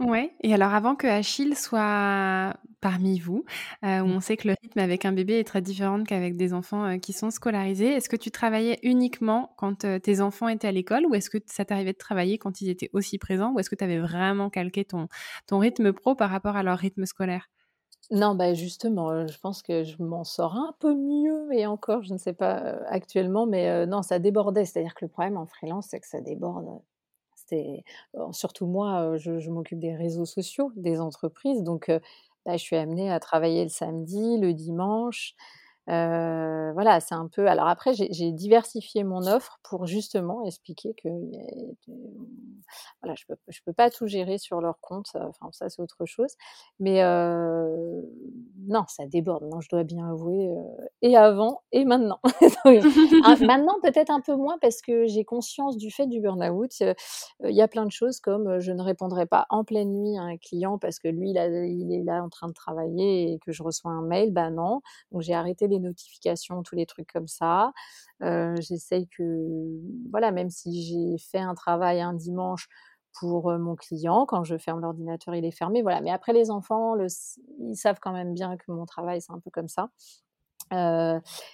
Ouais 0.00 0.34
et 0.42 0.52
alors 0.52 0.74
avant 0.74 0.96
que 0.96 1.06
Achille 1.06 1.54
soit 1.54 2.56
parmi 2.80 3.20
vous, 3.20 3.44
où 3.82 3.86
mmh. 3.86 4.02
on 4.02 4.20
sait 4.20 4.36
que 4.36 4.48
le 4.48 4.56
rythme 4.60 4.80
avec 4.80 5.04
un 5.04 5.12
bébé 5.12 5.38
est 5.38 5.44
très 5.44 5.62
différent 5.62 6.02
qu'avec 6.02 6.36
des 6.36 6.52
enfants, 6.52 6.98
qui 6.98 7.12
sont 7.12 7.30
scolarisés, 7.30 7.92
est-ce 7.92 8.08
que 8.08 8.16
tu 8.16 8.30
travaillais 8.30 8.78
uniquement 8.82 9.54
quand, 9.56 9.86
tes 10.02 10.20
enfants 10.20 10.48
étaient 10.48 10.68
à 10.68 10.72
l'école 10.72 11.06
ou 11.06 11.14
est-ce 11.14 11.30
que 11.30 11.38
ça 11.46 11.64
t'arrivait 11.64 11.92
de 11.92 11.98
travailler 11.98 12.38
quand 12.38 12.60
ils 12.60 12.70
étaient 12.70 12.90
aussi 12.92 13.18
présents? 13.18 13.52
Ou 13.52 13.60
est-ce 13.60 13.70
que 13.70 13.76
tu 13.76 13.84
avais 13.84 14.00
vraiment 14.00 14.50
calqué 14.50 14.84
ton 14.84 15.06
ton 15.46 15.58
rythme 15.58 15.92
pro 15.92 16.14
par 16.14 16.30
rapport 16.30 16.56
à 16.56 16.62
leur 16.62 16.78
rythme 16.78 17.06
scolaire? 17.06 17.48
Non, 18.10 18.34
bah, 18.34 18.54
justement, 18.54 19.26
je 19.26 19.38
pense 19.38 19.62
que 19.62 19.82
je 19.82 20.02
m'en 20.02 20.24
sors 20.24 20.54
un 20.56 20.74
peu 20.78 20.94
mieux 20.94 21.52
et 21.52 21.66
encore, 21.66 22.02
je 22.02 22.12
ne 22.12 22.18
sais 22.18 22.34
pas, 22.34 22.56
actuellement, 22.88 23.46
mais 23.46 23.86
non, 23.86 24.02
ça 24.02 24.18
débordait. 24.18 24.64
C'est-à-dire 24.64 24.94
que 24.94 25.04
le 25.04 25.10
problème 25.10 25.36
en 25.36 25.46
freelance, 25.46 25.88
c'est 25.90 26.00
que 26.00 26.06
ça 26.06 26.20
déborde, 26.20 26.80
surtout 28.32 28.66
moi, 28.66 29.16
je, 29.16 29.50
m'occupe 29.50 29.78
des 29.78 29.94
réseaux 29.94 30.24
sociaux 30.24 30.72
des 30.76 31.00
entreprises, 31.00 31.62
donc 31.62 31.90
bah, 32.46 32.56
je 32.56 32.62
suis 32.62 32.76
amenée 32.76 33.10
à 33.10 33.20
travailler 33.20 33.62
le 33.62 33.70
samedi, 33.70 34.38
le 34.38 34.52
dimanche. 34.52 35.34
Voilà, 35.86 37.00
c'est 37.00 37.14
un 37.14 37.28
peu. 37.28 37.46
Alors 37.46 37.68
après, 37.68 37.92
j'ai 37.94 38.32
diversifié 38.32 39.04
mon 39.04 39.26
offre 39.26 39.58
pour 39.62 39.86
justement 39.86 40.44
expliquer 40.44 40.94
que 40.94 41.08
voilà, 43.02 43.14
je 43.16 43.24
peux, 43.28 43.36
je 43.48 43.60
peux 43.64 43.72
pas 43.72 43.90
tout 43.90 44.06
gérer 44.06 44.38
sur 44.38 44.60
leur 44.60 44.80
compte. 44.80 45.08
Enfin, 45.14 45.48
ça 45.52 45.68
c'est 45.68 45.82
autre 45.82 46.06
chose. 46.06 46.34
Mais 46.80 47.02
non, 48.66 48.84
ça 48.88 49.06
déborde. 49.06 49.44
Non, 49.44 49.60
je 49.60 49.68
dois 49.68 49.84
bien 49.84 50.10
avouer. 50.10 50.48
et 51.02 51.16
avant 51.16 51.62
et 51.72 51.84
maintenant. 51.84 52.20
Maintenant 53.40 53.74
peut-être 53.82 54.10
un 54.10 54.20
peu 54.20 54.34
moins 54.36 54.56
parce 54.60 54.80
que 54.80 55.06
j'ai 55.06 55.24
conscience 55.24 55.76
du 55.76 55.90
fait 55.90 56.06
du 56.06 56.20
burn-out. 56.20 56.70
Il 56.80 57.54
y 57.54 57.62
a 57.62 57.68
plein 57.68 57.84
de 57.84 57.92
choses 57.92 58.20
comme 58.20 58.60
je 58.60 58.72
ne 58.72 58.82
répondrai 58.82 59.26
pas 59.26 59.46
en 59.50 59.64
pleine 59.64 59.92
nuit 59.92 60.16
à 60.18 60.22
un 60.22 60.36
client 60.36 60.78
parce 60.78 60.98
que 60.98 61.08
lui, 61.08 61.30
il, 61.30 61.36
il 61.36 61.92
est 61.92 62.02
là 62.02 62.22
en 62.22 62.28
train 62.28 62.48
de 62.48 62.52
travailler 62.52 63.32
et 63.32 63.38
que 63.38 63.52
je 63.52 63.62
reçois 63.62 63.90
un 63.90 64.02
mail. 64.02 64.32
Ben 64.32 64.50
non. 64.50 64.80
Donc 65.12 65.22
j'ai 65.22 65.34
arrêté 65.34 65.68
les 65.68 65.73
notifications, 65.78 66.62
tous 66.62 66.74
les 66.74 66.86
trucs 66.86 67.10
comme 67.12 67.28
ça. 67.28 67.72
J'essaye 68.20 69.08
que, 69.08 69.22
voilà, 70.10 70.30
même 70.30 70.50
si 70.50 70.82
j'ai 70.82 71.18
fait 71.18 71.40
un 71.40 71.54
travail 71.54 72.00
un 72.00 72.14
dimanche 72.14 72.68
pour 73.18 73.52
mon 73.58 73.76
client, 73.76 74.26
quand 74.26 74.44
je 74.44 74.56
ferme 74.56 74.80
l'ordinateur, 74.80 75.34
il 75.34 75.44
est 75.44 75.56
fermé, 75.56 75.82
voilà. 75.82 76.00
Mais 76.00 76.10
après, 76.10 76.32
les 76.32 76.50
enfants, 76.50 76.96
ils 76.98 77.76
savent 77.76 77.98
quand 78.00 78.12
même 78.12 78.34
bien 78.34 78.56
que 78.56 78.72
mon 78.72 78.86
travail, 78.86 79.20
c'est 79.20 79.32
un 79.32 79.38
peu 79.38 79.50
comme 79.50 79.68
ça. 79.68 79.90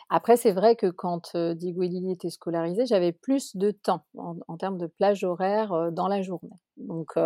après, 0.08 0.36
c'est 0.36 0.52
vrai 0.52 0.76
que 0.76 0.86
quand 0.86 1.36
Diego 1.36 1.82
et 1.82 1.88
Lily 1.88 2.12
étaient 2.12 2.30
scolarisés, 2.30 2.86
j'avais 2.86 3.12
plus 3.12 3.56
de 3.56 3.70
temps 3.72 4.04
en, 4.16 4.56
termes 4.56 4.78
de 4.78 4.86
plage 4.86 5.24
horaire 5.24 5.92
dans 5.92 6.08
la 6.08 6.22
journée. 6.22 6.60
Donc, 6.76 7.18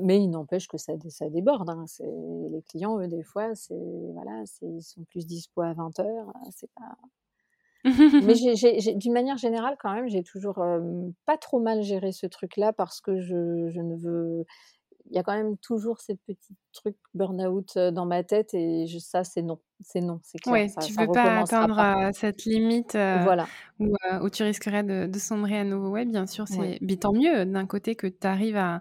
mais 0.00 0.18
il 0.22 0.28
n'empêche 0.30 0.68
que 0.68 0.78
ça 0.78 0.94
ça 1.08 1.30
déborde, 1.30 1.70
hein. 1.70 1.84
Les 2.52 2.62
clients, 2.62 2.98
eux, 3.00 3.08
des 3.08 3.22
fois, 3.24 3.52
voilà, 4.14 4.44
ils 4.62 4.82
sont 4.82 5.04
plus 5.04 5.26
dispo 5.26 5.62
à 5.62 5.72
20:00, 5.74 6.32
c'est 6.52 6.70
pas 6.74 6.96
mais 8.18 8.34
d'une 8.96 9.12
manière 9.14 9.38
générale, 9.38 9.76
quand 9.80 9.92
même, 9.94 10.08
j'ai 10.08 10.22
toujours, 10.22 10.56
pas 11.24 11.38
trop 11.38 11.58
mal 11.60 11.82
géré 11.82 12.12
ce 12.12 12.26
truc-là 12.26 12.72
parce 12.72 13.00
que 13.00 13.18
je 13.20 13.70
je 13.70 13.80
ne 13.80 13.96
veux 13.96 14.44
il 15.10 15.16
y 15.16 15.18
a 15.18 15.24
quand 15.24 15.34
même 15.36 15.58
toujours 15.58 16.00
ces 16.00 16.16
petits 16.16 16.56
trucs 16.72 16.98
burn-out, 17.14 17.78
dans 17.78 18.06
ma 18.06 18.24
tête 18.24 18.54
et 18.54 18.86
je 18.88 18.98
ça, 18.98 19.24
c'est 19.24 19.42
non, 19.42 19.60
c'est 19.80 20.00
non, 20.02 20.20
c'est 20.24 20.40
clair, 20.40 20.58
Ouais, 20.58 20.68
ça 20.68 20.88
tu 20.88 20.94
ça 20.94 21.06
veux 21.06 21.08
pas 21.08 21.38
atteindre, 21.38 21.76
pas. 21.76 22.12
cette 22.14 22.44
limite, 22.46 22.96
Voilà. 23.12 23.50
où, 23.78 24.30
tu 24.30 24.42
risquerais 24.42 24.82
de 24.82 25.06
de 25.06 25.18
sombrer 25.18 25.58
à 25.58 25.64
nouveau. 25.64 25.90
Ouais, 25.90 26.06
bien 26.06 26.26
sûr, 26.26 26.48
c'est 26.48 26.78
tant 26.98 27.12
mieux, 27.12 27.44
d'un 27.44 27.66
côté, 27.66 27.94
que 27.94 28.06
tu 28.06 28.26
arrives 28.26 28.56
à 28.56 28.80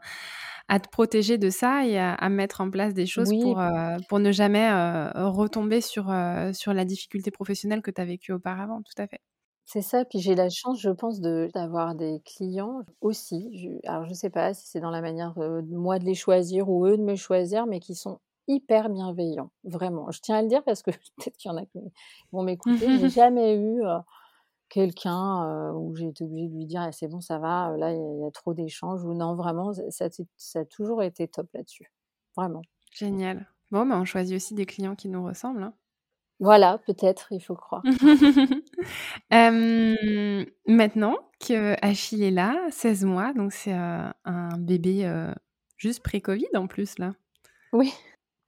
à 0.69 0.79
te 0.79 0.89
protéger 0.89 1.37
de 1.39 1.49
ça 1.49 1.85
et 1.85 1.97
à 1.99 2.13
à 2.15 2.29
mettre 2.29 2.61
en 2.61 2.71
place 2.71 2.93
des 2.95 3.07
choses 3.07 3.33
Oui. 3.33 3.41
pour, 3.41 3.59
heu, 3.61 3.99
pour 4.07 4.19
ne 4.19 4.31
jamais, 4.31 4.69
heu, 4.71 5.11
retomber 5.27 5.81
sur, 5.81 6.09
heu, 6.11 6.53
sur 6.53 6.73
la 6.73 6.85
difficulté 6.85 7.31
professionnelle 7.31 7.81
que 7.81 7.91
tu 7.91 8.01
as 8.01 8.05
vécue 8.05 8.31
auparavant, 8.33 8.81
tout 8.83 9.01
à 9.01 9.07
fait. 9.07 9.21
C'est 9.65 9.81
ça, 9.83 10.03
puis 10.03 10.19
j'ai 10.19 10.33
la 10.35 10.49
chance, 10.49 10.79
je 10.81 10.89
pense, 10.89 11.21
de 11.21 11.49
d'avoir 11.53 11.93
des 11.95 12.21
clients 12.25 12.81
aussi, 13.01 13.51
je 13.55 13.87
alors 13.87 14.05
je 14.05 14.13
sais 14.15 14.31
pas 14.31 14.53
si 14.55 14.67
c'est 14.67 14.79
dans 14.79 14.89
la 14.89 15.01
manière, 15.01 15.33
de 15.35 15.61
moi 15.75 15.99
de 15.99 16.05
les 16.05 16.15
choisir 16.15 16.69
ou 16.69 16.85
eux 16.87 16.97
de 16.97 17.03
me 17.03 17.15
choisir, 17.15 17.67
mais 17.67 17.79
qui 17.79 17.93
sont 17.93 18.19
hyper 18.47 18.89
bienveillants, 18.89 19.51
vraiment. 19.63 20.09
Je 20.11 20.21
tiens 20.21 20.37
à 20.37 20.41
le 20.41 20.47
dire 20.47 20.63
parce 20.63 20.81
que 20.81 20.89
peut-être 21.17 21.37
qu'il 21.37 21.51
y 21.51 21.53
en 21.53 21.57
a 21.57 21.65
qui 21.67 21.79
vont 22.31 22.41
m'écouter. 22.41 22.97
J'ai 22.97 23.09
jamais 23.09 23.55
eu, 23.55 23.83
quelqu'un, 24.69 25.69
heu, 25.71 25.73
où 25.75 25.95
j'ai 25.95 26.07
été 26.07 26.23
obligée 26.25 26.47
de 26.49 26.55
lui 26.55 26.65
dire: 26.65 26.83
«Eh 26.89 26.91
c'est 26.93 27.07
bon, 27.09 27.21
ça 27.21 27.39
va, 27.39 27.75
là, 27.77 27.91
il 27.93 27.97
y 27.97 28.01
a 28.01 28.13
il 28.15 28.21
y 28.23 28.25
a 28.27 28.31
trop 28.31 28.53
d'échanges» 28.53 29.03
ou 29.05 29.13
non, 29.15 29.35
vraiment, 29.35 29.71
ça 29.89 30.05
a 30.55 30.65
toujours 30.65 31.03
été 31.03 31.27
top 31.27 31.47
là-dessus, 31.53 31.91
vraiment. 32.37 32.61
Génial. 32.93 33.47
Bon, 33.71 33.85
bah, 33.85 33.97
on 33.99 34.05
choisit 34.05 34.35
aussi 34.35 34.53
des 34.53 34.65
clients 34.65 34.95
qui 34.95 35.09
nous 35.09 35.23
ressemblent, 35.23 35.63
hein. 35.63 35.73
Voilà, 36.41 36.77
peut-être, 36.79 37.31
il 37.31 37.41
faut 37.41 37.55
croire. 37.55 37.83
Maintenant 40.67 41.17
qu'Achille 41.39 42.23
est 42.23 42.31
là, 42.31 42.55
16 42.71 43.05
mois, 43.05 43.33
donc 43.33 43.53
c'est, 43.53 43.73
heu, 43.73 44.11
un 44.25 44.57
bébé, 44.57 45.05
juste 45.77 46.03
pré-covid, 46.03 46.47
en 46.55 46.67
plus, 46.67 46.97
là. 46.99 47.13
Oui. 47.73 47.93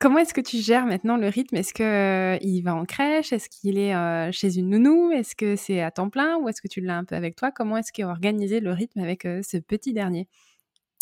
Comment 0.02 0.18
est-ce 0.18 0.34
que 0.34 0.42
tu 0.42 0.58
gères 0.58 0.88
maintenant 0.88 1.16
le 1.16 1.28
rythme? 1.28 1.58
Est-ce 1.58 1.76
qu'il 1.76 2.64
va 2.64 2.74
en 2.74 2.86
crèche? 2.86 3.32
Est-ce 3.34 3.50
qu'il 3.50 3.78
est, 3.78 3.94
heu, 3.94 4.32
chez 4.32 4.58
une 4.58 4.70
nounou? 4.70 5.12
Est-ce 5.12 5.36
que 5.36 5.56
c'est 5.56 5.80
à 5.80 5.92
temps 5.92 6.10
plein? 6.10 6.38
Ou 6.38 6.50
est-ce 6.50 6.60
que 6.60 6.68
tu 6.68 6.82
l'as 6.82 6.98
un 6.98 7.04
peu 7.04 7.14
avec 7.14 7.36
toi? 7.36 7.52
Comment 7.52 7.78
est-ce 7.78 7.92
qu'est 7.92 8.04
organisé 8.04 8.62
le 8.62 8.72
rythme 8.72 9.00
avec, 9.00 9.28
heu, 9.28 9.42
ce 9.44 9.58
petit 9.58 9.94
dernier? 9.94 10.28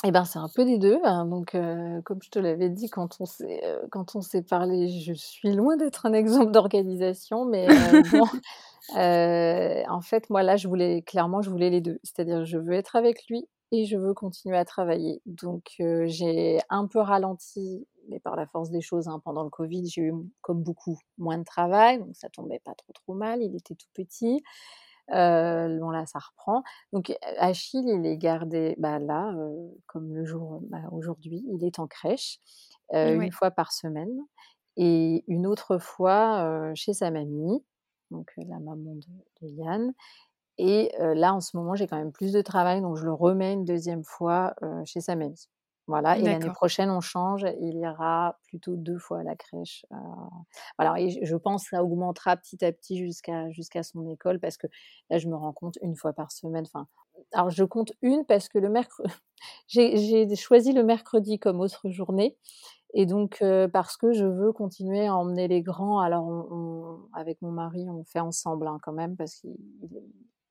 Et 0.04 0.12
ben, 0.12 0.26
c'est 0.26 0.40
un 0.40 0.50
peu 0.54 0.66
des 0.66 0.78
2, 0.78 0.98
hein, 1.06 1.26
donc 1.26 1.52
comme 2.06 2.20
je 2.22 2.30
te 2.30 2.40
l'avais 2.40 2.70
dit 2.70 2.90
quand 2.90 3.18
on 3.20 3.26
s'est, 3.26 3.62
quand 3.92 4.16
on 4.16 4.22
s'est 4.22 4.44
parlé, 4.44 4.88
je 4.88 5.14
suis 5.14 5.52
loin 5.52 5.76
d'être 5.76 6.06
un 6.06 6.14
exemple 6.14 6.52
d'organisation, 6.52 7.46
mais 7.46 7.68
bon, 8.12 8.26
en 9.90 10.02
fait, 10.02 10.30
moi, 10.30 10.44
là, 10.44 10.58
je 10.58 10.68
voulais 10.68 11.02
clairement, 11.04 11.42
je 11.42 11.50
voulais 11.50 11.70
les 11.70 11.82
2. 11.82 12.00
C'est-à-dire, 12.04 12.46
je 12.46 12.58
veux 12.58 12.74
être 12.74 12.96
avec 12.96 13.28
lui 13.30 13.48
et 13.72 13.86
je 13.86 13.98
veux 13.98 14.14
continuer 14.14 14.58
à 14.58 14.66
travailler. 14.66 15.22
Donc 15.26 15.76
j'ai 16.06 16.60
un 16.70 16.88
peu 16.88 17.00
ralenti, 17.00 17.86
mais 18.10 18.20
par 18.20 18.36
la 18.36 18.48
force 18.48 18.72
des 18.72 18.82
choses, 18.82 19.08
hein, 19.10 19.22
pendant 19.24 19.44
le 19.44 19.50
covid, 19.52 19.88
j'ai 19.88 20.02
eu, 20.04 20.14
comme 20.42 20.64
beaucoup, 20.64 20.98
moins 21.18 21.38
de 21.40 21.44
travail, 21.46 22.00
donc 22.00 22.16
ça 22.16 22.30
tombait 22.30 22.60
pas 22.66 22.76
trop, 22.76 22.94
trop 22.94 23.14
mal, 23.16 23.42
il 23.44 23.56
était 23.56 23.76
tout 23.76 23.88
petit. 23.94 24.44
Heu, 25.12 25.80
bon, 25.80 25.90
là, 25.92 26.06
ça 26.08 26.20
reprend. 26.20 26.64
Donc 26.94 27.14
Achille, 27.40 27.88
il 27.90 28.06
est 28.08 28.18
gardé, 28.18 28.76
bah, 28.80 29.00
là, 29.00 29.34
heu, 29.36 29.78
comme 29.88 30.14
le 30.16 30.26
jour, 30.26 30.62
bah, 30.70 30.80
aujourd'hui, 30.92 31.44
il 31.50 31.64
est 31.66 31.80
en 31.80 31.88
crèche, 31.88 32.40
1 32.94 33.32
Ouais. 33.32 33.34
fois 33.34 33.52
par 33.52 33.72
semaine 33.74 34.18
et 34.78 35.24
une 35.28 35.48
autre 35.48 35.78
fois, 35.80 36.44
heu, 36.72 36.74
chez 36.76 36.94
sa 36.94 37.12
mamie, 37.12 37.64
donc 38.12 38.32
la 38.38 38.60
maman 38.60 38.96
de 38.96 39.08
de 39.44 39.48
Yann 39.50 39.94
et 40.60 40.92
là, 41.00 41.34
en 41.36 41.42
ce 41.42 41.58
moment, 41.58 41.76
j'ai 41.76 41.88
quand 41.88 41.98
même 41.98 42.12
plus 42.14 42.34
de 42.34 42.42
travail, 42.44 42.82
donc 42.82 42.98
je 42.98 43.06
le 43.06 43.14
remets 43.14 43.54
une 43.54 43.66
2e 43.66 44.04
fois, 44.06 44.56
chez 44.86 45.02
sa 45.02 45.16
mamie. 45.18 45.48
Voilà 45.90 46.20
et 46.20 46.28
l'année 46.28 46.52
prochaine, 46.52 46.92
on 46.92 47.02
change, 47.02 47.46
il 47.62 47.76
ira 47.78 48.38
plutôt 48.48 48.76
2 48.78 49.00
fois 49.00 49.22
à 49.22 49.24
la 49.24 49.36
crèche, 49.36 49.86
voilà 50.78 51.00
et 51.02 51.26
je 51.26 51.36
pense 51.38 51.66
ça 51.70 51.84
augmentera 51.84 52.38
petit 52.38 52.64
à 52.66 52.72
petit 52.72 52.98
jusqu'à 53.00 53.50
jusqu'à 53.52 53.84
son 53.84 54.08
école 54.08 54.40
parce 54.40 54.58
que 54.58 54.68
là, 55.10 55.18
je 55.20 55.28
me 55.30 55.36
rends 55.36 55.54
compte, 55.54 55.78
1 55.82 55.96
fois 55.96 56.14
par 56.14 56.32
semaine, 56.32 56.66
enfin 56.68 56.88
alors 57.34 57.50
je 57.50 57.64
compte 57.66 57.94
1 58.04 58.24
parce 58.28 58.50
que 58.50 58.60
le 58.60 58.70
mercre 58.70 59.02
j'ai 59.68 60.36
choisi 60.36 60.74
le 60.74 60.84
mercredi 60.84 61.40
comme 61.40 61.60
autre 61.62 61.90
journée 61.90 62.38
et 62.94 63.06
donc 63.08 63.40
heu, 63.44 63.70
parce 63.72 63.98
que 63.98 64.14
je 64.14 64.26
veux 64.26 64.54
continuer 64.54 65.08
à 65.08 65.16
emmener 65.16 65.48
les 65.50 65.62
grands. 65.64 66.00
Alors 66.02 66.28
on 66.28 66.48
on 66.52 67.00
avec 67.14 67.42
mon 67.42 67.52
mari, 67.52 67.88
on 67.90 68.04
fait 68.06 68.20
ensemble, 68.22 68.68
hein, 68.68 68.80
quand 68.84 68.94
même 68.94 69.18
parce 69.18 69.36
qu'il 69.36 69.56
il 69.84 69.90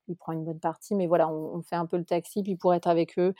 il 0.09 0.17
prend 0.17 0.33
une 0.33 0.43
bonne 0.45 0.59
partie, 0.59 0.95
mais 0.95 1.07
voilà, 1.07 1.29
on 1.29 1.55
on 1.57 1.61
fait 1.63 1.75
un 1.77 1.85
peu 1.87 1.97
le 1.97 2.05
taxi, 2.05 2.43
puis 2.43 2.55
pour 2.57 2.73
être 2.75 2.87
avec 2.87 3.19
eux, 3.19 3.33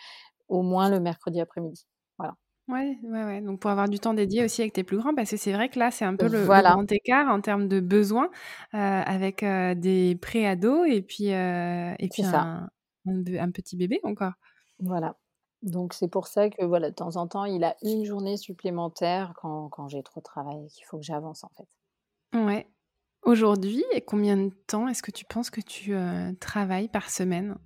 au 0.49 0.61
moins 0.63 0.89
le 0.89 0.99
mercredi 0.99 1.41
après-midi. 1.41 1.85
Voilà. 2.19 2.35
Ouais, 2.67 2.99
ouais, 3.01 3.23
ouais, 3.25 3.41
donc 3.41 3.59
pour 3.59 3.71
avoir 3.71 3.89
du 3.89 3.99
temps 3.99 4.13
dédié 4.13 4.43
aussi 4.43 4.61
avec 4.61 4.73
tes 4.73 4.83
plus 4.83 4.97
grands, 4.97 5.15
parce 5.15 5.31
que 5.31 5.37
c'est 5.37 5.53
vrai 5.53 5.69
que 5.69 5.79
là, 5.79 5.89
c'est 5.89 6.05
un 6.05 6.15
peu 6.15 6.27
le 6.27 6.47
le 6.49 6.61
Voilà. 6.61 6.61
grand 6.61 6.89
écart 6.91 7.27
en 7.27 7.41
termes 7.41 7.67
de 7.67 7.79
besoins, 7.79 8.29
heu, 8.75 8.77
avec, 8.77 9.41
heu, 9.41 9.73
des 9.73 10.15
pré-ados 10.21 10.85
et 10.87 11.01
puis, 11.01 11.31
heu, 11.33 11.95
et 11.97 12.09
puis 12.09 12.23
ça. 12.23 12.49
un 13.07 13.23
un 13.39 13.49
petit 13.51 13.75
bébé 13.75 13.99
encore. 14.03 14.33
Voilà, 14.81 15.17
donc 15.61 15.93
c'est 15.93 16.07
pour 16.07 16.27
ça 16.27 16.49
que, 16.49 16.63
voilà, 16.65 16.89
de 16.89 16.95
temps 16.95 17.17
en 17.17 17.27
temps, 17.27 17.43
il 17.45 17.63
a 17.65 17.75
1 17.81 18.05
journée 18.05 18.37
supplémentaire 18.37 19.33
quand 19.35 19.67
quand 19.69 19.89
j'ai 19.89 20.03
trop 20.03 20.21
travaillé 20.21 20.65
et 20.65 20.69
qu'il 20.69 20.85
faut 20.85 20.97
que 20.97 21.03
j'avance, 21.03 21.43
en 21.43 21.49
fait. 21.57 21.67
Ouais. 22.33 22.67
Aujourd'hui, 23.23 23.83
combien 24.07 24.37
de 24.37 24.49
temps 24.67 24.87
est-ce 24.87 25.03
que 25.03 25.11
tu 25.11 25.25
penses 25.25 25.49
que 25.49 25.61
tu, 25.61 25.93
travailles 26.39 26.87
par 26.89 27.09
semaine? 27.09 27.57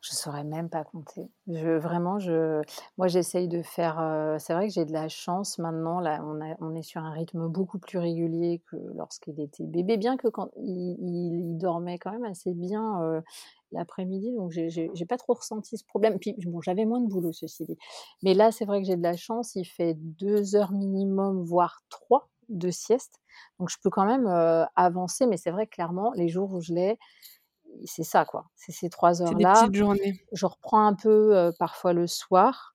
Je 0.00 0.14
saurais 0.14 0.44
même 0.44 0.70
pas 0.70 0.82
compter. 0.84 1.28
Je 1.46 1.76
vraiment, 1.76 2.18
je 2.18 2.62
moi, 2.96 3.06
j'essaye 3.08 3.48
de 3.48 3.62
faire, 3.62 4.00
heu 4.00 4.36
c'est 4.38 4.54
vrai 4.54 4.68
que 4.68 4.72
j'ai 4.72 4.84
de 4.86 4.92
la 4.92 5.08
chance 5.08 5.58
maintenant, 5.58 6.00
là, 6.00 6.20
on 6.24 6.40
a 6.40 6.54
on 6.60 6.74
est 6.74 6.82
sur 6.82 7.02
un 7.02 7.10
rythme 7.12 7.46
beaucoup 7.48 7.78
plus 7.78 7.98
régulier 7.98 8.62
que 8.70 8.76
lorsqu'il 8.94 9.38
était 9.40 9.64
bébé, 9.66 9.98
bien 9.98 10.16
que 10.16 10.28
quand 10.28 10.50
il 10.56 11.58
dormait 11.58 11.98
quand 11.98 12.12
même 12.12 12.24
assez 12.24 12.54
bien, 12.54 13.02
heu, 13.02 13.22
l'après-midi, 13.72 14.32
donc 14.32 14.50
j'ai 14.52 15.06
pas 15.06 15.18
trop 15.18 15.34
ressenti 15.34 15.76
ce 15.76 15.84
problème. 15.84 16.18
Puis 16.18 16.34
bon, 16.46 16.60
j'avais 16.62 16.86
moins 16.86 17.00
de 17.00 17.06
boulot, 17.08 17.32
ceci 17.32 17.64
dit. 17.66 17.76
Mais 18.22 18.32
là, 18.34 18.52
c'est 18.52 18.64
vrai 18.64 18.80
que 18.80 18.86
j'ai 18.86 18.96
de 18.96 19.02
la 19.02 19.16
chance, 19.16 19.54
il 19.54 19.64
fait 19.66 19.94
2 19.94 20.56
heures 20.56 20.72
minimum, 20.72 21.42
voire 21.44 21.80
3 21.90 22.28
de 22.48 22.70
sieste, 22.70 23.20
donc 23.60 23.68
je 23.70 23.76
peux 23.82 23.90
quand 23.90 24.04
même, 24.06 24.26
heu, 24.26 24.64
avancer, 24.74 25.26
mais 25.26 25.36
c'est 25.36 25.52
vrai, 25.52 25.66
clairement, 25.68 26.10
les 26.16 26.28
jours 26.28 26.52
où 26.52 26.60
je 26.60 26.72
l'ai, 26.74 26.98
c'est 27.84 28.04
ça, 28.04 28.24
quoi, 28.24 28.46
c'est 28.56 28.72
ces 28.72 28.90
3 28.90 29.22
C'est 29.24 29.34
des 29.34 29.46
heures-là. 29.46 29.52
petites 29.52 29.74
journées. 29.74 30.20
Je 30.32 30.46
reprends 30.46 30.86
un 30.86 30.94
peu, 30.94 31.52
parfois 31.58 31.92
le 31.92 32.06
soir, 32.06 32.74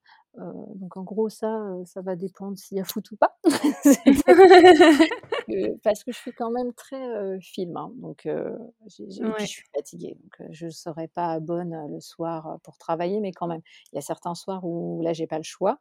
donc 0.76 0.98
en 0.98 1.04
gros, 1.04 1.30
ça, 1.30 1.48
ça 1.86 2.02
va 2.02 2.16
dépendre 2.18 2.58
s'il 2.58 2.78
y 2.78 2.82
a 2.82 2.84
foot 2.84 3.10
ou 3.12 3.18
pas. 3.18 3.38
Parce 5.84 6.04
que 6.04 6.12
je 6.12 6.18
suis 6.18 6.34
quand 6.34 6.52
même 6.52 6.74
très, 6.74 7.40
film, 7.42 7.78
hein, 7.78 7.92
donc 7.98 8.28
Ouais. 9.20 9.40
je 9.40 9.46
suis 9.46 9.64
fatiguée, 9.76 10.18
donc 10.22 10.50
je 10.52 10.70
serais 10.70 11.08
pas 11.08 11.40
bonne, 11.40 11.76
le 11.92 12.00
soir, 12.02 12.60
pour 12.64 12.78
travailler, 12.78 13.20
mais 13.22 13.32
quand 13.32 13.48
même, 13.48 13.62
il 13.92 13.96
y 13.96 14.00
a 14.00 14.02
certains 14.02 14.36
soirs 14.36 14.66
où 14.66 15.02
là, 15.04 15.14
j'ai 15.14 15.28
pas 15.28 15.38
le 15.38 15.44
choix, 15.44 15.80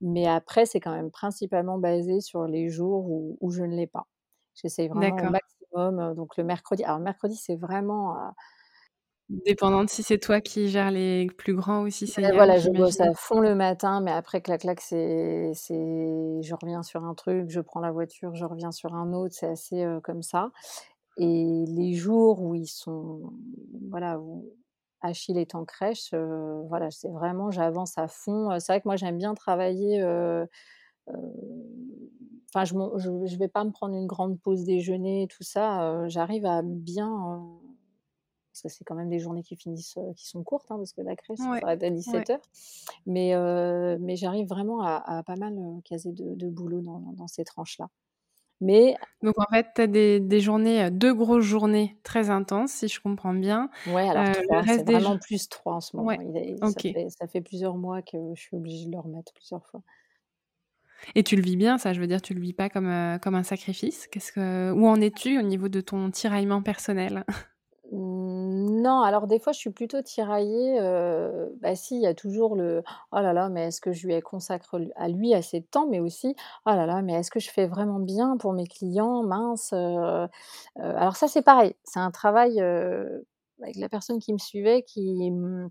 mais 0.00 0.26
après, 0.26 0.66
c'est 0.66 0.80
quand 0.80 0.92
même 0.94 1.10
principalement 1.10 1.78
basé 1.78 2.20
sur 2.20 2.46
les 2.46 2.68
jours 2.70 3.06
où 3.10 3.38
où 3.40 3.50
je 3.50 3.62
ne 3.64 3.74
l'ai 3.76 3.86
pas. 3.86 4.06
J'essaye 4.54 4.88
vraiment 4.88 5.22
au 5.24 5.26
D'accord. 5.26 5.32
Donc 5.74 6.36
le 6.36 6.44
mercredi 6.44 6.84
alors 6.84 6.98
le 6.98 7.04
mercredi, 7.04 7.36
c'est 7.36 7.56
vraiment, 7.56 8.14
heu 8.16 8.30
Dépendant 9.30 9.84
de 9.84 9.88
si 9.88 10.02
c'est 10.02 10.18
toi 10.18 10.42
qui 10.42 10.68
gères 10.68 10.90
les 10.90 11.28
plus 11.38 11.54
grands 11.54 11.82
ou 11.82 11.88
si 11.90 12.06
c'est 12.06 12.30
voilà, 12.32 12.58
je 12.58 12.68
bosse 12.68 13.00
à 13.00 13.14
fond 13.14 13.40
le 13.40 13.54
matin, 13.54 14.02
mais 14.02 14.12
après, 14.12 14.42
clac, 14.42 14.60
clac, 14.60 14.80
c'est 14.82 15.52
je 15.54 16.54
reviens 16.60 16.82
sur 16.82 17.04
un 17.04 17.14
truc, 17.14 17.48
je 17.48 17.60
prends 17.60 17.80
la 17.80 17.90
voiture, 17.90 18.34
je 18.34 18.44
reviens 18.44 18.70
sur 18.70 18.94
un 18.94 19.14
autre, 19.14 19.34
c'est 19.34 19.46
assez, 19.46 19.86
comme 20.02 20.22
ça. 20.22 20.50
Et 21.16 21.64
les 21.68 21.94
jours 21.94 22.42
où 22.42 22.54
ils 22.54 22.66
sont 22.66 23.32
voilà, 23.88 24.18
où 24.20 24.44
Achille 25.00 25.38
est 25.38 25.54
en 25.54 25.64
crèche, 25.64 26.12
voilà, 26.68 26.90
c'est 26.90 27.10
vraiment 27.10 27.50
j'avance 27.50 27.96
à 27.96 28.08
fond, 28.08 28.50
c'est 28.60 28.72
vrai 28.72 28.80
que 28.82 28.88
moi, 28.88 28.96
j'aime 28.96 29.16
bien 29.16 29.32
travailler, 29.34 30.02
enfin, 32.54 32.64
je 32.64 32.74
je 33.26 33.36
vais 33.38 33.48
pas 33.48 33.64
me 33.64 33.70
prendre 33.72 33.94
une 33.96 34.06
grande 34.06 34.40
pause 34.40 34.64
déjeuner, 34.64 35.28
tout 35.30 35.42
ça, 35.44 36.04
heu, 36.04 36.08
j'arrive 36.08 36.46
à 36.46 36.62
bien, 36.62 37.08
heu 37.10 37.60
parce 38.52 38.62
que 38.62 38.68
c'est 38.68 38.84
quand 38.84 38.94
même 38.94 39.08
des 39.10 39.18
journées 39.18 39.42
qui 39.42 39.56
finissent, 39.56 39.96
heu, 39.98 40.12
qui 40.16 40.28
sont 40.28 40.44
courtes, 40.44 40.70
hein, 40.70 40.76
parce 40.78 40.92
que 40.92 41.00
la 41.02 41.16
crèche, 41.16 41.40
ça 41.40 41.48
Ouais, 41.48 41.60
s'arrête 41.60 41.82
à 41.82 41.90
ouais. 42.06 42.26
17:00, 42.26 42.40
mais 43.06 44.16
j'arrive 44.16 44.48
vraiment 44.48 44.80
à 44.82 44.96
à 45.18 45.22
pas 45.24 45.36
mal, 45.36 45.56
caser 45.84 46.12
de 46.12 46.34
de 46.34 46.48
boulot 46.50 46.80
dans 46.82 47.00
dans 47.16 47.28
ces 47.28 47.44
tranches-là. 47.44 47.88
Mais 48.60 48.96
Donc 49.22 49.34
en 49.38 49.46
fait, 49.52 49.68
tu 49.74 49.80
as 49.82 49.86
des 49.86 50.20
des 50.20 50.40
journées, 50.40 50.90
2 50.90 51.14
grosses 51.14 51.44
journées 51.44 51.98
très 52.02 52.30
intenses, 52.30 52.72
si 52.72 52.88
je 52.88 53.00
comprends 53.00 53.34
bien. 53.34 53.70
Ouais, 53.86 54.08
alors 54.08 54.30
3, 54.32 54.66
c'est 54.66 54.82
jours 54.86 54.86
vraiment 54.86 55.18
plus 55.18 55.48
3 55.50 55.74
en 55.74 55.80
ce 55.82 55.94
moment. 55.96 56.08
ouais, 56.08 56.20
Il 56.20 56.36
est 56.38 56.64
ça 56.64 56.80
OK. 56.80 56.86
fait 56.90 57.08
ça 57.10 57.26
fait 57.26 57.42
plusieurs 57.42 57.76
mois 57.76 58.00
que 58.02 58.16
je 58.34 58.40
suis 58.40 58.56
obligée 58.56 58.86
de 58.86 58.92
le 58.92 58.98
remettre 58.98 59.32
plusieurs 59.34 59.66
fois. 59.66 59.82
Et 61.14 61.22
tu 61.22 61.36
le 61.36 61.42
vis 61.42 61.56
bien 61.56 61.78
ça? 61.78 61.92
Je 61.92 62.00
veux 62.00 62.06
dire, 62.06 62.22
tu 62.22 62.34
le 62.34 62.40
vis 62.40 62.52
pas 62.52 62.68
comme, 62.68 63.18
comme 63.22 63.34
un 63.34 63.42
sacrifice? 63.42 64.06
Qu'est-ce 64.08 64.32
que 64.32 64.72
où 64.72 64.86
en 64.86 65.00
es-tu 65.00 65.38
au 65.38 65.42
niveau 65.42 65.68
de 65.68 65.80
ton 65.80 66.10
tiraillement 66.10 66.62
personnel? 66.62 67.24
Mmh, 67.92 68.80
non, 68.82 69.00
alors 69.02 69.26
des 69.26 69.38
fois, 69.38 69.52
je 69.52 69.58
suis 69.58 69.70
plutôt 69.70 70.00
tiraillée, 70.02 70.80
heu, 70.80 71.54
bah, 71.60 71.76
si, 71.76 71.96
il 71.96 72.02
y 72.02 72.06
a 72.06 72.14
toujours 72.14 72.56
le: 72.56 72.82
«Oh 73.12 73.16
là 73.20 73.32
là, 73.32 73.48
mais 73.50 73.64
est-ce 73.68 73.80
que 73.80 73.92
je 73.92 74.06
lui 74.06 74.18
consacre 74.22 74.80
à 74.96 75.08
lui 75.08 75.34
assez 75.34 75.60
de 75.60 75.66
temps?» 75.66 75.86
mais 75.88 76.00
aussi: 76.00 76.34
«Oh 76.66 76.70
là 76.70 76.86
là, 76.86 77.02
mais 77.02 77.12
est-ce 77.14 77.30
que 77.30 77.40
je 77.40 77.50
fais 77.50 77.66
vraiment 77.66 78.00
bien 78.00 78.36
pour 78.38 78.52
mes 78.54 78.66
clients? 78.66 79.22
Mince, 79.22 79.72
heu». 79.74 79.76
Heu, 79.76 80.28
alors 80.78 81.16
ça, 81.16 81.28
c'est 81.28 81.42
pareil, 81.42 81.74
c'est 81.84 82.00
un 82.00 82.10
travail, 82.10 82.60
avec 83.62 83.76
la 83.76 83.88
personne 83.88 84.18
qui 84.20 84.32
me 84.32 84.38
suivait 84.38 84.82
qui, 84.82 85.30
mmh, 85.30 85.70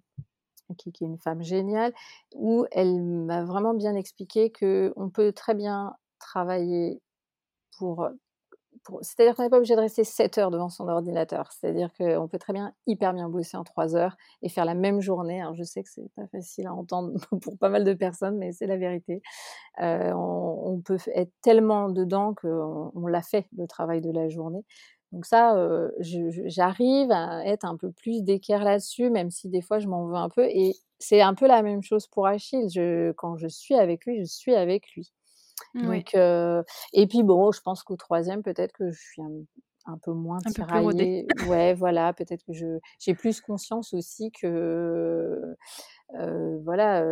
qui 0.78 0.90
est 0.90 1.02
une 1.02 1.18
femme 1.20 1.44
géniale, 1.44 1.94
où 2.36 2.66
elle 2.72 3.02
m'a 3.04 3.44
vraiment 3.44 3.74
bien 3.74 3.96
expliqué 3.96 4.52
qu'on 4.52 5.10
peut 5.10 5.32
très 5.34 5.56
bien 5.56 5.96
travailler 6.20 7.02
pour, 7.78 8.10
c'est-à-dire 9.02 9.36
qu'on 9.36 9.44
n'est 9.44 9.50
pas 9.50 9.58
obligé 9.58 9.76
de 9.76 9.80
rester 9.82 10.04
7 10.04 10.38
heures 10.38 10.52
devant 10.52 10.70
son 10.70 10.88
ordinateur. 10.90 11.52
C'est-à-dire 11.52 11.90
qu'on 11.98 12.28
peut 12.28 12.38
très 12.40 12.54
bien, 12.54 12.74
hyper 12.88 13.14
bien 13.14 13.30
bosser 13.30 13.56
en 13.58 13.64
3 13.64 13.96
heures 13.96 14.18
et 14.42 14.50
faire 14.50 14.66
la 14.66 14.74
même 14.76 15.00
journée. 15.02 15.42
Je 15.56 15.64
sais 15.64 15.84
que 15.84 15.90
c'est 15.90 16.10
pas 16.16 16.28
facile 16.28 16.68
à 16.68 16.74
entendre 16.74 17.14
pour 17.42 17.58
pas 17.58 17.70
mal 17.70 17.84
de 17.86 17.94
personnes, 17.94 18.38
mais 18.38 18.52
c'est 18.52 18.68
la 18.68 18.78
vérité. 18.78 19.22
Heu, 19.82 20.14
on 20.16 20.52
on 20.76 20.82
peut 20.82 20.98
être 21.16 21.32
tellement 21.44 21.90
dedans 21.90 22.36
qu'on 22.36 22.92
on 22.96 23.08
l'a 23.08 23.22
fait, 23.24 23.48
le 23.58 23.68
travail 23.68 24.02
de 24.02 24.12
la 24.12 24.30
journée. 24.30 24.64
Donc 25.14 25.26
ça, 25.28 25.56
j'arrive 26.00 27.12
à 27.12 27.46
être 27.46 27.66
un 27.66 27.78
peu 27.78 27.92
plus 27.92 28.24
d'équerre 28.24 28.66
là-dessus, 28.66 29.12
même 29.12 29.32
si 29.32 29.48
des 29.50 29.62
fois 29.62 29.80
je 29.80 29.88
m'en 29.88 30.08
veux 30.08 30.16
un 30.16 30.30
peu 30.30 30.46
et 30.46 30.76
c'est 31.00 31.22
un 31.22 31.36
peu 31.36 31.48
la 31.48 31.62
même 31.64 31.84
chose 31.84 32.08
pour 32.08 32.28
Achille. 32.28 32.70
Je 32.70 33.12
quand 33.14 33.38
je 33.38 33.48
suis 33.48 33.76
avec 33.76 34.06
lui, 34.06 34.20
je 34.20 34.26
suis 34.26 34.56
avec 34.56 34.92
lui. 34.96 35.14
Donc 35.76 36.16
heu 36.16 36.64
et 36.94 37.08
puis 37.08 37.24
bon, 37.24 37.52
je 37.52 37.62
pense 37.62 37.84
qu'au 37.84 37.96
3e, 37.96 38.42
peut-être 38.44 38.74
que 38.74 38.92
je 38.92 39.00
suis 39.00 39.22
un 39.22 39.32
un 39.86 39.98
peu 39.98 40.14
moins 40.14 40.42
Un 40.46 40.52
peu 40.54 40.64
plus. 40.64 40.96
Ouais, 41.40 41.74
voilà, 41.74 42.14
peut-être 42.14 42.44
que 42.46 42.54
je 42.54 42.80
j'ai 43.00 43.16
plus 43.16 43.42
conscience 43.42 43.94
aussi 43.94 44.32
que, 44.32 45.56
heu, 46.20 46.60
voilà, 46.64 47.06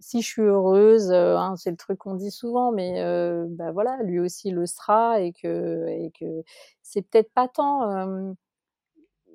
si 0.00 0.22
je 0.22 0.26
suis 0.28 0.42
heureuse, 0.42 1.10
heu, 1.12 1.36
hein, 1.36 1.56
c'est 1.56 1.70
le 1.70 1.76
truc 1.76 1.98
qu'on 1.98 2.14
dit 2.16 2.30
souvent, 2.32 2.72
mais 2.72 3.02
bah, 3.50 3.72
voilà, 3.72 3.98
lui 4.04 4.20
aussi 4.20 4.50
le 4.52 4.66
sera 4.66 5.20
et 5.20 5.32
que 5.32 5.86
et 5.88 6.12
que 6.18 6.42
c'est 6.82 7.02
peut-être 7.02 7.32
pas 7.34 7.48
tant, 7.48 8.24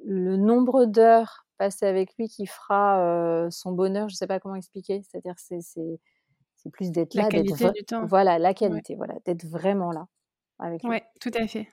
le 0.04 0.38
nombre 0.38 0.86
d'heures 0.86 1.46
passées 1.58 1.86
avec 1.88 2.16
lui 2.18 2.28
qui 2.28 2.46
fera, 2.46 3.48
son 3.52 3.72
bonheur, 3.72 4.10
je 4.10 4.16
sais 4.16 4.28
pas 4.28 4.40
comment 4.40 4.56
expliquer. 4.56 5.02
C'est-à-dire 5.04 5.36
c'est 5.38 5.62
c'est 5.62 6.00
c'est 6.56 6.72
plus 6.72 6.92
d'être 6.92 7.16
là, 7.16 7.32
d'être 7.32 7.52
qualité 7.52 7.56
vrai 7.56 7.72
du 7.72 7.84
temps. 7.86 8.12
voilà, 8.12 8.40
la 8.40 8.54
Ouais. 8.66 8.82
qualité, 8.82 8.96
voilà, 8.96 9.16
d'être 9.26 9.46
vraiment 9.46 9.92
là, 9.92 10.08
avec 10.60 10.88
lui. 10.90 10.96
Ouais, 10.96 11.04
tout 11.20 11.32
à 11.36 11.48
fait, 11.48 11.68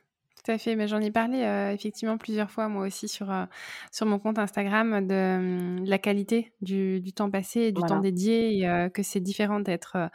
tout 0.44 0.50
à 0.52 0.58
fait. 0.58 0.76
Mais 0.76 0.88
j'en 0.88 1.00
ai 1.00 1.10
parlé, 1.10 1.42
heu, 1.44 1.72
effectivement 1.72 2.18
plusieurs 2.18 2.50
fois 2.50 2.68
moi 2.68 2.86
aussi 2.86 3.08
sur, 3.08 3.30
heu, 3.30 3.44
sur 3.92 4.06
mon 4.06 4.18
compte 4.18 4.38
Instagram 4.38 5.06
de, 5.06 5.38
mmh, 5.38 5.84
la 5.84 5.98
qualité 5.98 6.52
du 6.60 7.00
du 7.00 7.12
temps 7.12 7.30
passé 7.30 7.60
et 7.62 7.72
du 7.72 7.84
temps 7.84 7.98
dédié 7.98 8.58
et 8.64 8.90
que 8.92 9.02
c'est 9.02 9.20
différent 9.20 9.60
d'être, 9.60 10.10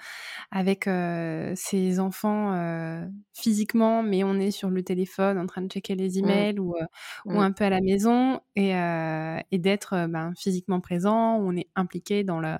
avec, 0.51 0.85
ses 1.55 1.99
enfants, 1.99 2.53
physiquement, 3.33 4.03
mais 4.03 4.23
on 4.23 4.35
est 4.39 4.51
sur 4.51 4.69
le 4.71 4.83
téléphone 4.83 5.37
en 5.39 5.47
train 5.47 5.61
de 5.63 5.69
checker 5.71 5.95
les 5.95 6.19
Mmh. 6.19 6.47
emails 6.47 6.59
ou 6.59 6.75
ou 7.31 7.41
Mmh. 7.41 7.43
un 7.43 7.51
peu 7.53 7.65
à 7.65 7.69
la 7.71 7.81
maison 7.81 8.41
et 8.55 8.71
et 9.51 9.59
d'être, 9.59 10.07
ben, 10.09 10.33
physiquement 10.37 10.81
présent, 10.81 11.37
où 11.39 11.49
on 11.49 11.55
est 11.57 11.69
impliqué 11.75 12.23
dans 12.23 12.39
le 12.41 12.57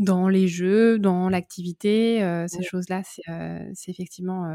dans 0.00 0.28
les 0.28 0.48
jeux, 0.48 0.98
dans 1.00 1.28
l'activité, 1.30 2.20
ces 2.48 2.62
Mmh. 2.62 2.64
choses-là, 2.64 3.02
c'est 3.04 3.90
effectivement, 3.90 4.46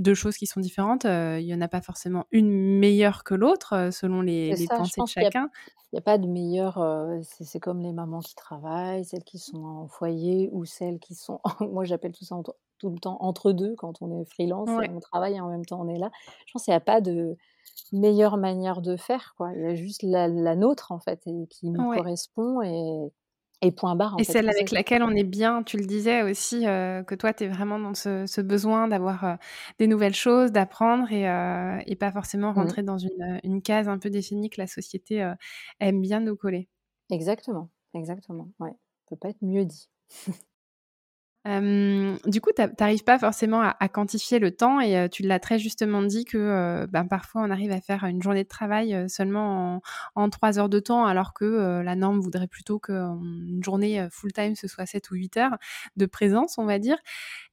heu, 0.00 0.02
2 0.02 0.14
choses 0.14 0.36
qui 0.36 0.46
sont 0.46 0.60
différentes. 0.60 1.04
Heu, 1.06 1.40
il 1.40 1.46
y 1.46 1.54
en 1.54 1.60
a 1.60 1.68
pas 1.68 1.82
forcément 1.82 2.26
une 2.32 2.50
meilleure 2.78 3.24
que 3.24 3.34
l'autre, 3.34 3.74
heu, 3.76 3.90
selon 3.90 4.22
les 4.22 4.54
les 4.54 4.68
ça, 4.68 4.74
pensées 4.74 5.02
de 5.02 5.08
chacun. 5.08 5.50
il 5.92 5.96
y 5.96 5.98
a 5.98 6.02
pas 6.02 6.18
de 6.18 6.26
meilleure, 6.28 6.78
heu, 6.78 7.20
c'est 7.22 7.60
comme 7.60 7.80
les 7.80 7.92
mamans 7.92 8.20
qui 8.20 8.34
travaillent, 8.34 9.04
celles 9.04 9.24
qui 9.24 9.38
sont 9.38 9.64
en 9.64 9.88
foyer 9.88 10.48
ou 10.52 10.64
celles 10.64 10.98
qui 11.00 11.14
sont 11.14 11.40
moi 11.60 11.84
j'appelle 11.84 12.12
tout 12.12 12.24
ça 12.24 12.36
entre 12.36 12.56
tout 12.78 12.90
le 12.90 12.98
temps 12.98 13.18
«entre 13.20 13.52
2» 13.52 13.74
quand 13.76 14.02
on 14.02 14.10
est 14.20 14.24
freelance 14.24 14.78
et 14.78 14.82
Ouais. 14.82 14.90
on 14.90 15.00
travaille 15.00 15.34
et 15.36 15.40
en 15.40 15.50
même 15.50 15.66
temps 15.66 15.80
on 15.82 15.88
est 15.88 15.98
là. 15.98 16.10
Je 16.46 16.52
pense 16.52 16.64
qu'il 16.64 16.72
y 16.72 16.76
a 16.76 16.80
pas 16.80 17.00
de 17.02 17.36
meilleure 17.92 18.36
manière 18.38 18.82
de 18.82 18.96
faire, 18.96 19.34
quoi. 19.36 19.52
Il 19.54 19.62
y 19.62 19.66
a 19.66 19.74
juste 19.76 20.02
la 20.04 20.28
la 20.28 20.56
nôtre, 20.56 20.92
en 20.92 21.00
fait 21.00 21.22
et 21.26 21.46
qui 21.50 21.70
nous 21.70 21.86
Ouais. 21.86 22.02
correspond 22.02 22.62
et 22.62 23.12
et 23.62 23.72
point 23.72 23.96
barre, 23.96 24.16
en 24.16 24.20
Et 24.20 24.24
fait, 24.24 24.38
celle 24.38 24.48
avec 24.50 24.70
laquelle 24.70 25.02
on 25.02 25.10
est 25.14 25.24
bien. 25.24 25.62
Tu 25.62 25.76
le 25.78 25.86
disais 25.86 26.22
aussi, 26.22 26.66
heu, 26.66 27.02
que 27.06 27.14
toi, 27.14 27.32
tu 27.32 27.44
es 27.44 27.48
vraiment 27.48 27.78
dans 27.78 27.94
ce 27.94 28.26
ce 28.26 28.40
besoin 28.40 28.88
d'avoir, 28.88 29.24
heu, 29.24 29.36
des 29.78 29.86
nouvelles 29.86 30.14
choses, 30.14 30.52
d'apprendre 30.52 31.10
et 31.12 31.22
et 31.90 31.96
pas 31.96 32.12
forcément 32.12 32.52
Mmh. 32.54 32.74
rentrer 32.74 32.82
dans 32.82 32.98
une, 32.98 33.62
case 33.62 33.88
un 33.88 33.98
peu 33.98 34.10
définie 34.10 34.50
que 34.50 34.60
la 34.60 34.66
société, 34.66 35.32
aime 35.80 36.00
bien 36.02 36.20
nous 36.20 36.36
coller. 36.36 36.68
Exactement, 37.10 37.70
exactement, 37.94 38.52
ouais. 38.60 38.70
Ça 38.72 38.76
peut 39.10 39.16
pas 39.16 39.28
être 39.30 39.42
mieux 39.42 39.64
dit. 39.66 39.88
Du 41.46 42.40
coup, 42.42 42.50
tu 42.54 42.60
a 42.62 42.68
tu 42.68 42.82
arrives 42.84 43.02
pas 43.04 43.18
forcément 43.18 43.60
à 43.62 43.88
quantifier 43.88 44.38
le 44.38 44.50
temps 44.54 44.78
et 44.80 45.08
tu 45.10 45.22
l'as 45.22 45.40
très 45.40 45.58
justement 45.58 46.02
dit 46.02 46.24
que, 46.26 46.86
ben, 46.90 47.06
parfois 47.06 47.42
on 47.42 47.50
arrive 47.50 47.72
à 47.72 47.80
faire 47.80 48.04
une 48.04 48.22
journée 48.22 48.42
de 48.44 48.48
travail, 48.48 49.08
seulement 49.08 49.80
en 50.14 50.28
3 50.28 50.58
heures 50.58 50.68
de 50.68 50.80
temps 50.80 51.06
alors 51.06 51.32
que, 51.32 51.80
la 51.82 51.96
norme 51.96 52.20
voudrait 52.20 52.46
plutôt 52.46 52.78
qu'une 52.78 53.60
journée, 53.64 54.00
heu, 54.02 54.08
full 54.10 54.32
time, 54.32 54.54
ce 54.54 54.68
soit 54.68 54.84
7 54.86 55.10
ou 55.10 55.14
8 55.14 55.36
heures 55.38 55.56
de 55.96 56.04
présence, 56.06 56.58
on 56.58 56.66
va 56.66 56.78
dire. 56.78 56.98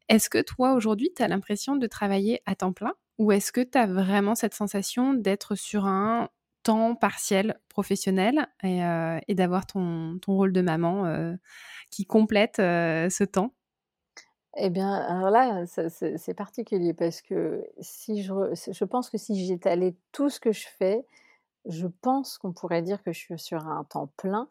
Est-ce 0.09 0.29
que 0.29 0.41
toi, 0.41 0.73
aujourd'hui, 0.73 1.11
tu 1.15 1.23
as 1.23 1.27
l'impression 1.29 1.75
de 1.77 1.87
travailler 1.87 2.41
à 2.45 2.55
temps 2.55 2.73
plein? 2.73 2.93
Ou 3.19 3.31
est-ce 3.31 3.51
que 3.53 3.61
tu 3.61 3.77
as 3.77 3.87
vraiment 3.87 4.35
cette 4.35 4.53
sensation 4.55 5.13
d'être 5.13 5.55
sur 5.55 5.85
un 5.87 6.29
temps 6.63 6.95
partiel 6.95 7.59
professionnel 7.69 8.47
et 8.63 8.81
et 9.27 9.35
d'avoir 9.35 9.65
ton 9.67 10.19
ton 10.21 10.33
rôle 10.35 10.53
de 10.53 10.61
maman, 10.61 11.35
qui 11.91 12.05
complète, 12.05 12.55
ce 12.57 13.23
temps? 13.25 13.53
Et 14.59 14.69
bien, 14.69 14.91
alors 14.91 15.29
là, 15.29 15.65
c'est 15.67 16.33
particulier 16.33 16.93
parce 16.93 17.21
que 17.21 17.63
si 17.79 18.23
je 18.23 18.33
je 18.71 18.83
pense 18.85 19.09
que 19.09 19.17
si 19.17 19.45
j'étalais 19.45 19.95
tout 20.11 20.29
ce 20.29 20.39
que 20.39 20.51
je 20.51 20.67
fais, 20.77 21.05
je 21.67 21.87
pense 22.01 22.37
qu'on 22.39 22.53
pourrait 22.53 22.81
dire 22.83 23.03
que 23.03 23.13
je 23.13 23.19
suis 23.19 23.39
sur 23.39 23.67
un 23.67 23.83
temps 23.85 24.09
plein, 24.17 24.49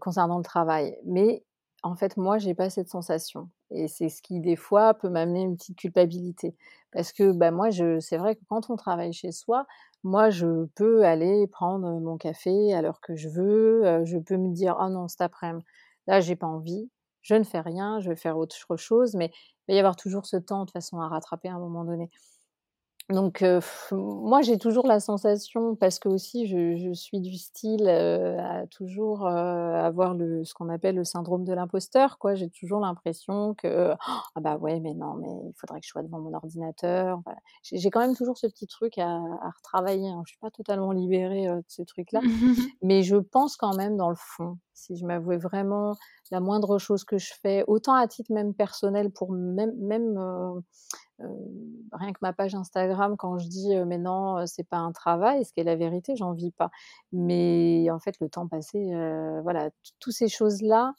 concernant 0.00 0.38
le 0.38 0.44
travail. 0.44 0.98
Mais 1.04 1.44
en 1.84 1.96
fait, 1.96 2.16
moi, 2.18 2.38
j'ai 2.38 2.54
pas 2.54 2.70
cette 2.70 2.88
sensation 2.90 3.50
et 3.70 3.88
c'est 3.88 4.08
ce 4.10 4.22
qui, 4.22 4.40
des 4.40 4.56
fois, 4.56 4.94
peut 4.94 5.10
m'amener 5.10 5.42
une 5.42 5.56
petite 5.56 5.78
culpabilité. 5.78 6.56
Parce 6.92 7.12
que, 7.12 7.32
bah, 7.32 7.50
moi, 7.52 7.70
c'est 8.00 8.18
vrai 8.18 8.36
que 8.36 8.42
quand 8.48 8.70
on 8.70 8.76
travaille 8.76 9.12
chez 9.14 9.32
soi, 9.32 9.66
moi, 10.04 10.30
je 10.30 10.66
peux 10.76 11.04
aller 11.04 11.46
prendre, 11.48 11.88
mon 12.00 12.18
café 12.18 12.74
à 12.74 12.82
l'heure 12.82 13.00
que 13.02 13.16
je 13.16 13.28
veux, 13.30 14.04
je 14.06 14.18
peux 14.18 14.36
me 14.38 14.52
dire: 14.54 14.76
«Ah 14.80 14.90
non, 14.90 15.08
cet 15.08 15.22
après-midi, 15.22 15.64
là, 16.08 16.20
j'ai 16.20 16.36
pas 16.36 16.46
envie, 16.48 16.90
je 17.24 17.34
ne 17.34 17.44
fais 17.44 17.60
rien, 17.62 18.00
je 18.00 18.10
vais 18.10 18.16
faire 18.16 18.38
autre 18.38 18.76
chose», 18.78 19.14
mais 19.16 19.32
il 19.68 19.72
va 19.72 19.76
y 19.76 19.80
avoir 19.80 19.96
toujours 19.96 20.26
ce 20.26 20.36
temps, 20.38 20.66
de 20.66 20.72
façon, 20.72 21.00
à 21.00 21.08
rattraper 21.08 21.48
à 21.50 21.54
un 21.56 21.60
moment 21.60 21.84
donné. 21.84 22.10
Donc 23.10 23.42
heu, 23.42 23.60
moi, 23.92 24.40
j'ai 24.40 24.56
toujours 24.58 24.86
la 24.86 24.98
sensation 24.98 25.76
parce 25.76 25.98
qu'aussi 25.98 26.46
je 26.46 26.76
je 26.78 26.92
suis 26.94 27.20
du 27.20 27.34
style, 27.36 27.82
heu, 27.86 28.38
à 28.38 28.66
toujours, 28.68 29.26
heu, 29.26 29.30
avoir 29.30 30.14
le 30.14 30.42
ce 30.44 30.54
qu'on 30.54 30.70
appelle 30.70 30.94
le 30.96 31.04
syndrome 31.04 31.44
de 31.44 31.52
l'imposteur, 31.52 32.16
quoi. 32.18 32.34
J'ai 32.34 32.48
toujours 32.48 32.80
l'impression 32.80 33.52
que: 33.54 33.90
«Ah 34.34 34.40
bah, 34.40 34.56
ouais, 34.56 34.80
mais 34.80 34.94
non, 34.94 35.14
mais 35.16 35.28
il 35.28 35.52
faudrait 35.54 35.80
que 35.80 35.86
je 35.86 35.90
sois 35.90 36.02
devant 36.02 36.18
mon 36.18 36.32
ordinateur». 36.32 37.20
Voilà. 37.26 37.38
J'ai 37.62 37.90
quand 37.90 38.00
même 38.00 38.16
toujours 38.16 38.38
ce 38.38 38.46
petit 38.46 38.66
truc 38.66 38.96
à 38.96 39.06
à 39.16 39.50
retravailler, 39.54 40.08
hein. 40.08 40.22
Je 40.26 40.30
suis 40.30 40.38
pas 40.40 40.50
totalement 40.50 40.90
libérée, 40.92 41.46
de 41.46 41.62
ce 41.68 41.82
truc-là, 41.82 42.22
mais 42.82 43.02
je 43.02 43.16
pense 43.16 43.56
quand 43.56 43.74
même 43.74 43.96
dans 43.98 44.10
le 44.10 44.16
fond, 44.18 44.58
si 44.72 44.96
je 44.96 45.04
m'avouais 45.06 45.38
vraiment 45.38 45.94
la 46.30 46.40
moindre 46.40 46.78
chose 46.78 47.04
que 47.04 47.18
je 47.18 47.32
fais, 47.42 47.64
autant 47.66 47.94
à 47.94 48.08
titre 48.08 48.32
même 48.32 48.54
personnel 48.54 49.10
pour 49.10 49.30
même 49.32 49.74
même, 49.78 50.18
rien 51.92 52.12
que 52.12 52.18
ma 52.22 52.32
page 52.32 52.54
Instagram 52.54 53.16
quand 53.16 53.38
je 53.38 53.48
dis, 53.48 53.74
«Mais 53.86 53.98
non, 53.98 54.46
c'est 54.46 54.68
pas 54.68 54.78
un 54.78 54.92
travail», 54.92 55.44
ce 55.44 55.52
qui 55.52 55.60
est 55.60 55.64
la 55.64 55.76
vérité, 55.76 56.16
j'en 56.16 56.32
vis 56.32 56.52
pas. 56.52 56.70
Mais 57.12 57.88
en 57.90 58.00
fait, 58.00 58.16
le 58.20 58.28
temps 58.28 58.48
passé, 58.48 58.92
voilà, 59.42 59.70
t 59.70 59.76
tous 60.00 60.10
ces 60.12 60.28
choses-là 60.28 60.94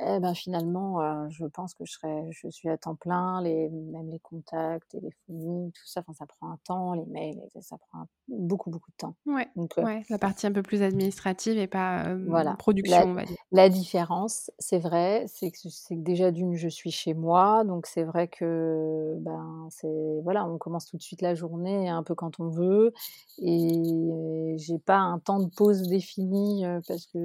et 0.00 0.20
ben, 0.20 0.34
finalement, 0.34 1.00
heu, 1.02 1.30
je 1.30 1.46
pense 1.46 1.74
que 1.74 1.84
je 1.84 1.92
serais 1.92 2.30
je 2.32 2.48
suis 2.50 2.68
à 2.68 2.78
temps 2.78 2.96
plein, 2.96 3.42
les 3.42 3.68
même 3.70 4.10
les 4.10 4.20
contacts, 4.20 4.88
téléphonie, 4.90 5.72
tout 5.72 5.86
ça, 5.86 6.00
enfin, 6.00 6.12
ça 6.14 6.26
prend 6.26 6.50
un 6.50 6.58
temps, 6.64 6.94
les 6.94 7.06
mails 7.06 7.40
et 7.54 7.62
ça 7.62 7.78
prend 7.78 8.00
un 8.02 8.08
beaucoup, 8.28 8.70
beaucoup 8.70 8.90
de 8.90 8.96
temps. 8.96 9.16
Ouais, 9.26 9.48
Donc 9.56 9.78
heu 9.78 9.82
ouais, 9.82 10.04
la 10.10 10.18
partie 10.18 10.46
un 10.46 10.52
peu 10.52 10.62
plus 10.62 10.82
administrative 10.82 11.56
et 11.58 11.66
pas, 11.66 12.04
hem, 12.10 12.26
Voilà, 12.26 12.56
la 12.82 13.04
production, 13.04 13.06
on 13.10 13.14
va 13.14 13.24
dire. 13.26 13.36
la 13.52 13.68
différence, 13.68 14.50
c'est 14.58 14.78
vrai, 14.78 15.26
c'est 15.28 15.50
que 15.50 15.58
c'est 15.68 15.94
que 15.96 16.00
déjà 16.00 16.30
d'1 16.30 16.54
je 16.56 16.68
suis 16.68 16.90
chez 16.90 17.12
moi, 17.12 17.64
donc 17.64 17.86
c'est 17.86 18.02
vrai 18.04 18.28
que, 18.28 19.16
ben, 19.20 19.68
c'est 19.70 20.20
voilà, 20.22 20.46
on 20.46 20.56
commence 20.56 20.86
tout 20.86 20.96
de 20.96 21.02
suite 21.02 21.20
la 21.20 21.34
journée 21.34 21.90
un 21.90 22.02
peu 22.02 22.14
quand 22.14 22.40
on 22.40 22.48
veut 22.48 22.92
et 23.38 24.54
j'ai 24.56 24.78
pas 24.78 24.96
un 24.96 25.18
temps 25.18 25.38
de 25.40 25.50
pause 25.54 25.82
défini 25.88 26.64
parce 26.88 27.06
que 27.06 27.18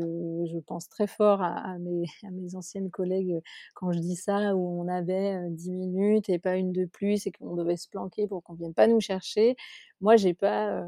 je 0.52 0.58
pense 0.68 0.90
très 0.90 1.08
fort 1.08 1.42
à, 1.42 1.78
mes, 1.80 2.04
à 2.28 2.32
mes 2.32 2.49
anciennes 2.56 2.90
collègues 2.92 3.42
quand 3.76 3.92
je 3.92 4.00
dis 4.00 4.16
ça 4.16 4.56
où 4.56 4.82
on 4.82 4.88
avait 4.88 5.50
10 5.52 5.72
minutes 5.72 6.30
et 6.30 6.40
pas 6.40 6.56
une 6.58 6.72
de 6.72 6.86
plus 6.86 7.28
et 7.28 7.32
qu'on 7.32 7.56
devait 7.56 7.78
se 7.78 7.88
planquer 7.90 8.28
pour 8.28 8.44
qu'on 8.44 8.54
vienne 8.54 8.74
pas 8.74 8.88
nous 8.88 9.00
chercher. 9.02 9.56
Moi, 10.02 10.16
j'ai 10.18 10.34
pas 10.34 10.86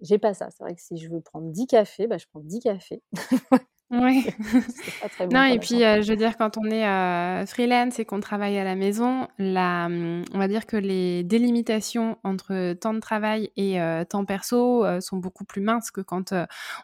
j'ai 0.00 0.18
pas 0.18 0.34
ça. 0.34 0.50
C'est 0.50 0.62
vrai 0.64 0.74
que 0.74 0.82
si 0.82 0.96
je 0.98 1.08
veux 1.10 1.20
prendre 1.20 1.50
10 1.50 1.66
cafés, 1.66 2.06
bah, 2.06 2.18
je 2.18 2.26
prends 2.26 2.40
10 2.40 2.60
cafés. 2.60 3.02
Oui. 3.92 4.26
non, 5.30 5.44
et 5.44 5.58
puis, 5.58 5.80
je 5.80 6.08
veux 6.08 6.16
dire, 6.16 6.38
quand 6.38 6.56
on 6.56 6.64
est 6.70 7.46
freelance 7.46 7.98
et 7.98 8.04
qu'on 8.06 8.20
travaille 8.20 8.58
à 8.58 8.64
la 8.64 8.74
maison, 8.74 9.28
la, 9.38 9.88
on 9.88 10.38
va 10.38 10.48
dire 10.48 10.66
que 10.66 10.78
les 10.78 11.22
délimitations 11.24 12.16
entre 12.24 12.72
temps 12.72 12.94
de 12.94 13.00
travail 13.00 13.50
et 13.56 13.78
temps 14.08 14.24
perso 14.24 14.84
sont 15.00 15.18
beaucoup 15.18 15.44
plus 15.44 15.60
minces 15.60 15.90
que 15.90 16.00
quand 16.00 16.32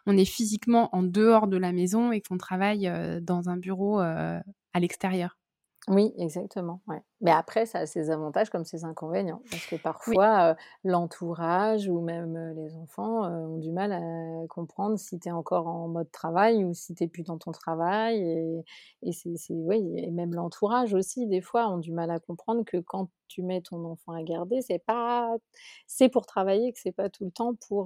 on 0.07 0.17
est 0.17 0.27
physiquement 0.27 0.95
en 0.95 1.03
dehors 1.03 1.49
de 1.49 1.57
la 1.57 1.73
maison 1.73 2.13
et 2.13 2.21
qu'on 2.21 2.37
travaille 2.37 2.93
dans 3.23 3.49
un 3.49 3.57
bureau 3.57 4.01
à 4.01 4.43
l'extérieur. 4.79 5.39
Oui, 5.89 6.13
exactement, 6.19 6.81
ouais. 6.87 7.01
Mais 7.21 7.31
après, 7.31 7.67
ça 7.67 7.81
a 7.81 7.87
ses 7.87 8.11
avantages 8.11 8.51
comme 8.51 8.65
ses 8.65 8.85
inconvénients. 8.85 9.43
Parce 9.51 9.67
que 9.67 9.77
parfois, 9.77 10.57
l'entourage 10.85 11.89
ou 11.89 12.01
même, 12.01 12.37
les 12.57 12.75
enfants, 12.77 13.25
ont 13.25 13.59
du 13.59 13.73
mal 13.73 13.93
à 13.93 14.47
comprendre 14.49 14.99
si 14.99 15.19
tu 15.19 15.29
es 15.29 15.33
encore 15.33 15.67
en 15.67 15.89
mode 15.89 16.11
travail 16.13 16.65
ou 16.65 16.75
si 16.75 16.95
tu 16.95 17.09
plus 17.09 17.23
dans 17.23 17.39
ton 17.39 17.53
travail 17.53 18.21
et 18.23 18.65
et 19.03 19.13
c'est 19.13 19.55
oui 19.55 19.83
et 19.97 20.11
même 20.11 20.35
l'entourage 20.35 20.95
aussi, 20.95 21.27
des 21.27 21.41
fois, 21.41 21.69
ont 21.69 21.79
du 21.79 21.93
mal 21.93 22.11
à 22.11 22.21
comprendre 22.21 22.65
que 22.65 22.77
quand 22.79 23.09
tu 23.29 23.43
mets 23.43 23.61
ton 23.63 23.85
enfant 23.85 24.13
à 24.13 24.23
garder, 24.23 24.61
c'est 24.63 24.79
pas 24.79 25.37
c'est 25.87 26.09
pour 26.09 26.27
travailler, 26.27 26.73
que 26.73 26.79
c'est 26.81 26.93
pas 26.93 27.09
tout 27.11 27.25
le 27.25 27.31
temps 27.31 27.55
pour, 27.69 27.85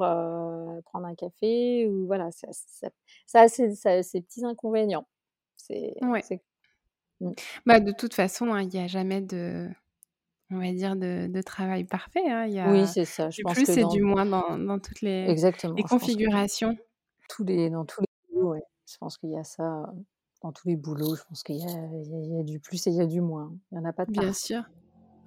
prendre 0.85 1.07
un 1.07 1.15
café 1.15 1.87
ou 1.89 2.07
voilà, 2.07 2.31
ça 2.33 2.49
ça 2.53 2.89
ça 3.27 3.41
a 3.43 3.49
ses 3.49 3.75
ses 3.75 4.21
petits 4.21 4.45
inconvénients. 4.45 5.07
C'est 5.57 5.95
c'est 6.23 6.43
Mmh. 6.43 6.52
Bah, 7.67 7.81
de 7.81 7.93
toute 7.93 8.15
façon, 8.15 8.53
hein, 8.53 8.63
il 8.63 8.69
n'y 8.69 8.79
a 8.81 8.87
jamais 8.87 9.21
de 9.21 9.69
on 10.51 10.59
va 10.59 10.73
dire 10.73 10.97
de 10.97 11.29
de 11.29 11.43
travail 11.43 11.85
parfait, 11.85 12.29
hein. 12.31 12.47
Il 12.47 12.55
y 12.55 12.61
Oui, 12.65 12.87
c'est 12.87 13.05
ça. 13.05 13.31
Je 13.31 13.39
du 13.39 13.43
pense 13.43 13.55
plus 13.55 13.77
et 13.79 13.85
du 13.87 14.03
moins 14.03 14.27
dans 14.27 14.59
dans 14.59 14.79
toutes 14.79 15.01
les 15.01 15.33
exactement, 15.33 15.77
les 15.77 15.83
configurations. 15.85 16.77
tous 17.29 17.45
les 17.45 17.71
dans 17.71 17.85
tous 17.85 18.01
les 18.03 18.07
boulots, 18.35 18.51
ouais. 18.53 18.63
Je 18.87 18.97
pense 18.99 19.17
qu'il 19.19 19.31
y 19.31 19.37
a 19.39 19.45
ça, 19.45 19.93
dans 20.43 20.53
tous 20.53 20.69
les 20.69 20.77
boulots, 20.77 21.15
je 21.17 21.23
pense 21.25 21.43
qu'il 21.43 21.57
y 21.57 21.65
a 21.65 21.69
y 21.71 22.41
a 22.41 22.43
du 22.45 22.61
plus 22.61 22.87
et 22.87 22.91
il 22.91 22.97
y 22.97 23.01
a 23.01 23.07
du 23.07 23.21
moins. 23.21 23.53
Il 23.73 23.77
y 23.77 23.79
en 23.79 23.85
a 23.85 23.93
pas 23.93 24.07
de 24.07 24.11
Bien 24.13 24.33
sûr. 24.33 24.65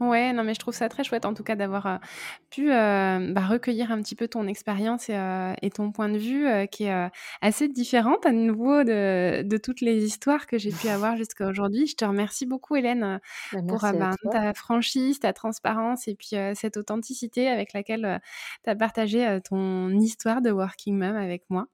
Ouais, 0.01 0.33
non, 0.33 0.43
mais 0.43 0.53
je 0.53 0.59
trouve 0.59 0.73
ça 0.73 0.89
très 0.89 1.05
chouette 1.05 1.25
en 1.25 1.33
tout 1.33 1.43
cas 1.43 1.55
d'avoir 1.55 2.01
pu 2.49 2.67
bah, 2.67 3.47
recueillir 3.47 3.91
un 3.91 4.01
petit 4.01 4.15
peu 4.15 4.27
ton 4.27 4.45
expérience 4.47 5.09
et, 5.09 5.69
ton 5.73 5.91
point 5.91 6.09
de 6.09 6.17
vue 6.17 6.67
qui 6.67 6.85
est 6.85 7.09
assez 7.41 7.67
différente 7.69 8.25
à 8.25 8.31
nouveau 8.31 8.83
de, 8.83 9.41
de, 9.43 9.57
toutes 9.57 9.81
les 9.81 10.03
histoires 10.03 10.47
que 10.47 10.57
j'ai 10.57 10.71
pu 10.71 10.89
avoir 10.89 11.15
jusqu'à 11.17 11.47
aujourd'hui. 11.47 11.87
Je 11.87 11.95
te 11.95 12.03
remercie 12.03 12.45
beaucoup 12.45 12.75
Hélène 12.75 13.19
bah, 13.53 13.59
pour 13.67 13.79
bah, 13.79 14.11
ta 14.31 14.53
franchise, 14.53 15.19
ta 15.19 15.31
transparence 15.31 16.07
et 16.07 16.15
puis 16.15 16.35
cette 16.55 16.75
authenticité 16.75 17.47
avec 17.47 17.71
laquelle 17.73 18.21
tu 18.63 18.69
as 18.69 18.75
partagé 18.75 19.39
ton 19.49 19.89
histoire 19.91 20.41
de 20.41 20.51
Working 20.51 20.97
Mom 20.97 21.15
avec 21.15 21.43
moi. 21.49 21.67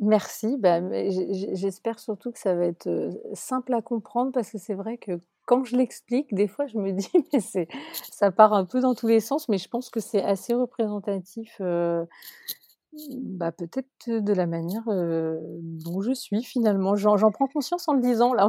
Merci, 0.00 0.56
bah, 0.58 0.80
j'espère 1.52 1.98
surtout 1.98 2.30
que 2.30 2.38
ça 2.38 2.54
va 2.54 2.66
être 2.66 3.10
simple 3.34 3.74
à 3.74 3.82
comprendre 3.82 4.32
parce 4.32 4.50
que 4.52 4.58
c'est 4.58 4.74
vrai 4.74 4.96
que 4.96 5.20
quand 5.48 5.64
je 5.64 5.76
l'explique, 5.76 6.34
des 6.34 6.46
fois, 6.46 6.66
je 6.66 6.76
me 6.76 6.92
dis, 6.92 7.08
mais 7.32 7.40
c'est, 7.40 7.68
ça 8.12 8.30
part 8.30 8.52
un 8.52 8.66
peu 8.66 8.80
dans 8.80 8.94
tous 8.94 9.08
les 9.08 9.20
sens, 9.20 9.48
mais 9.48 9.58
je 9.58 9.68
pense 9.68 9.88
que 9.88 9.98
c'est 9.98 10.22
assez 10.22 10.52
représentatif, 10.52 11.56
euh, 11.60 12.04
bah, 13.22 13.50
peut-être 13.50 13.88
de 14.08 14.32
la 14.34 14.46
manière 14.46 14.86
euh, 14.88 15.38
dont 15.62 16.02
je 16.02 16.12
suis 16.12 16.44
finalement. 16.44 16.96
J'en, 16.96 17.16
prends 17.30 17.46
conscience 17.46 17.88
en 17.88 17.94
le 17.94 18.02
disant, 18.02 18.34
là. 18.34 18.48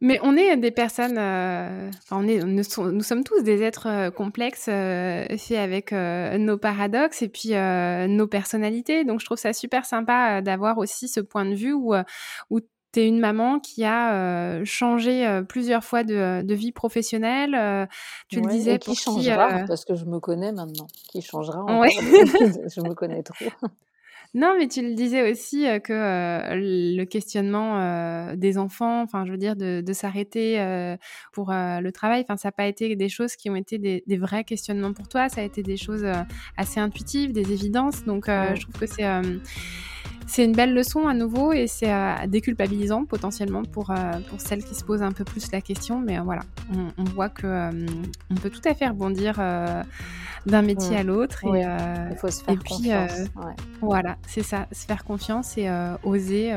Mais 0.00 0.18
on 0.22 0.36
est 0.36 0.56
des 0.56 0.72
personnes, 0.72 1.18
euh, 1.18 1.90
on 2.10 2.26
est, 2.26 2.42
nous, 2.42 2.64
sommes 2.64 3.22
tous 3.22 3.42
des 3.42 3.62
êtres 3.62 4.10
complexes, 4.10 4.64
faits 4.64 5.52
avec 5.52 5.92
nos 5.92 6.58
paradoxes 6.58 7.22
et 7.22 7.28
puis 7.28 7.50
nos 7.50 8.26
personnalités. 8.26 9.04
Donc 9.04 9.20
je 9.20 9.26
trouve 9.26 9.38
ça 9.38 9.52
super 9.52 9.84
sympa 9.84 10.40
d'avoir 10.40 10.78
aussi 10.78 11.06
ce 11.06 11.20
point 11.20 11.44
de 11.44 11.54
vue 11.54 11.72
où, 11.72 11.94
où 12.50 12.60
tu 12.92 13.00
es 13.00 13.06
une 13.06 13.20
maman 13.20 13.60
qui 13.60 13.84
a 13.84 14.64
changé 14.64 15.42
plusieurs 15.48 15.84
fois 15.84 16.04
de, 16.04 16.54
vie 16.54 16.72
professionnelle. 16.72 17.88
tu 18.28 18.40
le 18.40 18.48
disais 18.48 18.78
qui 18.78 18.94
changera 18.94 19.64
parce 19.66 19.84
que 19.84 19.94
je 19.94 20.04
me 20.04 20.20
connais 20.20 20.52
maintenant. 20.52 20.86
Qui 21.10 21.22
changera 21.22 21.64
Je 21.88 22.80
me 22.80 22.94
connais 22.94 23.22
trop. 23.22 23.46
Non, 24.32 24.54
mais 24.56 24.68
tu 24.68 24.80
le 24.80 24.94
disais 24.94 25.28
aussi 25.28 25.64
que 25.82 26.54
le 26.54 27.04
questionnement 27.04 28.32
des 28.36 28.58
enfants, 28.58 29.02
enfin, 29.02 29.24
je 29.26 29.32
veux 29.32 29.38
dire, 29.38 29.56
de, 29.56 29.92
s'arrêter 29.92 30.56
pour 31.32 31.50
le 31.50 31.90
travail, 31.90 32.22
enfin, 32.22 32.36
ça 32.36 32.48
n'a 32.48 32.52
pas 32.52 32.66
été 32.66 32.94
des 32.94 33.08
choses 33.08 33.34
qui 33.34 33.50
ont 33.50 33.56
été 33.56 33.78
des, 33.78 34.16
vrais 34.16 34.44
questionnements 34.44 34.92
pour 34.92 35.08
toi. 35.08 35.28
Ça 35.28 35.40
a 35.40 35.44
été 35.44 35.64
des 35.64 35.76
choses 35.76 36.06
assez 36.56 36.78
intuitives, 36.78 37.32
des 37.32 37.52
évidences. 37.52 38.04
Donc, 38.04 38.26
je 38.26 38.60
trouve 38.60 38.78
que 38.78 38.86
c'est 38.86 39.04
c'est 40.26 40.44
une 40.44 40.52
belle 40.52 40.74
leçon 40.74 41.08
à 41.08 41.14
nouveau 41.14 41.52
et 41.52 41.66
c'est 41.66 41.92
euh, 41.92 42.14
déculpabilisant 42.26 43.04
potentiellement 43.04 43.64
pour, 43.64 43.90
euh, 43.90 43.94
pour 44.28 44.40
celles 44.40 44.64
qui 44.64 44.74
se 44.74 44.84
posent 44.84 45.02
un 45.02 45.12
peu 45.12 45.24
plus 45.24 45.50
la 45.52 45.60
question. 45.60 46.00
Mais 46.00 46.18
euh, 46.18 46.22
voilà, 46.22 46.42
on, 46.98 47.04
voit 47.04 47.28
que 47.28 47.70
on 48.30 48.34
peut 48.34 48.50
tout 48.50 48.60
à 48.64 48.74
fait 48.74 48.88
rebondir 48.88 49.36
d'un 50.46 50.62
métier 50.62 50.96
à 50.96 51.02
l'autre. 51.02 51.44
Et, 51.44 51.62
Il 52.10 52.16
faut 52.16 52.30
se 52.30 52.44
faire 52.44 52.58
confiance. 52.62 53.12
Voilà, 53.80 54.16
c'est 54.26 54.42
ça, 54.42 54.66
se 54.72 54.86
faire 54.86 55.04
confiance 55.04 55.58
et 55.58 55.68
oser 56.04 56.52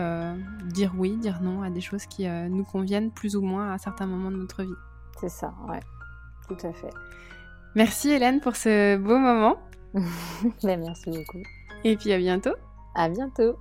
dire 0.66 0.94
oui, 0.98 1.18
dire 1.18 1.42
non 1.42 1.64
à 1.64 1.70
des 1.70 1.82
choses 1.82 2.06
qui 2.06 2.28
nous 2.28 2.64
conviennent 2.64 3.12
plus 3.12 3.36
ou 3.36 3.42
moins 3.42 3.74
à 3.74 3.78
certains 3.78 4.06
moments 4.06 4.32
de 4.32 4.38
notre 4.38 4.64
vie. 4.64 4.70
C'est 5.20 5.30
ça, 5.30 5.54
ouais, 5.70 5.80
tout 6.48 6.68
à 6.68 6.74
fait. 6.74 6.90
Merci 7.76 8.10
Hélène 8.10 8.40
pour 8.40 8.56
ce 8.56 8.98
beau 8.98 9.18
moment. 9.18 9.58
Merci 10.64 11.10
beaucoup. 11.10 11.42
Et 11.84 11.98
puis 11.98 12.14
à 12.14 12.18
bientôt. 12.18 12.54
À 12.96 13.10
bientôt. 13.10 13.58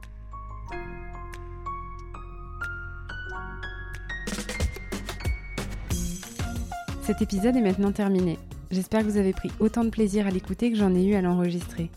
Cet 7.02 7.22
épisode 7.22 7.56
est 7.56 7.62
maintenant 7.62 7.92
terminé. 7.92 8.38
J'espère 8.70 9.00
que 9.00 9.06
vous 9.06 9.16
avez 9.16 9.32
pris 9.32 9.50
autant 9.58 9.84
de 9.84 9.90
plaisir 9.90 10.26
à 10.26 10.30
l'écouter 10.30 10.70
que 10.70 10.78
j'en 10.78 10.94
ai 10.94 11.04
eu 11.04 11.14
à 11.14 11.22
l'enregistrer. 11.22 11.90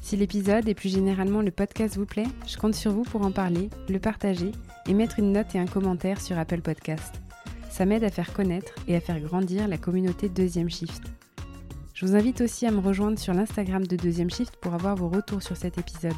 Si 0.00 0.16
l'épisode 0.16 0.68
et 0.68 0.74
plus 0.74 0.88
généralement 0.88 1.42
le 1.42 1.50
podcast 1.50 1.96
vous 1.96 2.06
plaît, 2.06 2.26
je 2.46 2.56
compte 2.56 2.74
sur 2.74 2.92
vous 2.92 3.02
pour 3.02 3.22
en 3.22 3.32
parler, 3.32 3.68
le 3.88 3.98
partager 3.98 4.52
et 4.86 4.94
mettre 4.94 5.18
une 5.18 5.32
note 5.32 5.54
et 5.54 5.58
un 5.58 5.66
commentaire 5.66 6.20
sur 6.20 6.38
Apple 6.38 6.60
Podcast. 6.60 7.20
Ça 7.68 7.84
m'aide 7.84 8.04
à 8.04 8.10
faire 8.10 8.32
connaître 8.32 8.72
et 8.86 8.94
à 8.94 9.00
faire 9.00 9.20
grandir 9.20 9.66
la 9.66 9.78
communauté 9.78 10.28
Deuxième 10.28 10.70
Shift. 10.70 11.02
Je 11.94 12.06
vous 12.06 12.14
invite 12.14 12.40
aussi 12.40 12.66
à 12.66 12.70
me 12.70 12.80
rejoindre 12.80 13.18
sur 13.18 13.34
l'Instagram 13.34 13.84
de 13.86 13.96
Deuxième 13.96 14.30
Shift 14.30 14.56
pour 14.56 14.74
avoir 14.74 14.94
vos 14.94 15.08
retours 15.08 15.42
sur 15.42 15.56
cet 15.56 15.78
épisode. 15.78 16.12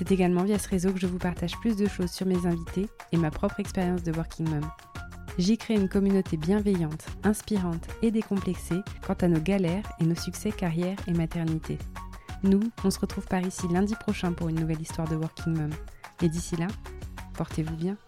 C'est 0.00 0.12
également 0.12 0.44
via 0.44 0.58
ce 0.58 0.66
réseau 0.66 0.94
que 0.94 0.98
je 0.98 1.06
vous 1.06 1.18
partage 1.18 1.58
plus 1.58 1.76
de 1.76 1.86
choses 1.86 2.10
sur 2.10 2.24
mes 2.24 2.46
invités 2.46 2.88
et 3.12 3.18
ma 3.18 3.30
propre 3.30 3.60
expérience 3.60 4.02
de 4.02 4.12
Working 4.12 4.48
Mom. 4.48 4.66
J'y 5.36 5.58
crée 5.58 5.74
une 5.74 5.90
communauté 5.90 6.38
bienveillante, 6.38 7.04
inspirante 7.22 7.86
et 8.00 8.10
décomplexée 8.10 8.80
quant 9.06 9.16
à 9.20 9.28
nos 9.28 9.42
galères 9.42 9.84
et 10.00 10.04
nos 10.04 10.14
succès 10.14 10.52
carrière 10.52 10.96
et 11.06 11.12
maternité. 11.12 11.76
Nous, 12.42 12.62
on 12.82 12.90
se 12.90 12.98
retrouve 12.98 13.26
par 13.26 13.42
ici 13.42 13.68
lundi 13.68 13.94
prochain 13.94 14.32
pour 14.32 14.48
une 14.48 14.58
nouvelle 14.58 14.80
histoire 14.80 15.06
de 15.06 15.16
Working 15.16 15.54
Mom. 15.54 15.70
Et 16.22 16.30
d'ici 16.30 16.56
là, 16.56 16.68
portez-vous 17.34 17.76
bien. 17.76 17.98